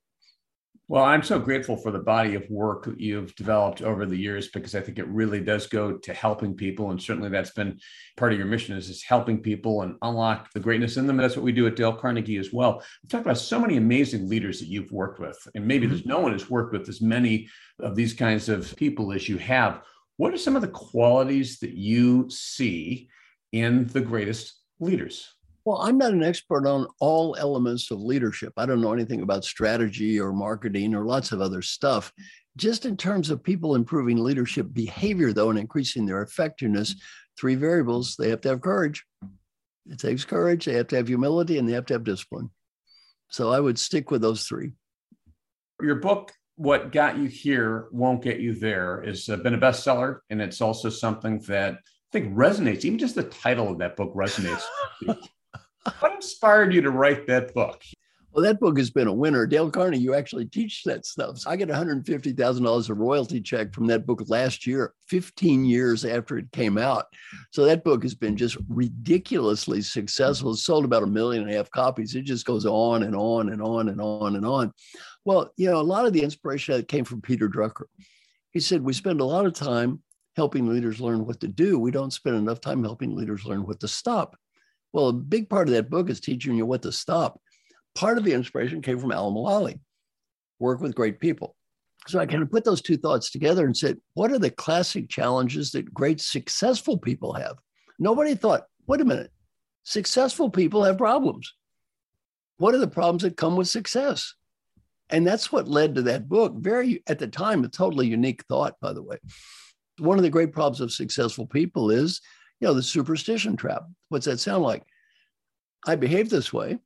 well, 0.89 1.03
I'm 1.03 1.23
so 1.23 1.39
grateful 1.39 1.77
for 1.77 1.91
the 1.91 1.99
body 1.99 2.35
of 2.35 2.49
work 2.49 2.85
that 2.85 2.99
you've 2.99 3.33
developed 3.35 3.81
over 3.81 4.05
the 4.05 4.17
years 4.17 4.49
because 4.49 4.75
I 4.75 4.81
think 4.81 4.99
it 4.99 5.07
really 5.07 5.39
does 5.39 5.65
go 5.65 5.93
to 5.93 6.13
helping 6.13 6.55
people. 6.55 6.91
And 6.91 7.01
certainly 7.01 7.29
that's 7.29 7.51
been 7.51 7.79
part 8.17 8.33
of 8.33 8.37
your 8.37 8.47
mission 8.47 8.75
is, 8.75 8.89
is 8.89 9.01
helping 9.01 9.39
people 9.39 9.83
and 9.83 9.95
unlock 10.01 10.51
the 10.51 10.59
greatness 10.59 10.97
in 10.97 11.07
them. 11.07 11.17
And 11.17 11.23
that's 11.23 11.37
what 11.37 11.45
we 11.45 11.53
do 11.53 11.67
at 11.67 11.77
Dale 11.77 11.93
Carnegie 11.93 12.37
as 12.37 12.51
well. 12.51 12.83
We've 13.01 13.09
talked 13.09 13.25
about 13.25 13.37
so 13.37 13.59
many 13.59 13.77
amazing 13.77 14.27
leaders 14.27 14.59
that 14.59 14.67
you've 14.67 14.91
worked 14.91 15.21
with. 15.21 15.37
And 15.55 15.65
maybe 15.65 15.85
mm-hmm. 15.85 15.95
there's 15.95 16.05
no 16.05 16.19
one 16.19 16.33
who's 16.33 16.49
worked 16.49 16.73
with 16.73 16.89
as 16.89 17.01
many 17.01 17.47
of 17.79 17.95
these 17.95 18.13
kinds 18.13 18.49
of 18.49 18.75
people 18.75 19.13
as 19.13 19.29
you 19.29 19.37
have. 19.37 19.81
What 20.17 20.33
are 20.33 20.37
some 20.37 20.57
of 20.57 20.61
the 20.61 20.67
qualities 20.67 21.59
that 21.59 21.73
you 21.73 22.29
see 22.29 23.09
in 23.53 23.87
the 23.87 24.01
greatest 24.01 24.59
leaders? 24.81 25.33
Well, 25.65 25.77
I'm 25.77 25.97
not 25.97 26.11
an 26.11 26.23
expert 26.23 26.67
on 26.67 26.87
all 26.99 27.37
elements 27.39 27.89
of 27.89 28.01
leadership. 28.01 28.51
I 28.57 28.65
don't 28.65 28.81
know 28.81 28.91
anything 28.91 29.21
about 29.21 29.45
strategy 29.45 30.19
or 30.19 30.33
marketing 30.33 30.93
or 30.93 31.05
lots 31.05 31.31
of 31.31 31.39
other 31.39 31.61
stuff. 31.61 32.11
Just 32.57 32.85
in 32.85 32.97
terms 32.97 33.29
of 33.29 33.41
people 33.41 33.75
improving 33.75 34.17
leadership 34.17 34.67
behavior, 34.73 35.31
though, 35.31 35.49
and 35.49 35.57
increasing 35.57 36.05
their 36.05 36.21
effectiveness, 36.21 36.95
three 37.39 37.55
variables 37.55 38.15
they 38.15 38.29
have 38.29 38.41
to 38.41 38.49
have 38.49 38.61
courage. 38.61 39.05
It 39.89 39.99
takes 39.99 40.25
courage, 40.25 40.65
they 40.65 40.73
have 40.73 40.87
to 40.87 40.97
have 40.97 41.07
humility, 41.07 41.57
and 41.57 41.67
they 41.67 41.73
have 41.73 41.85
to 41.87 41.93
have 41.93 42.03
discipline. 42.03 42.49
So 43.29 43.51
I 43.51 43.59
would 43.59 43.79
stick 43.79 44.11
with 44.11 44.21
those 44.21 44.43
three. 44.43 44.73
Your 45.81 45.95
book, 45.95 46.33
What 46.55 46.91
Got 46.91 47.17
You 47.17 47.25
Here 47.25 47.87
Won't 47.91 48.21
Get 48.21 48.39
You 48.39 48.53
There, 48.53 49.01
has 49.01 49.27
uh, 49.29 49.37
been 49.37 49.55
a 49.55 49.57
bestseller. 49.57 50.19
And 50.29 50.41
it's 50.41 50.61
also 50.61 50.89
something 50.89 51.39
that 51.47 51.73
I 51.73 51.77
think 52.11 52.35
resonates. 52.35 52.85
Even 52.85 52.99
just 52.99 53.15
the 53.15 53.23
title 53.23 53.69
of 53.69 53.79
that 53.79 53.95
book 53.95 54.13
resonates. 54.13 54.63
what 55.99 56.13
inspired 56.13 56.73
you 56.73 56.81
to 56.81 56.91
write 56.91 57.27
that 57.27 57.53
book? 57.53 57.83
Well, 58.33 58.43
that 58.43 58.59
book 58.59 58.79
has 58.79 58.89
been 58.89 59.07
a 59.07 59.13
winner. 59.13 59.45
Dale 59.45 59.69
Carnegie, 59.69 60.01
you 60.01 60.15
actually 60.15 60.45
teach 60.45 60.83
that 60.85 61.05
stuff. 61.05 61.37
So 61.37 61.51
I 61.51 61.55
get 61.55 61.69
$150,000 61.69 62.89
a 62.89 62.93
royalty 62.95 63.39
check 63.39 63.71
from 63.71 63.85
that 63.87 64.07
book 64.07 64.23
last 64.27 64.65
year, 64.65 64.93
15 65.07 65.63
years 65.63 66.03
after 66.03 66.39
it 66.39 66.51
came 66.51 66.79
out. 66.79 67.05
So 67.51 67.63
that 67.65 67.83
book 67.83 68.01
has 68.01 68.15
been 68.15 68.35
just 68.35 68.57
ridiculously 68.69 69.83
successful. 69.83 70.53
It's 70.53 70.63
sold 70.63 70.83
about 70.83 71.03
a 71.03 71.07
million 71.07 71.43
and 71.43 71.51
a 71.51 71.55
half 71.55 71.69
copies. 71.69 72.15
It 72.15 72.23
just 72.23 72.45
goes 72.45 72.65
on 72.65 73.03
and 73.03 73.15
on 73.15 73.49
and 73.49 73.61
on 73.61 73.89
and 73.89 74.01
on 74.01 74.35
and 74.35 74.45
on. 74.47 74.73
Well, 75.25 75.51
you 75.55 75.69
know, 75.69 75.79
a 75.79 75.83
lot 75.83 76.07
of 76.07 76.13
the 76.13 76.23
inspiration 76.23 76.83
came 76.85 77.05
from 77.05 77.21
Peter 77.21 77.47
Drucker. 77.47 77.85
He 78.49 78.59
said, 78.59 78.81
We 78.81 78.93
spend 78.93 79.21
a 79.21 79.25
lot 79.25 79.45
of 79.45 79.53
time 79.53 80.01
helping 80.35 80.67
leaders 80.67 80.99
learn 80.99 81.23
what 81.27 81.39
to 81.41 81.47
do. 81.47 81.77
We 81.77 81.91
don't 81.91 82.11
spend 82.11 82.35
enough 82.35 82.61
time 82.61 82.83
helping 82.83 83.15
leaders 83.15 83.45
learn 83.45 83.67
what 83.67 83.79
to 83.81 83.87
stop. 83.87 84.35
Well, 84.93 85.07
a 85.07 85.13
big 85.13 85.49
part 85.49 85.67
of 85.67 85.73
that 85.73 85.89
book 85.89 86.09
is 86.09 86.19
teaching 86.19 86.55
you 86.55 86.65
what 86.65 86.83
to 86.83 86.91
stop. 86.91 87.41
Part 87.95 88.17
of 88.17 88.23
the 88.23 88.33
inspiration 88.33 88.81
came 88.81 88.99
from 88.99 89.11
Al 89.11 89.31
Mulally, 89.31 89.79
work 90.59 90.79
with 90.79 90.95
great 90.95 91.19
people. 91.19 91.55
So 92.07 92.19
I 92.19 92.25
kind 92.25 92.43
of 92.43 92.51
put 92.51 92.63
those 92.63 92.81
two 92.81 92.97
thoughts 92.97 93.31
together 93.31 93.65
and 93.65 93.75
said, 93.75 93.97
what 94.13 94.31
are 94.31 94.39
the 94.39 94.51
classic 94.51 95.09
challenges 95.09 95.71
that 95.71 95.93
great 95.93 96.21
successful 96.21 96.97
people 96.97 97.33
have? 97.33 97.55
Nobody 97.97 98.35
thought, 98.35 98.65
wait 98.87 99.01
a 99.01 99.05
minute, 99.05 99.31
successful 99.83 100.49
people 100.49 100.83
have 100.83 100.97
problems. 100.97 101.53
What 102.57 102.75
are 102.75 102.79
the 102.79 102.87
problems 102.87 103.23
that 103.23 103.37
come 103.37 103.55
with 103.55 103.67
success? 103.67 104.35
And 105.09 105.25
that's 105.25 105.51
what 105.51 105.67
led 105.67 105.95
to 105.95 106.01
that 106.03 106.27
book. 106.27 106.53
Very, 106.57 107.03
at 107.07 107.19
the 107.19 107.27
time, 107.27 107.63
a 107.63 107.69
totally 107.69 108.07
unique 108.07 108.43
thought, 108.45 108.75
by 108.81 108.93
the 108.93 109.03
way. 109.03 109.17
One 109.99 110.17
of 110.17 110.23
the 110.23 110.29
great 110.29 110.51
problems 110.51 110.81
of 110.81 110.91
successful 110.91 111.45
people 111.45 111.89
is 111.91 112.19
you 112.63 112.69
know, 112.69 112.73
the 112.75 112.81
superstition 112.81 113.57
trap. 113.57 113.83
What's 114.07 114.25
that 114.25 114.39
sound 114.39 114.63
like? 114.63 114.83
I 115.85 115.97
behave 115.97 116.29
this 116.29 116.53
way 116.53 116.79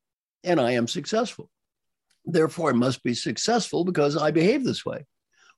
and 0.44 0.60
I 0.60 0.72
am 0.72 0.88
successful. 0.88 1.52
Therefore, 2.26 2.72
I 2.72 2.74
must 2.74 3.04
be 3.04 3.14
successful 3.14 3.86
because 3.86 4.18
I 4.18 4.32
behave 4.32 4.64
this 4.64 4.84
way. 4.84 5.06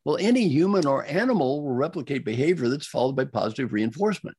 Well, 0.03 0.17
any 0.19 0.49
human 0.49 0.85
or 0.85 1.05
animal 1.05 1.63
will 1.63 1.73
replicate 1.73 2.25
behavior 2.25 2.67
that's 2.67 2.85
followed 2.85 3.15
by 3.15 3.25
positive 3.25 3.71
reinforcement. 3.71 4.35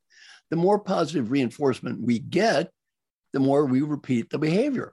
The 0.50 0.56
more 0.56 0.78
positive 0.78 1.30
reinforcement 1.30 2.02
we 2.02 2.18
get, 2.18 2.70
the 3.32 3.40
more 3.40 3.64
we 3.64 3.80
repeat 3.80 4.28
the 4.28 4.38
behavior. 4.38 4.92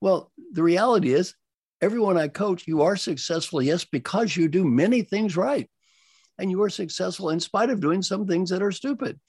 Well, 0.00 0.32
the 0.52 0.62
reality 0.62 1.12
is, 1.12 1.34
everyone 1.82 2.16
I 2.16 2.28
coach, 2.28 2.66
you 2.66 2.80
are 2.80 2.96
successful, 2.96 3.60
yes, 3.60 3.84
because 3.84 4.34
you 4.34 4.48
do 4.48 4.64
many 4.64 5.02
things 5.02 5.36
right. 5.36 5.68
And 6.38 6.50
you 6.50 6.62
are 6.62 6.70
successful 6.70 7.28
in 7.28 7.38
spite 7.38 7.68
of 7.68 7.80
doing 7.80 8.00
some 8.00 8.26
things 8.26 8.48
that 8.48 8.62
are 8.62 8.72
stupid. 8.72 9.20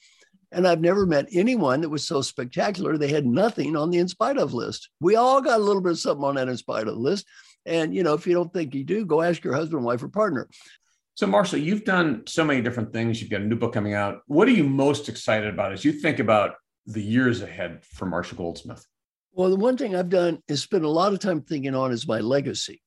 And 0.54 0.68
I've 0.68 0.80
never 0.80 1.04
met 1.04 1.28
anyone 1.32 1.80
that 1.80 1.88
was 1.88 2.06
so 2.06 2.22
spectacular. 2.22 2.96
They 2.96 3.08
had 3.08 3.26
nothing 3.26 3.76
on 3.76 3.90
the 3.90 3.98
in 3.98 4.06
spite 4.06 4.38
of 4.38 4.54
list. 4.54 4.88
We 5.00 5.16
all 5.16 5.42
got 5.42 5.58
a 5.58 5.62
little 5.62 5.82
bit 5.82 5.92
of 5.92 5.98
something 5.98 6.24
on 6.24 6.36
that 6.36 6.48
in 6.48 6.56
spite 6.56 6.86
of 6.86 6.96
list. 6.96 7.26
And, 7.66 7.92
you 7.92 8.04
know, 8.04 8.14
if 8.14 8.24
you 8.24 8.34
don't 8.34 8.52
think 8.52 8.72
you 8.72 8.84
do, 8.84 9.04
go 9.04 9.20
ask 9.20 9.42
your 9.42 9.54
husband, 9.54 9.82
wife, 9.84 10.02
or 10.02 10.08
partner. 10.08 10.48
So, 11.14 11.26
Marshall, 11.26 11.58
you've 11.58 11.84
done 11.84 12.22
so 12.26 12.44
many 12.44 12.60
different 12.60 12.92
things. 12.92 13.20
You've 13.20 13.30
got 13.30 13.40
a 13.40 13.44
new 13.44 13.56
book 13.56 13.72
coming 13.72 13.94
out. 13.94 14.20
What 14.26 14.46
are 14.46 14.52
you 14.52 14.64
most 14.64 15.08
excited 15.08 15.52
about 15.52 15.72
as 15.72 15.84
you 15.84 15.92
think 15.92 16.20
about 16.20 16.54
the 16.86 17.02
years 17.02 17.42
ahead 17.42 17.84
for 17.84 18.06
Marshall 18.06 18.38
Goldsmith? 18.38 18.86
Well, 19.32 19.50
the 19.50 19.56
one 19.56 19.76
thing 19.76 19.96
I've 19.96 20.08
done 20.08 20.40
is 20.46 20.62
spend 20.62 20.84
a 20.84 20.88
lot 20.88 21.12
of 21.12 21.18
time 21.18 21.42
thinking 21.42 21.74
on 21.74 21.90
is 21.90 22.06
my 22.06 22.20
legacy. 22.20 22.80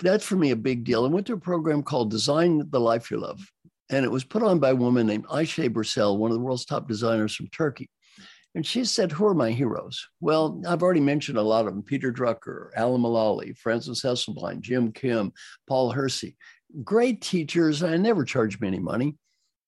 That's 0.00 0.24
for 0.24 0.36
me 0.36 0.52
a 0.52 0.56
big 0.56 0.84
deal. 0.84 1.04
I 1.04 1.08
went 1.08 1.26
to 1.26 1.32
a 1.32 1.38
program 1.38 1.82
called 1.82 2.10
Design 2.10 2.62
the 2.70 2.78
Life 2.78 3.10
You 3.10 3.18
Love 3.18 3.40
and 3.90 4.04
it 4.04 4.10
was 4.10 4.24
put 4.24 4.42
on 4.42 4.58
by 4.58 4.70
a 4.70 4.76
woman 4.76 5.06
named 5.06 5.26
Ayşe 5.26 5.72
Birsel, 5.72 6.18
one 6.18 6.30
of 6.30 6.36
the 6.36 6.42
world's 6.42 6.64
top 6.64 6.88
designers 6.88 7.34
from 7.34 7.48
Turkey. 7.48 7.88
And 8.54 8.66
she 8.66 8.84
said, 8.86 9.12
Who 9.12 9.26
are 9.26 9.34
my 9.34 9.50
heroes? 9.50 10.08
Well, 10.20 10.62
I've 10.66 10.82
already 10.82 11.00
mentioned 11.00 11.36
a 11.36 11.42
lot 11.42 11.66
of 11.66 11.74
them 11.74 11.82
Peter 11.82 12.10
Drucker, 12.10 12.70
Alan 12.74 13.02
Mulally, 13.02 13.56
Frances 13.56 14.02
Hesselbein, 14.02 14.60
Jim 14.60 14.92
Kim, 14.92 15.32
Paul 15.68 15.90
Hersey. 15.90 16.36
Great 16.82 17.20
teachers. 17.20 17.82
I 17.82 17.96
never 17.98 18.24
charged 18.24 18.60
me 18.60 18.68
any 18.68 18.80
money. 18.80 19.16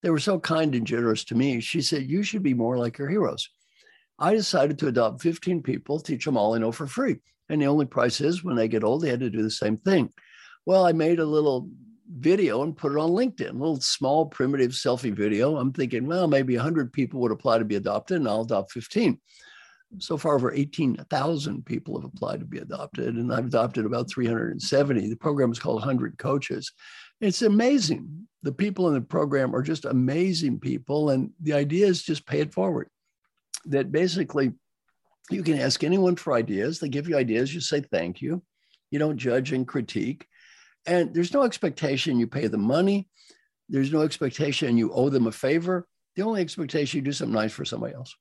They 0.03 0.11
were 0.11 0.19
so 0.19 0.41
kind 0.41 0.75
and 0.75 0.87
generous 0.87 1.25
to 1.25 1.35
me. 1.35 1.61
She 1.61 1.83
said, 1.83 2.09
You 2.09 2.23
should 2.23 2.43
be 2.43 2.55
more 2.55 2.79
like 2.79 2.97
your 2.97 3.11
heroes. 3.11 3.49
I 4.19 4.33
decided 4.35 4.79
to 4.79 4.89
adopt 4.89 5.23
15 5.23 5.63
people, 5.63 6.01
teach 6.01 6.25
them 6.25 6.37
all 6.37 6.55
I 6.55 6.59
know 6.59 6.73
for 6.73 6.87
free. 6.87 7.19
And 7.51 7.61
the 7.61 7.67
only 7.67 7.87
price 7.87 8.21
is 8.21 8.43
when 8.43 8.57
they 8.57 8.69
get 8.69 8.85
old, 8.85 9.03
they 9.03 9.11
had 9.11 9.21
to 9.21 9.31
do 9.31 9.43
the 9.43 9.51
same 9.51 9.77
thing. 9.77 10.11
Well, 10.67 10.85
I 10.85 10.93
made 10.93 11.21
a 11.21 11.25
little 11.25 11.69
video 12.11 12.62
and 12.62 12.77
put 12.77 12.92
it 12.92 12.99
on 12.99 13.11
LinkedIn, 13.11 13.51
a 13.51 13.53
little 13.53 13.81
small, 13.81 14.27
primitive 14.27 14.73
selfie 14.73 15.12
video. 15.12 15.57
I'm 15.57 15.73
thinking, 15.73 16.07
well, 16.07 16.27
maybe 16.27 16.57
100 16.57 16.92
people 16.92 17.21
would 17.21 17.33
apply 17.33 17.59
to 17.59 17.64
be 17.64 17.77
adopted, 17.77 18.18
and 18.18 18.29
I'll 18.29 18.42
adopt 18.42 18.73
15. 18.73 19.21
So 19.99 20.18
far, 20.18 20.35
over 20.35 20.53
18,000 20.53 21.64
people 21.64 21.99
have 21.99 22.11
applied 22.11 22.40
to 22.40 22.47
be 22.47 22.59
adopted, 22.59 23.16
and 23.16 23.33
I've 23.33 23.47
adopted 23.47 23.87
about 23.87 24.11
370. 24.11 25.09
The 25.09 25.16
program 25.16 25.51
is 25.51 25.59
called 25.59 25.77
100 25.77 26.18
Coaches. 26.18 26.73
It's 27.21 27.42
amazing. 27.42 28.29
The 28.42 28.53
people 28.53 28.88
in 28.88 28.94
the 28.94 29.01
program 29.01 29.55
are 29.55 29.62
just 29.62 29.87
amazing 29.87 30.61
people, 30.61 31.11
and 31.11 31.31
the 31.40 31.55
idea 31.55 31.87
is 31.87 32.03
just 32.03 32.27
pay 32.27 32.40
it 32.40 32.53
forward. 32.53 32.88
That 33.64 33.90
basically, 33.90 34.53
you 35.31 35.42
can 35.42 35.59
ask 35.59 35.83
anyone 35.83 36.16
for 36.16 36.35
ideas. 36.35 36.79
They 36.79 36.88
give 36.88 37.09
you 37.09 37.16
ideas. 37.16 37.55
You 37.55 37.61
say 37.61 37.81
thank 37.81 38.21
you. 38.23 38.42
You 38.90 38.99
don't 38.99 39.16
judge 39.16 39.53
and 39.53 39.66
critique 39.66 40.27
and 40.88 41.14
there's 41.14 41.35
no 41.35 41.44
expectation 41.44 42.18
you 42.18 42.27
pay 42.27 42.46
the 42.46 42.59
money. 42.59 43.07
There's 43.68 43.92
no 43.92 44.01
expectation 44.01 44.79
you 44.79 44.90
owe 44.92 45.11
them 45.11 45.27
a 45.27 45.33
favor. 45.33 45.87
The 46.16 46.22
only 46.22 46.40
expectation 46.40 46.98
you 46.98 47.05
do 47.05 47.12
something 47.12 47.35
nice 47.35 47.53
for 47.53 47.64
somebody 47.64 47.94
else. 47.94 48.14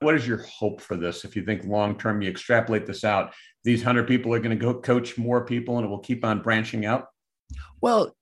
What 0.00 0.14
is 0.14 0.26
your 0.26 0.38
hope 0.38 0.80
for 0.80 0.96
this? 0.96 1.24
If 1.26 1.36
you 1.36 1.44
think 1.44 1.64
long 1.64 1.98
term, 1.98 2.22
you 2.22 2.30
extrapolate 2.30 2.86
this 2.86 3.04
out, 3.04 3.34
these 3.64 3.80
100 3.80 4.08
people 4.08 4.32
are 4.32 4.40
going 4.40 4.58
to 4.58 4.64
go 4.64 4.80
coach 4.80 5.18
more 5.18 5.44
people 5.44 5.76
and 5.76 5.84
it 5.84 5.90
will 5.90 5.98
keep 5.98 6.24
on 6.24 6.40
branching 6.40 6.86
out? 6.86 7.08
Well, 7.82 8.16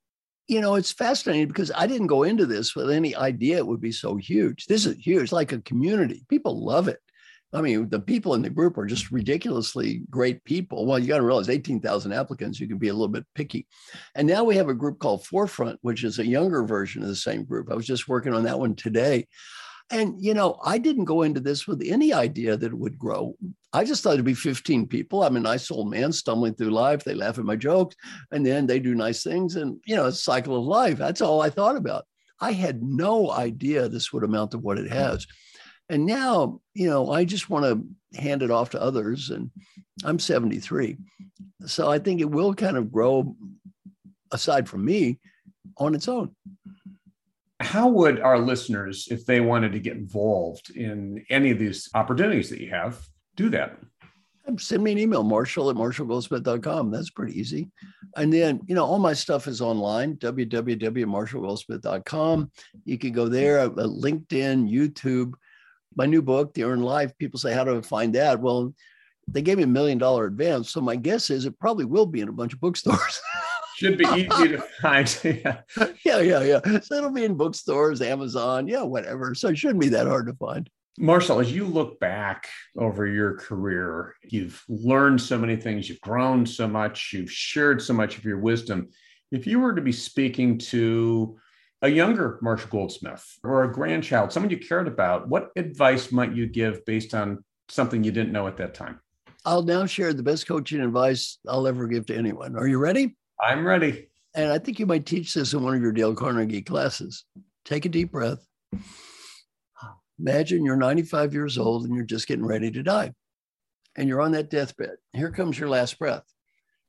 you 0.48 0.60
know, 0.60 0.74
it's 0.74 0.90
fascinating 0.90 1.46
because 1.46 1.70
I 1.72 1.86
didn't 1.86 2.08
go 2.08 2.24
into 2.24 2.46
this 2.46 2.74
with 2.74 2.90
any 2.90 3.14
idea 3.14 3.58
it 3.58 3.66
would 3.66 3.80
be 3.80 3.92
so 3.92 4.16
huge. 4.16 4.66
This 4.66 4.86
is 4.86 4.96
huge, 4.96 5.30
like 5.30 5.52
a 5.52 5.60
community. 5.60 6.24
People 6.28 6.64
love 6.64 6.88
it. 6.88 6.98
I 7.52 7.62
mean, 7.62 7.88
the 7.88 8.00
people 8.00 8.34
in 8.34 8.42
the 8.42 8.50
group 8.50 8.76
are 8.76 8.84
just 8.84 9.10
ridiculously 9.10 10.02
great 10.10 10.44
people. 10.44 10.84
Well, 10.84 10.98
you 10.98 11.06
got 11.06 11.18
to 11.18 11.22
realize 11.22 11.48
18,000 11.48 12.12
applicants, 12.12 12.60
you 12.60 12.68
can 12.68 12.78
be 12.78 12.88
a 12.88 12.92
little 12.92 13.08
bit 13.08 13.24
picky. 13.34 13.66
And 14.14 14.28
now 14.28 14.44
we 14.44 14.56
have 14.56 14.68
a 14.68 14.74
group 14.74 14.98
called 14.98 15.24
Forefront, 15.24 15.78
which 15.80 16.04
is 16.04 16.18
a 16.18 16.26
younger 16.26 16.64
version 16.64 17.02
of 17.02 17.08
the 17.08 17.16
same 17.16 17.44
group. 17.44 17.70
I 17.70 17.74
was 17.74 17.86
just 17.86 18.08
working 18.08 18.34
on 18.34 18.44
that 18.44 18.58
one 18.58 18.74
today. 18.74 19.26
And, 19.90 20.22
you 20.22 20.34
know, 20.34 20.58
I 20.62 20.76
didn't 20.76 21.06
go 21.06 21.22
into 21.22 21.40
this 21.40 21.66
with 21.66 21.82
any 21.82 22.12
idea 22.12 22.58
that 22.58 22.66
it 22.66 22.78
would 22.78 22.98
grow. 22.98 23.34
I 23.72 23.84
just 23.84 24.02
thought 24.02 24.14
it'd 24.14 24.24
be 24.26 24.34
15 24.34 24.86
people. 24.86 25.22
I'm 25.22 25.36
a 25.36 25.40
nice 25.40 25.70
old 25.70 25.90
man 25.90 26.12
stumbling 26.12 26.54
through 26.54 26.70
life. 26.70 27.04
They 27.04 27.14
laugh 27.14 27.38
at 27.38 27.44
my 27.46 27.56
jokes 27.56 27.96
and 28.30 28.44
then 28.44 28.66
they 28.66 28.80
do 28.80 28.94
nice 28.94 29.22
things. 29.22 29.56
And, 29.56 29.80
you 29.86 29.96
know, 29.96 30.06
it's 30.06 30.18
a 30.18 30.22
cycle 30.22 30.56
of 30.56 30.64
life. 30.64 30.98
That's 30.98 31.22
all 31.22 31.40
I 31.40 31.48
thought 31.48 31.76
about. 31.76 32.04
I 32.40 32.52
had 32.52 32.82
no 32.82 33.30
idea 33.30 33.88
this 33.88 34.12
would 34.12 34.24
amount 34.24 34.50
to 34.50 34.58
what 34.58 34.78
it 34.78 34.90
has. 34.90 35.26
And 35.88 36.06
now, 36.06 36.60
you 36.74 36.88
know, 36.88 37.10
I 37.10 37.24
just 37.24 37.48
want 37.48 37.64
to 37.64 38.20
hand 38.20 38.42
it 38.42 38.50
off 38.50 38.70
to 38.70 38.82
others. 38.82 39.30
And 39.30 39.50
I'm 40.04 40.18
73. 40.18 40.98
So 41.66 41.90
I 41.90 41.98
think 41.98 42.20
it 42.20 42.30
will 42.30 42.54
kind 42.54 42.76
of 42.76 42.92
grow 42.92 43.34
aside 44.30 44.68
from 44.68 44.84
me 44.84 45.18
on 45.76 45.94
its 45.94 46.08
own. 46.08 46.34
How 47.60 47.88
would 47.88 48.20
our 48.20 48.38
listeners, 48.38 49.08
if 49.10 49.26
they 49.26 49.40
wanted 49.40 49.72
to 49.72 49.80
get 49.80 49.96
involved 49.96 50.70
in 50.76 51.24
any 51.28 51.50
of 51.50 51.58
these 51.58 51.88
opportunities 51.94 52.50
that 52.50 52.60
you 52.60 52.70
have, 52.70 53.04
do 53.34 53.48
that? 53.50 53.78
Send 54.56 54.82
me 54.82 54.92
an 54.92 54.98
email, 54.98 55.24
marshall 55.24 55.68
at 55.68 55.76
marshallgoldsmith.com. 55.76 56.90
That's 56.90 57.10
pretty 57.10 57.38
easy. 57.38 57.70
And 58.16 58.32
then, 58.32 58.62
you 58.66 58.74
know, 58.74 58.84
all 58.84 58.98
my 58.98 59.12
stuff 59.12 59.46
is 59.46 59.60
online, 59.60 60.16
www.marshallgoldsmith.com. 60.16 62.50
You 62.84 62.98
can 62.98 63.12
go 63.12 63.28
there, 63.28 63.60
uh, 63.60 63.68
LinkedIn, 63.68 64.72
YouTube. 64.72 65.34
My 65.98 66.06
new 66.06 66.22
book, 66.22 66.54
The 66.54 66.62
Earned 66.62 66.84
Life, 66.84 67.12
people 67.18 67.40
say, 67.40 67.52
How 67.52 67.64
do 67.64 67.76
I 67.76 67.80
find 67.80 68.14
that? 68.14 68.40
Well, 68.40 68.72
they 69.26 69.42
gave 69.42 69.56
me 69.56 69.64
a 69.64 69.66
million 69.66 69.98
dollar 69.98 70.26
advance. 70.26 70.70
So 70.70 70.80
my 70.80 70.94
guess 70.94 71.28
is 71.28 71.44
it 71.44 71.58
probably 71.58 71.84
will 71.84 72.06
be 72.06 72.20
in 72.20 72.28
a 72.28 72.32
bunch 72.32 72.52
of 72.52 72.60
bookstores. 72.60 73.20
Should 73.76 73.98
be 73.98 74.06
easy 74.06 74.48
to 74.48 74.64
find. 74.80 75.20
yeah. 75.24 75.60
yeah, 76.04 76.20
yeah, 76.20 76.42
yeah. 76.42 76.80
So 76.80 76.96
it'll 76.96 77.10
be 77.10 77.24
in 77.24 77.36
bookstores, 77.36 78.00
Amazon, 78.00 78.68
yeah, 78.68 78.82
whatever. 78.82 79.34
So 79.34 79.48
it 79.48 79.58
shouldn't 79.58 79.80
be 79.80 79.88
that 79.90 80.06
hard 80.06 80.26
to 80.26 80.34
find. 80.34 80.70
Marshall, 80.98 81.38
as 81.40 81.52
you 81.52 81.64
look 81.64 82.00
back 82.00 82.48
over 82.76 83.06
your 83.06 83.34
career, 83.34 84.14
you've 84.24 84.64
learned 84.68 85.20
so 85.20 85.38
many 85.38 85.54
things, 85.54 85.88
you've 85.88 86.00
grown 86.00 86.44
so 86.44 86.66
much, 86.66 87.12
you've 87.12 87.30
shared 87.30 87.80
so 87.80 87.92
much 87.92 88.18
of 88.18 88.24
your 88.24 88.38
wisdom. 88.38 88.88
If 89.30 89.46
you 89.46 89.60
were 89.60 89.74
to 89.74 89.82
be 89.82 89.92
speaking 89.92 90.58
to 90.58 91.38
a 91.82 91.88
younger 91.88 92.38
Marshall 92.42 92.70
Goldsmith 92.70 93.38
or 93.44 93.64
a 93.64 93.72
grandchild, 93.72 94.32
someone 94.32 94.50
you 94.50 94.58
cared 94.58 94.88
about, 94.88 95.28
what 95.28 95.50
advice 95.56 96.10
might 96.10 96.34
you 96.34 96.46
give 96.46 96.84
based 96.84 97.14
on 97.14 97.44
something 97.68 98.02
you 98.02 98.10
didn't 98.10 98.32
know 98.32 98.46
at 98.46 98.56
that 98.56 98.74
time? 98.74 99.00
I'll 99.44 99.62
now 99.62 99.86
share 99.86 100.12
the 100.12 100.22
best 100.22 100.46
coaching 100.46 100.80
advice 100.80 101.38
I'll 101.46 101.66
ever 101.66 101.86
give 101.86 102.06
to 102.06 102.16
anyone. 102.16 102.56
Are 102.56 102.66
you 102.66 102.78
ready? 102.78 103.16
I'm 103.40 103.66
ready. 103.66 104.08
And 104.34 104.52
I 104.52 104.58
think 104.58 104.78
you 104.78 104.86
might 104.86 105.06
teach 105.06 105.34
this 105.34 105.52
in 105.52 105.62
one 105.62 105.74
of 105.74 105.80
your 105.82 105.92
Dale 105.92 106.14
Carnegie 106.14 106.62
classes. 106.62 107.24
Take 107.64 107.84
a 107.84 107.88
deep 107.88 108.10
breath. 108.10 108.44
Imagine 110.18 110.64
you're 110.64 110.76
95 110.76 111.32
years 111.32 111.56
old 111.58 111.84
and 111.84 111.94
you're 111.94 112.04
just 112.04 112.26
getting 112.26 112.44
ready 112.44 112.70
to 112.72 112.82
die. 112.82 113.12
And 113.96 114.08
you're 114.08 114.20
on 114.20 114.32
that 114.32 114.50
deathbed. 114.50 114.96
Here 115.12 115.30
comes 115.30 115.58
your 115.58 115.68
last 115.68 115.98
breath. 115.98 116.24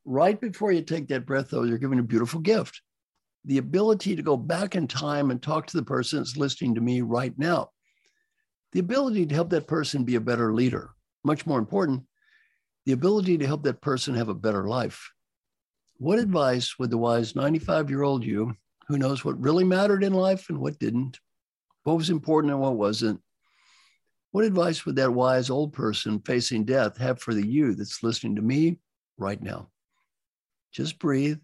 Right 0.05 0.39
before 0.39 0.71
you 0.71 0.81
take 0.81 1.07
that 1.09 1.25
breath, 1.25 1.49
though, 1.51 1.63
you're 1.63 1.77
given 1.77 1.99
a 1.99 2.03
beautiful 2.03 2.39
gift 2.39 2.81
the 3.49 3.57
ability 3.57 4.15
to 4.15 4.21
go 4.21 4.37
back 4.37 4.75
in 4.75 4.87
time 4.87 5.31
and 5.31 5.41
talk 5.41 5.65
to 5.65 5.75
the 5.75 5.83
person 5.83 6.19
that's 6.19 6.37
listening 6.37 6.75
to 6.75 6.81
me 6.81 7.01
right 7.01 7.33
now. 7.39 7.71
The 8.73 8.79
ability 8.79 9.25
to 9.25 9.33
help 9.33 9.49
that 9.49 9.65
person 9.65 10.03
be 10.03 10.15
a 10.15 10.21
better 10.21 10.53
leader. 10.53 10.91
Much 11.23 11.47
more 11.47 11.57
important, 11.57 12.03
the 12.85 12.91
ability 12.91 13.39
to 13.39 13.47
help 13.47 13.63
that 13.63 13.81
person 13.81 14.13
have 14.13 14.29
a 14.29 14.35
better 14.35 14.67
life. 14.67 15.11
What 15.97 16.19
advice 16.19 16.77
would 16.77 16.91
the 16.91 16.99
wise 16.99 17.35
95 17.35 17.89
year 17.89 18.03
old 18.03 18.23
you, 18.23 18.53
who 18.87 18.99
knows 18.99 19.25
what 19.25 19.41
really 19.41 19.63
mattered 19.63 20.03
in 20.03 20.13
life 20.13 20.49
and 20.49 20.59
what 20.59 20.77
didn't, 20.77 21.19
what 21.85 21.97
was 21.97 22.11
important 22.11 22.53
and 22.53 22.61
what 22.61 22.75
wasn't, 22.75 23.19
what 24.29 24.45
advice 24.45 24.85
would 24.85 24.97
that 24.97 25.11
wise 25.11 25.49
old 25.49 25.73
person 25.73 26.21
facing 26.23 26.65
death 26.65 26.97
have 26.97 27.19
for 27.19 27.33
the 27.33 27.45
you 27.45 27.73
that's 27.73 28.03
listening 28.03 28.35
to 28.35 28.43
me 28.43 28.77
right 29.17 29.41
now? 29.41 29.69
Just 30.71 30.99
breathe. 30.99 31.39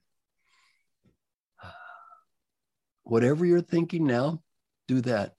Whatever 3.05 3.45
you're 3.45 3.61
thinking 3.61 4.05
now, 4.05 4.41
do 4.87 5.01
that. 5.01 5.33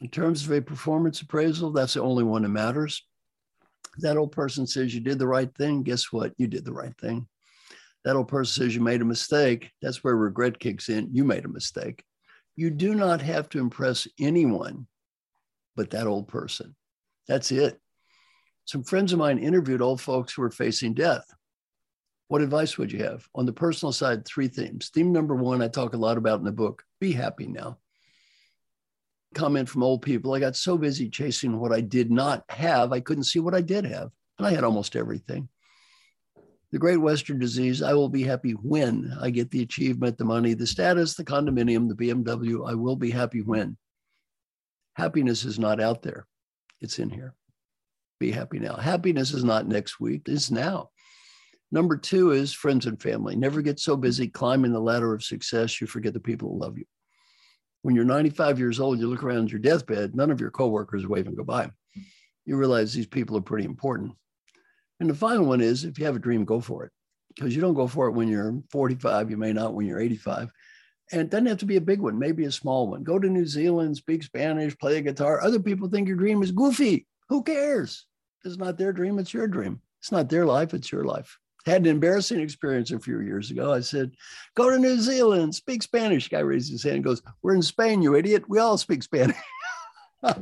In 0.00 0.08
terms 0.08 0.44
of 0.44 0.52
a 0.52 0.62
performance 0.62 1.20
appraisal, 1.20 1.70
that's 1.70 1.94
the 1.94 2.02
only 2.02 2.24
one 2.24 2.42
that 2.42 2.48
matters. 2.48 3.06
That 3.98 4.16
old 4.16 4.32
person 4.32 4.66
says 4.66 4.94
you 4.94 5.00
did 5.00 5.18
the 5.18 5.26
right 5.26 5.54
thing. 5.54 5.82
Guess 5.82 6.10
what? 6.10 6.32
You 6.38 6.46
did 6.46 6.64
the 6.64 6.72
right 6.72 6.96
thing 6.98 7.28
that 8.04 8.16
old 8.16 8.28
person 8.28 8.64
says 8.64 8.74
you 8.74 8.80
made 8.80 9.02
a 9.02 9.04
mistake, 9.04 9.70
that's 9.82 10.02
where 10.02 10.16
regret 10.16 10.58
kicks 10.58 10.88
in. 10.88 11.08
You 11.12 11.24
made 11.24 11.44
a 11.44 11.48
mistake. 11.48 12.02
You 12.56 12.70
do 12.70 12.94
not 12.94 13.20
have 13.20 13.48
to 13.50 13.58
impress 13.58 14.06
anyone 14.18 14.86
but 15.76 15.90
that 15.90 16.06
old 16.06 16.28
person. 16.28 16.74
That's 17.28 17.52
it. 17.52 17.78
Some 18.64 18.82
friends 18.82 19.12
of 19.12 19.18
mine 19.18 19.38
interviewed 19.38 19.80
old 19.80 20.00
folks 20.00 20.32
who 20.32 20.42
were 20.42 20.50
facing 20.50 20.94
death. 20.94 21.24
What 22.30 22.42
advice 22.42 22.78
would 22.78 22.92
you 22.92 23.02
have? 23.02 23.28
On 23.34 23.44
the 23.44 23.52
personal 23.52 23.90
side, 23.90 24.24
three 24.24 24.46
themes. 24.46 24.88
Theme 24.94 25.10
number 25.10 25.34
one, 25.34 25.60
I 25.60 25.66
talk 25.66 25.94
a 25.94 25.96
lot 25.98 26.16
about 26.16 26.38
in 26.38 26.44
the 26.44 26.52
book 26.52 26.84
be 27.00 27.10
happy 27.10 27.48
now. 27.48 27.78
Comment 29.34 29.68
from 29.68 29.82
old 29.82 30.02
people 30.02 30.32
I 30.32 30.38
got 30.38 30.54
so 30.54 30.78
busy 30.78 31.08
chasing 31.08 31.58
what 31.58 31.72
I 31.72 31.80
did 31.80 32.08
not 32.08 32.44
have, 32.48 32.92
I 32.92 33.00
couldn't 33.00 33.24
see 33.24 33.40
what 33.40 33.54
I 33.54 33.62
did 33.62 33.84
have. 33.84 34.12
And 34.38 34.46
I 34.46 34.52
had 34.52 34.62
almost 34.62 34.94
everything 34.94 35.48
the 36.70 36.78
great 36.78 36.98
Western 36.98 37.40
disease, 37.40 37.82
I 37.82 37.94
will 37.94 38.08
be 38.08 38.22
happy 38.22 38.52
when 38.52 39.12
I 39.20 39.30
get 39.30 39.50
the 39.50 39.62
achievement, 39.62 40.18
the 40.18 40.24
money, 40.24 40.54
the 40.54 40.68
status, 40.68 41.14
the 41.14 41.24
condominium, 41.24 41.88
the 41.88 41.96
BMW. 41.96 42.70
I 42.70 42.74
will 42.74 42.94
be 42.94 43.10
happy 43.10 43.42
when. 43.42 43.76
Happiness 44.94 45.44
is 45.44 45.58
not 45.58 45.80
out 45.80 46.02
there, 46.02 46.28
it's 46.80 47.00
in 47.00 47.10
here. 47.10 47.34
Be 48.20 48.30
happy 48.30 48.60
now. 48.60 48.76
Happiness 48.76 49.32
is 49.32 49.42
not 49.42 49.66
next 49.66 49.98
week, 49.98 50.22
it's 50.26 50.52
now. 50.52 50.90
Number 51.72 51.96
two 51.96 52.32
is 52.32 52.52
friends 52.52 52.86
and 52.86 53.00
family. 53.00 53.36
Never 53.36 53.62
get 53.62 53.78
so 53.78 53.96
busy 53.96 54.26
climbing 54.26 54.72
the 54.72 54.80
ladder 54.80 55.14
of 55.14 55.22
success, 55.22 55.80
you 55.80 55.86
forget 55.86 56.12
the 56.12 56.20
people 56.20 56.50
who 56.50 56.58
love 56.58 56.76
you. 56.76 56.84
When 57.82 57.94
you're 57.94 58.04
95 58.04 58.58
years 58.58 58.80
old, 58.80 58.98
you 58.98 59.08
look 59.08 59.22
around 59.22 59.50
your 59.50 59.60
deathbed, 59.60 60.14
none 60.14 60.30
of 60.30 60.40
your 60.40 60.50
coworkers 60.50 61.06
wave 61.06 61.26
and 61.26 61.36
goodbye. 61.36 61.70
You 62.44 62.56
realize 62.56 62.92
these 62.92 63.06
people 63.06 63.36
are 63.36 63.42
pretty 63.42 63.64
important. 63.64 64.12
And 64.98 65.08
the 65.08 65.14
final 65.14 65.46
one 65.46 65.60
is 65.60 65.84
if 65.84 65.98
you 65.98 66.04
have 66.04 66.16
a 66.16 66.20
dream, 66.20 66.44
go 66.44 66.60
for 66.60 66.84
it. 66.84 66.92
Because 67.34 67.54
you 67.54 67.62
don't 67.62 67.74
go 67.74 67.86
for 67.86 68.08
it 68.08 68.12
when 68.12 68.28
you're 68.28 68.60
45, 68.70 69.30
you 69.30 69.36
may 69.36 69.52
not 69.52 69.72
when 69.72 69.86
you're 69.86 70.00
85. 70.00 70.50
And 71.12 71.22
it 71.22 71.30
doesn't 71.30 71.46
have 71.46 71.58
to 71.58 71.66
be 71.66 71.76
a 71.76 71.80
big 71.80 72.00
one, 72.00 72.18
maybe 72.18 72.44
a 72.44 72.52
small 72.52 72.88
one. 72.88 73.02
Go 73.02 73.18
to 73.18 73.28
New 73.28 73.46
Zealand, 73.46 73.96
speak 73.96 74.22
Spanish, 74.22 74.76
play 74.78 74.98
a 74.98 75.00
guitar. 75.00 75.40
Other 75.40 75.60
people 75.60 75.88
think 75.88 76.06
your 76.06 76.16
dream 76.16 76.42
is 76.42 76.50
goofy. 76.50 77.06
Who 77.28 77.42
cares? 77.42 78.06
It's 78.44 78.56
not 78.56 78.76
their 78.76 78.92
dream, 78.92 79.18
it's 79.18 79.32
your 79.32 79.46
dream. 79.46 79.80
It's 80.00 80.12
not 80.12 80.28
their 80.28 80.46
life, 80.46 80.74
it's 80.74 80.90
your 80.90 81.04
life. 81.04 81.38
Had 81.66 81.82
an 81.82 81.88
embarrassing 81.88 82.40
experience 82.40 82.90
a 82.90 82.98
few 82.98 83.20
years 83.20 83.50
ago. 83.50 83.72
I 83.72 83.80
said, 83.80 84.12
Go 84.54 84.70
to 84.70 84.78
New 84.78 84.98
Zealand, 84.98 85.54
speak 85.54 85.82
Spanish. 85.82 86.28
Guy 86.28 86.40
raises 86.40 86.70
his 86.70 86.82
hand 86.82 86.96
and 86.96 87.04
goes, 87.04 87.22
We're 87.42 87.54
in 87.54 87.62
Spain, 87.62 88.02
you 88.02 88.14
idiot. 88.14 88.44
We 88.48 88.58
all 88.58 88.78
speak 88.78 89.02
Spanish. 89.02 89.36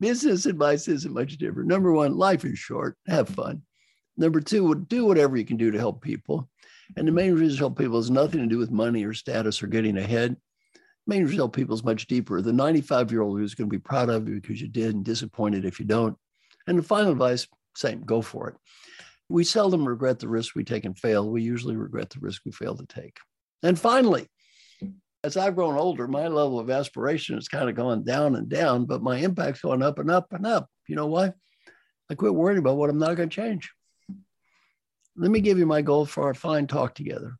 business 0.00 0.46
advice 0.46 0.88
isn't 0.88 1.12
much 1.12 1.36
different. 1.36 1.68
Number 1.68 1.92
one, 1.92 2.16
life 2.16 2.44
is 2.44 2.58
short, 2.58 2.96
have 3.06 3.28
fun. 3.28 3.62
Number 4.16 4.40
two, 4.40 4.74
do 4.88 5.04
whatever 5.04 5.36
you 5.36 5.44
can 5.44 5.56
do 5.56 5.70
to 5.70 5.78
help 5.78 6.02
people. 6.02 6.48
And 6.96 7.06
the 7.06 7.12
main 7.12 7.34
reason 7.34 7.56
to 7.56 7.58
help 7.58 7.78
people 7.78 7.96
has 7.96 8.10
nothing 8.10 8.40
to 8.40 8.46
do 8.46 8.58
with 8.58 8.70
money 8.70 9.04
or 9.04 9.14
status 9.14 9.62
or 9.62 9.68
getting 9.68 9.96
ahead. 9.96 10.36
The 10.74 10.80
main 11.06 11.22
reason 11.22 11.36
to 11.36 11.42
help 11.42 11.56
people 11.56 11.74
is 11.74 11.84
much 11.84 12.06
deeper. 12.06 12.42
The 12.42 12.52
95 12.52 13.12
year 13.12 13.22
old 13.22 13.38
who's 13.38 13.54
going 13.54 13.70
to 13.70 13.76
be 13.76 13.80
proud 13.80 14.08
of 14.08 14.28
you 14.28 14.40
because 14.40 14.60
you 14.60 14.68
did 14.68 14.94
and 14.94 15.04
disappointed 15.04 15.64
if 15.64 15.78
you 15.78 15.86
don't. 15.86 16.16
And 16.66 16.78
the 16.78 16.82
final 16.82 17.12
advice, 17.12 17.46
same, 17.76 18.02
go 18.02 18.20
for 18.20 18.48
it. 18.48 18.56
We 19.28 19.44
seldom 19.44 19.86
regret 19.86 20.18
the 20.18 20.28
risk 20.28 20.54
we 20.54 20.64
take 20.64 20.84
and 20.84 20.98
fail. 20.98 21.28
We 21.28 21.42
usually 21.42 21.76
regret 21.76 22.10
the 22.10 22.20
risk 22.20 22.42
we 22.44 22.52
fail 22.52 22.76
to 22.76 22.86
take. 22.86 23.18
And 23.62 23.78
finally, 23.78 24.28
as 25.24 25.36
I've 25.36 25.56
grown 25.56 25.76
older, 25.76 26.06
my 26.06 26.28
level 26.28 26.58
of 26.58 26.70
aspiration 26.70 27.34
has 27.34 27.48
kind 27.48 27.68
of 27.68 27.74
gone 27.74 28.04
down 28.04 28.36
and 28.36 28.48
down, 28.48 28.86
but 28.86 29.02
my 29.02 29.18
impact's 29.18 29.60
going 29.60 29.82
up 29.82 29.98
and 29.98 30.10
up 30.10 30.32
and 30.32 30.46
up. 30.46 30.68
You 30.86 30.96
know 30.96 31.06
why? 31.06 31.32
I 32.10 32.14
quit 32.14 32.34
worrying 32.34 32.58
about 32.58 32.76
what 32.76 32.88
I'm 32.88 32.98
not 32.98 33.16
going 33.16 33.28
to 33.28 33.34
change. 33.34 33.70
Let 35.16 35.30
me 35.30 35.40
give 35.40 35.58
you 35.58 35.66
my 35.66 35.82
goal 35.82 36.06
for 36.06 36.24
our 36.24 36.34
fine 36.34 36.66
talk 36.66 36.94
together. 36.94 37.36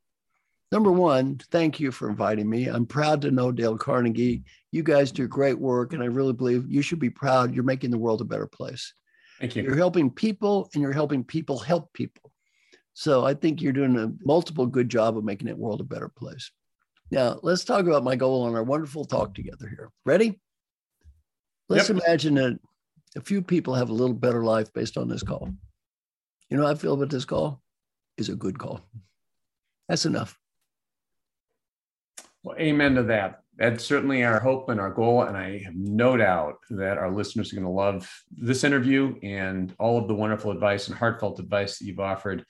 Number 0.70 0.90
one, 0.92 1.40
thank 1.50 1.80
you 1.80 1.90
for 1.90 2.10
inviting 2.10 2.50
me. 2.50 2.66
I'm 2.66 2.84
proud 2.84 3.22
to 3.22 3.30
know 3.30 3.50
Dale 3.52 3.78
Carnegie. 3.78 4.42
You 4.70 4.82
guys 4.82 5.10
do 5.10 5.26
great 5.26 5.58
work, 5.58 5.94
and 5.94 6.02
I 6.02 6.06
really 6.06 6.34
believe 6.34 6.70
you 6.70 6.82
should 6.82 6.98
be 6.98 7.08
proud. 7.08 7.54
You're 7.54 7.64
making 7.64 7.90
the 7.90 7.98
world 7.98 8.20
a 8.20 8.24
better 8.24 8.46
place. 8.46 8.92
Thank 9.40 9.56
you. 9.56 9.62
You're 9.62 9.76
helping 9.76 10.10
people, 10.10 10.68
and 10.74 10.82
you're 10.82 10.92
helping 10.92 11.24
people 11.24 11.58
help 11.58 11.92
people. 11.92 12.32
So 12.94 13.24
I 13.24 13.34
think 13.34 13.62
you're 13.62 13.72
doing 13.72 13.96
a 13.96 14.12
multiple 14.24 14.66
good 14.66 14.88
job 14.88 15.16
of 15.16 15.24
making 15.24 15.46
the 15.46 15.54
world 15.54 15.80
a 15.80 15.84
better 15.84 16.08
place. 16.08 16.50
Now, 17.10 17.38
let's 17.42 17.64
talk 17.64 17.86
about 17.86 18.04
my 18.04 18.16
goal 18.16 18.42
on 18.42 18.54
our 18.54 18.64
wonderful 18.64 19.04
talk 19.04 19.34
together 19.34 19.68
here. 19.68 19.90
Ready? 20.04 20.40
Let's 21.68 21.88
yep. 21.88 22.02
imagine 22.02 22.34
that 22.34 22.58
a 23.16 23.20
few 23.20 23.40
people 23.40 23.74
have 23.74 23.90
a 23.90 23.94
little 23.94 24.14
better 24.14 24.42
life 24.42 24.72
based 24.72 24.98
on 24.98 25.08
this 25.08 25.22
call. 25.22 25.48
You 26.50 26.56
know 26.56 26.64
how 26.64 26.72
I 26.72 26.74
feel 26.74 26.94
about 26.94 27.10
this 27.10 27.24
call? 27.24 27.62
Is 28.16 28.28
a 28.28 28.34
good 28.34 28.58
call. 28.58 28.80
That's 29.88 30.04
enough. 30.04 30.38
Well, 32.42 32.56
amen 32.58 32.96
to 32.96 33.04
that. 33.04 33.42
That's 33.58 33.84
certainly 33.84 34.22
our 34.22 34.38
hope 34.38 34.68
and 34.68 34.80
our 34.80 34.90
goal. 34.90 35.24
And 35.24 35.36
I 35.36 35.58
have 35.64 35.74
no 35.74 36.16
doubt 36.16 36.58
that 36.70 36.96
our 36.96 37.10
listeners 37.10 37.52
are 37.52 37.56
going 37.56 37.66
to 37.66 37.72
love 37.72 38.08
this 38.30 38.62
interview 38.62 39.16
and 39.24 39.74
all 39.80 39.98
of 39.98 40.06
the 40.06 40.14
wonderful 40.14 40.52
advice 40.52 40.86
and 40.86 40.96
heartfelt 40.96 41.40
advice 41.40 41.78
that 41.78 41.84
you've 41.84 41.98
offered. 41.98 42.44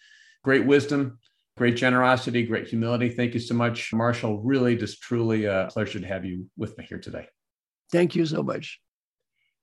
Great 0.44 0.66
wisdom, 0.66 1.18
great 1.56 1.76
generosity, 1.76 2.42
great 2.42 2.68
humility. 2.68 3.08
Thank 3.08 3.32
you 3.32 3.40
so 3.40 3.54
much, 3.54 3.90
Marshall. 3.94 4.42
Really, 4.42 4.76
just 4.76 5.00
truly 5.00 5.46
a 5.46 5.68
pleasure 5.72 5.98
to 5.98 6.06
have 6.06 6.26
you 6.26 6.46
with 6.58 6.76
me 6.76 6.84
here 6.86 6.98
today. 6.98 7.26
Thank 7.90 8.14
you 8.14 8.26
so 8.26 8.42
much. 8.42 8.78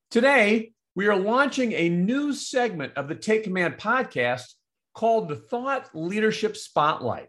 Today, 0.10 0.72
we 0.96 1.08
are 1.08 1.16
launching 1.16 1.74
a 1.74 1.90
new 1.90 2.34
segment 2.34 2.94
of 2.96 3.08
the 3.08 3.16
Take 3.16 3.44
Command 3.44 3.78
podcast 3.78 4.46
called 4.96 5.30
the 5.30 5.36
Thought 5.36 5.90
Leadership 5.94 6.58
Spotlight. 6.58 7.28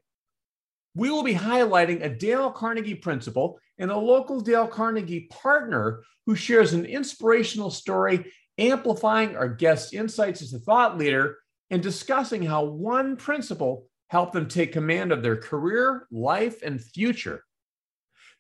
We 0.95 1.11
will 1.11 1.23
be 1.23 1.35
highlighting 1.35 2.03
a 2.03 2.09
Dale 2.09 2.51
Carnegie 2.51 2.95
principle 2.95 3.59
and 3.79 3.91
a 3.91 3.97
local 3.97 4.41
Dale 4.41 4.67
Carnegie 4.67 5.29
partner 5.31 6.03
who 6.27 6.35
shares 6.35 6.73
an 6.73 6.85
inspirational 6.85 7.71
story, 7.71 8.33
amplifying 8.59 9.37
our 9.37 9.49
guests' 9.49 9.93
insights 9.93 10.43
as 10.43 10.53
a 10.53 10.59
thought 10.59 10.99
leader 10.99 11.39
and 11.71 11.83
discussing 11.83 12.43
how 12.43 12.65
one 12.65 13.17
principle 13.17 13.87
helped 14.09 14.33
them 14.33 14.49
take 14.49 14.73
command 14.73 15.13
of 15.13 15.23
their 15.23 15.37
career, 15.37 16.07
life, 16.11 16.63
and 16.63 16.83
future. 16.83 17.45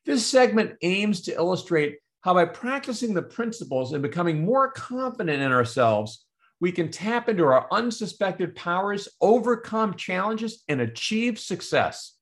This 0.05 0.25
segment 0.25 0.77
aims 0.83 1.23
to 1.23 1.35
illustrate 1.35 1.99
how, 2.21 2.35
by 2.35 2.45
practicing 2.45 3.15
the 3.15 3.23
principles 3.23 3.93
and 3.93 4.03
becoming 4.03 4.45
more 4.45 4.71
confident 4.71 5.43
in 5.43 5.53
ourselves, 5.53 6.25
we 6.61 6.73
can 6.73 6.91
tap 6.91 7.29
into 7.29 7.45
our 7.45 7.67
unsuspected 7.71 8.55
powers, 8.55 9.09
overcome 9.21 9.95
challenges, 9.95 10.63
and 10.69 10.81
achieve 10.81 11.39
success. 11.39 12.15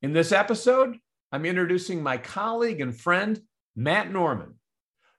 In 0.00 0.12
this 0.12 0.32
episode, 0.32 0.96
I'm 1.32 1.46
introducing 1.46 2.02
my 2.02 2.18
colleague 2.18 2.82
and 2.82 2.94
friend, 2.94 3.40
Matt 3.74 4.12
Norman. 4.12 4.56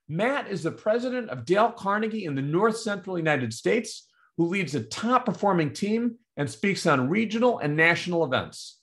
Matt 0.07 0.47
is 0.47 0.61
the 0.61 0.72
president 0.72 1.32
of 1.32 1.43
Dale 1.43 1.72
Carnegie 1.72 2.26
in 2.26 2.36
the 2.36 2.41
North 2.43 2.78
Central 2.78 3.18
United 3.18 3.51
States, 3.51 4.07
who 4.38 4.45
leads 4.45 4.76
a 4.76 4.84
top 4.84 5.26
performing 5.26 5.74
team 5.74 6.18
and 6.38 6.47
speaks 6.47 6.86
on 6.86 7.09
regional 7.09 7.57
and 7.57 7.76
national 7.76 8.24
events. 8.24 8.80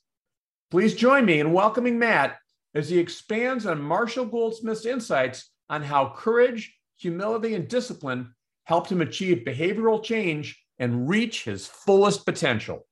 Please 0.71 0.93
join 0.93 1.23
me 1.23 1.39
in 1.39 1.53
welcoming 1.53 1.97
Matt 1.97 2.37
as 2.75 2.89
he 2.89 2.99
expands 2.99 3.65
on 3.65 3.81
Marshall 3.81 4.25
Goldsmith's 4.25 4.85
insights 4.85 5.49
on 5.69 5.83
how 5.83 6.13
courage, 6.13 6.75
humility, 6.97 7.55
and 7.55 7.67
discipline 7.67 8.33
helped 8.65 8.91
him 8.91 8.99
achieve 8.99 9.45
behavioral 9.45 10.03
change 10.03 10.61
and 10.79 11.07
reach 11.07 11.45
his 11.45 11.65
fullest 11.65 12.25
potential. 12.25 12.85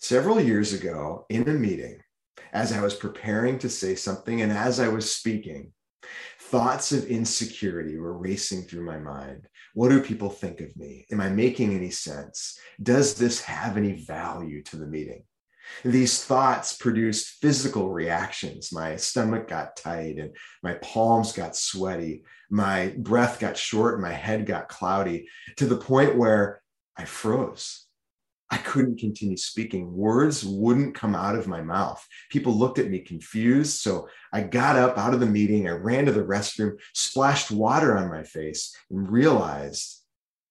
Several 0.00 0.40
years 0.40 0.72
ago, 0.72 1.26
in 1.28 1.48
a 1.48 1.52
meeting, 1.52 2.00
as 2.56 2.72
I 2.72 2.80
was 2.80 2.94
preparing 2.94 3.58
to 3.58 3.68
say 3.68 3.94
something 3.94 4.40
and 4.40 4.50
as 4.50 4.80
I 4.80 4.88
was 4.88 5.14
speaking, 5.14 5.72
thoughts 6.40 6.90
of 6.90 7.04
insecurity 7.04 7.98
were 7.98 8.16
racing 8.16 8.62
through 8.62 8.86
my 8.86 8.96
mind. 8.98 9.46
What 9.74 9.90
do 9.90 10.00
people 10.00 10.30
think 10.30 10.62
of 10.62 10.74
me? 10.74 11.04
Am 11.12 11.20
I 11.20 11.28
making 11.28 11.74
any 11.74 11.90
sense? 11.90 12.58
Does 12.82 13.14
this 13.14 13.42
have 13.42 13.76
any 13.76 14.02
value 14.06 14.62
to 14.62 14.76
the 14.78 14.86
meeting? 14.86 15.24
These 15.84 16.24
thoughts 16.24 16.74
produced 16.74 17.42
physical 17.42 17.92
reactions. 17.92 18.72
My 18.72 18.96
stomach 18.96 19.48
got 19.48 19.76
tight 19.76 20.16
and 20.16 20.34
my 20.62 20.74
palms 20.74 21.32
got 21.32 21.56
sweaty. 21.56 22.22
My 22.48 22.94
breath 22.96 23.38
got 23.38 23.58
short 23.58 23.94
and 23.94 24.02
my 24.02 24.14
head 24.14 24.46
got 24.46 24.70
cloudy 24.70 25.28
to 25.58 25.66
the 25.66 25.76
point 25.76 26.16
where 26.16 26.62
I 26.96 27.04
froze. 27.04 27.85
I 28.50 28.58
couldn't 28.58 29.00
continue 29.00 29.36
speaking. 29.36 29.92
Words 29.92 30.44
wouldn't 30.44 30.94
come 30.94 31.14
out 31.14 31.34
of 31.34 31.48
my 31.48 31.62
mouth. 31.62 32.06
People 32.30 32.54
looked 32.54 32.78
at 32.78 32.90
me 32.90 33.00
confused. 33.00 33.80
So 33.80 34.08
I 34.32 34.42
got 34.42 34.76
up 34.76 34.96
out 34.96 35.14
of 35.14 35.20
the 35.20 35.26
meeting. 35.26 35.68
I 35.68 35.72
ran 35.72 36.06
to 36.06 36.12
the 36.12 36.24
restroom, 36.24 36.76
splashed 36.94 37.50
water 37.50 37.96
on 37.96 38.08
my 38.08 38.22
face, 38.22 38.76
and 38.90 39.10
realized 39.10 40.00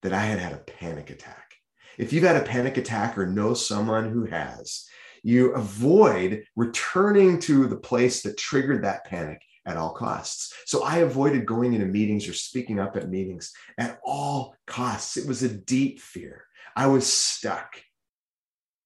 that 0.02 0.14
I 0.14 0.20
had 0.20 0.40
had 0.40 0.54
a 0.54 0.58
panic 0.58 1.10
attack. 1.10 1.54
If 1.98 2.12
you've 2.12 2.24
had 2.24 2.36
a 2.36 2.46
panic 2.46 2.78
attack 2.78 3.18
or 3.18 3.26
know 3.26 3.54
someone 3.54 4.12
who 4.12 4.26
has, 4.26 4.86
you 5.24 5.54
avoid 5.54 6.44
returning 6.56 7.40
to 7.40 7.66
the 7.66 7.78
place 7.78 8.22
that 8.24 8.38
triggered 8.38 8.84
that 8.84 9.06
panic 9.06 9.42
at 9.66 9.78
all 9.78 9.94
costs. 9.94 10.54
So 10.66 10.84
I 10.84 10.98
avoided 10.98 11.46
going 11.46 11.74
into 11.74 11.88
meetings 11.88 12.28
or 12.28 12.34
speaking 12.34 12.80
up 12.80 12.96
at 12.96 13.10
meetings 13.10 13.52
at 13.78 14.00
all 14.06 14.56
costs. 14.68 15.18
It 15.18 15.28
was 15.28 15.42
a 15.42 15.50
deep 15.50 16.00
fear. 16.00 16.46
I 16.76 16.88
was 16.88 17.12
stuck. 17.12 17.82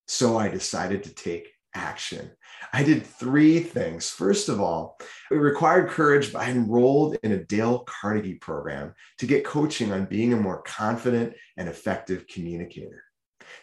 So 0.08 0.38
I 0.38 0.50
decided 0.50 1.04
to 1.04 1.14
take 1.14 1.50
action. 1.76 2.32
I 2.74 2.84
did 2.84 3.06
three 3.06 3.60
things. 3.60 4.10
First 4.10 4.50
of 4.50 4.60
all, 4.60 4.98
it 5.32 5.36
required 5.36 5.90
courage, 5.90 6.34
but 6.34 6.42
I 6.42 6.50
enrolled 6.50 7.18
in 7.24 7.32
a 7.32 7.44
Dale 7.44 7.80
Carnegie 7.80 8.36
program 8.36 8.94
to 9.20 9.28
get 9.28 9.46
coaching 9.46 9.92
on 9.92 10.06
being 10.06 10.34
a 10.34 10.38
more 10.38 10.62
confident 10.64 11.36
and 11.58 11.70
effective 11.70 12.28
communicator. 12.28 13.04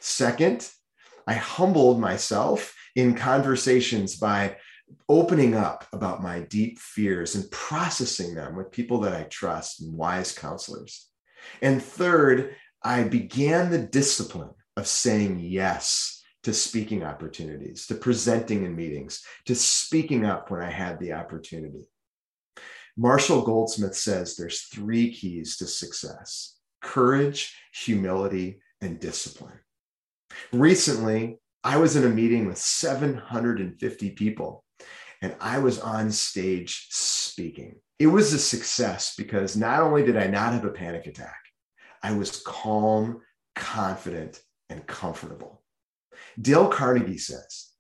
Second, 0.00 0.68
I 1.26 1.34
humbled 1.34 2.00
myself 2.00 2.74
in 2.94 3.14
conversations 3.14 4.16
by 4.16 4.56
opening 5.08 5.54
up 5.54 5.84
about 5.92 6.22
my 6.22 6.40
deep 6.40 6.78
fears 6.78 7.34
and 7.34 7.50
processing 7.50 8.34
them 8.34 8.56
with 8.56 8.70
people 8.70 9.00
that 9.00 9.14
I 9.14 9.24
trust 9.24 9.80
and 9.80 9.94
wise 9.94 10.36
counselors. 10.36 11.08
And 11.60 11.82
third, 11.82 12.54
I 12.86 13.02
began 13.02 13.70
the 13.70 13.80
discipline 13.82 14.50
of 14.76 14.86
saying 14.86 15.40
yes 15.40 16.22
to 16.44 16.54
speaking 16.54 17.02
opportunities, 17.02 17.84
to 17.88 17.96
presenting 17.96 18.64
in 18.64 18.76
meetings, 18.76 19.24
to 19.46 19.56
speaking 19.56 20.24
up 20.24 20.52
when 20.52 20.62
I 20.62 20.70
had 20.70 21.00
the 21.00 21.14
opportunity. 21.14 21.88
Marshall 22.96 23.42
Goldsmith 23.42 23.96
says 23.96 24.36
there's 24.36 24.68
three 24.72 25.12
keys 25.12 25.56
to 25.56 25.66
success 25.66 26.58
courage, 26.80 27.56
humility, 27.74 28.60
and 28.80 29.00
discipline. 29.00 29.58
Recently, 30.52 31.40
I 31.64 31.78
was 31.78 31.96
in 31.96 32.04
a 32.04 32.08
meeting 32.08 32.46
with 32.46 32.58
750 32.58 34.10
people 34.10 34.62
and 35.20 35.34
I 35.40 35.58
was 35.58 35.80
on 35.80 36.12
stage 36.12 36.86
speaking. 36.90 37.80
It 37.98 38.06
was 38.06 38.32
a 38.32 38.38
success 38.38 39.16
because 39.18 39.56
not 39.56 39.80
only 39.80 40.04
did 40.04 40.16
I 40.16 40.28
not 40.28 40.52
have 40.52 40.64
a 40.64 40.70
panic 40.70 41.08
attack, 41.08 41.45
I 42.02 42.12
was 42.12 42.42
calm, 42.44 43.22
confident, 43.54 44.40
and 44.68 44.86
comfortable. 44.86 45.62
Dale 46.40 46.68
Carnegie 46.68 47.18
says 47.18 47.70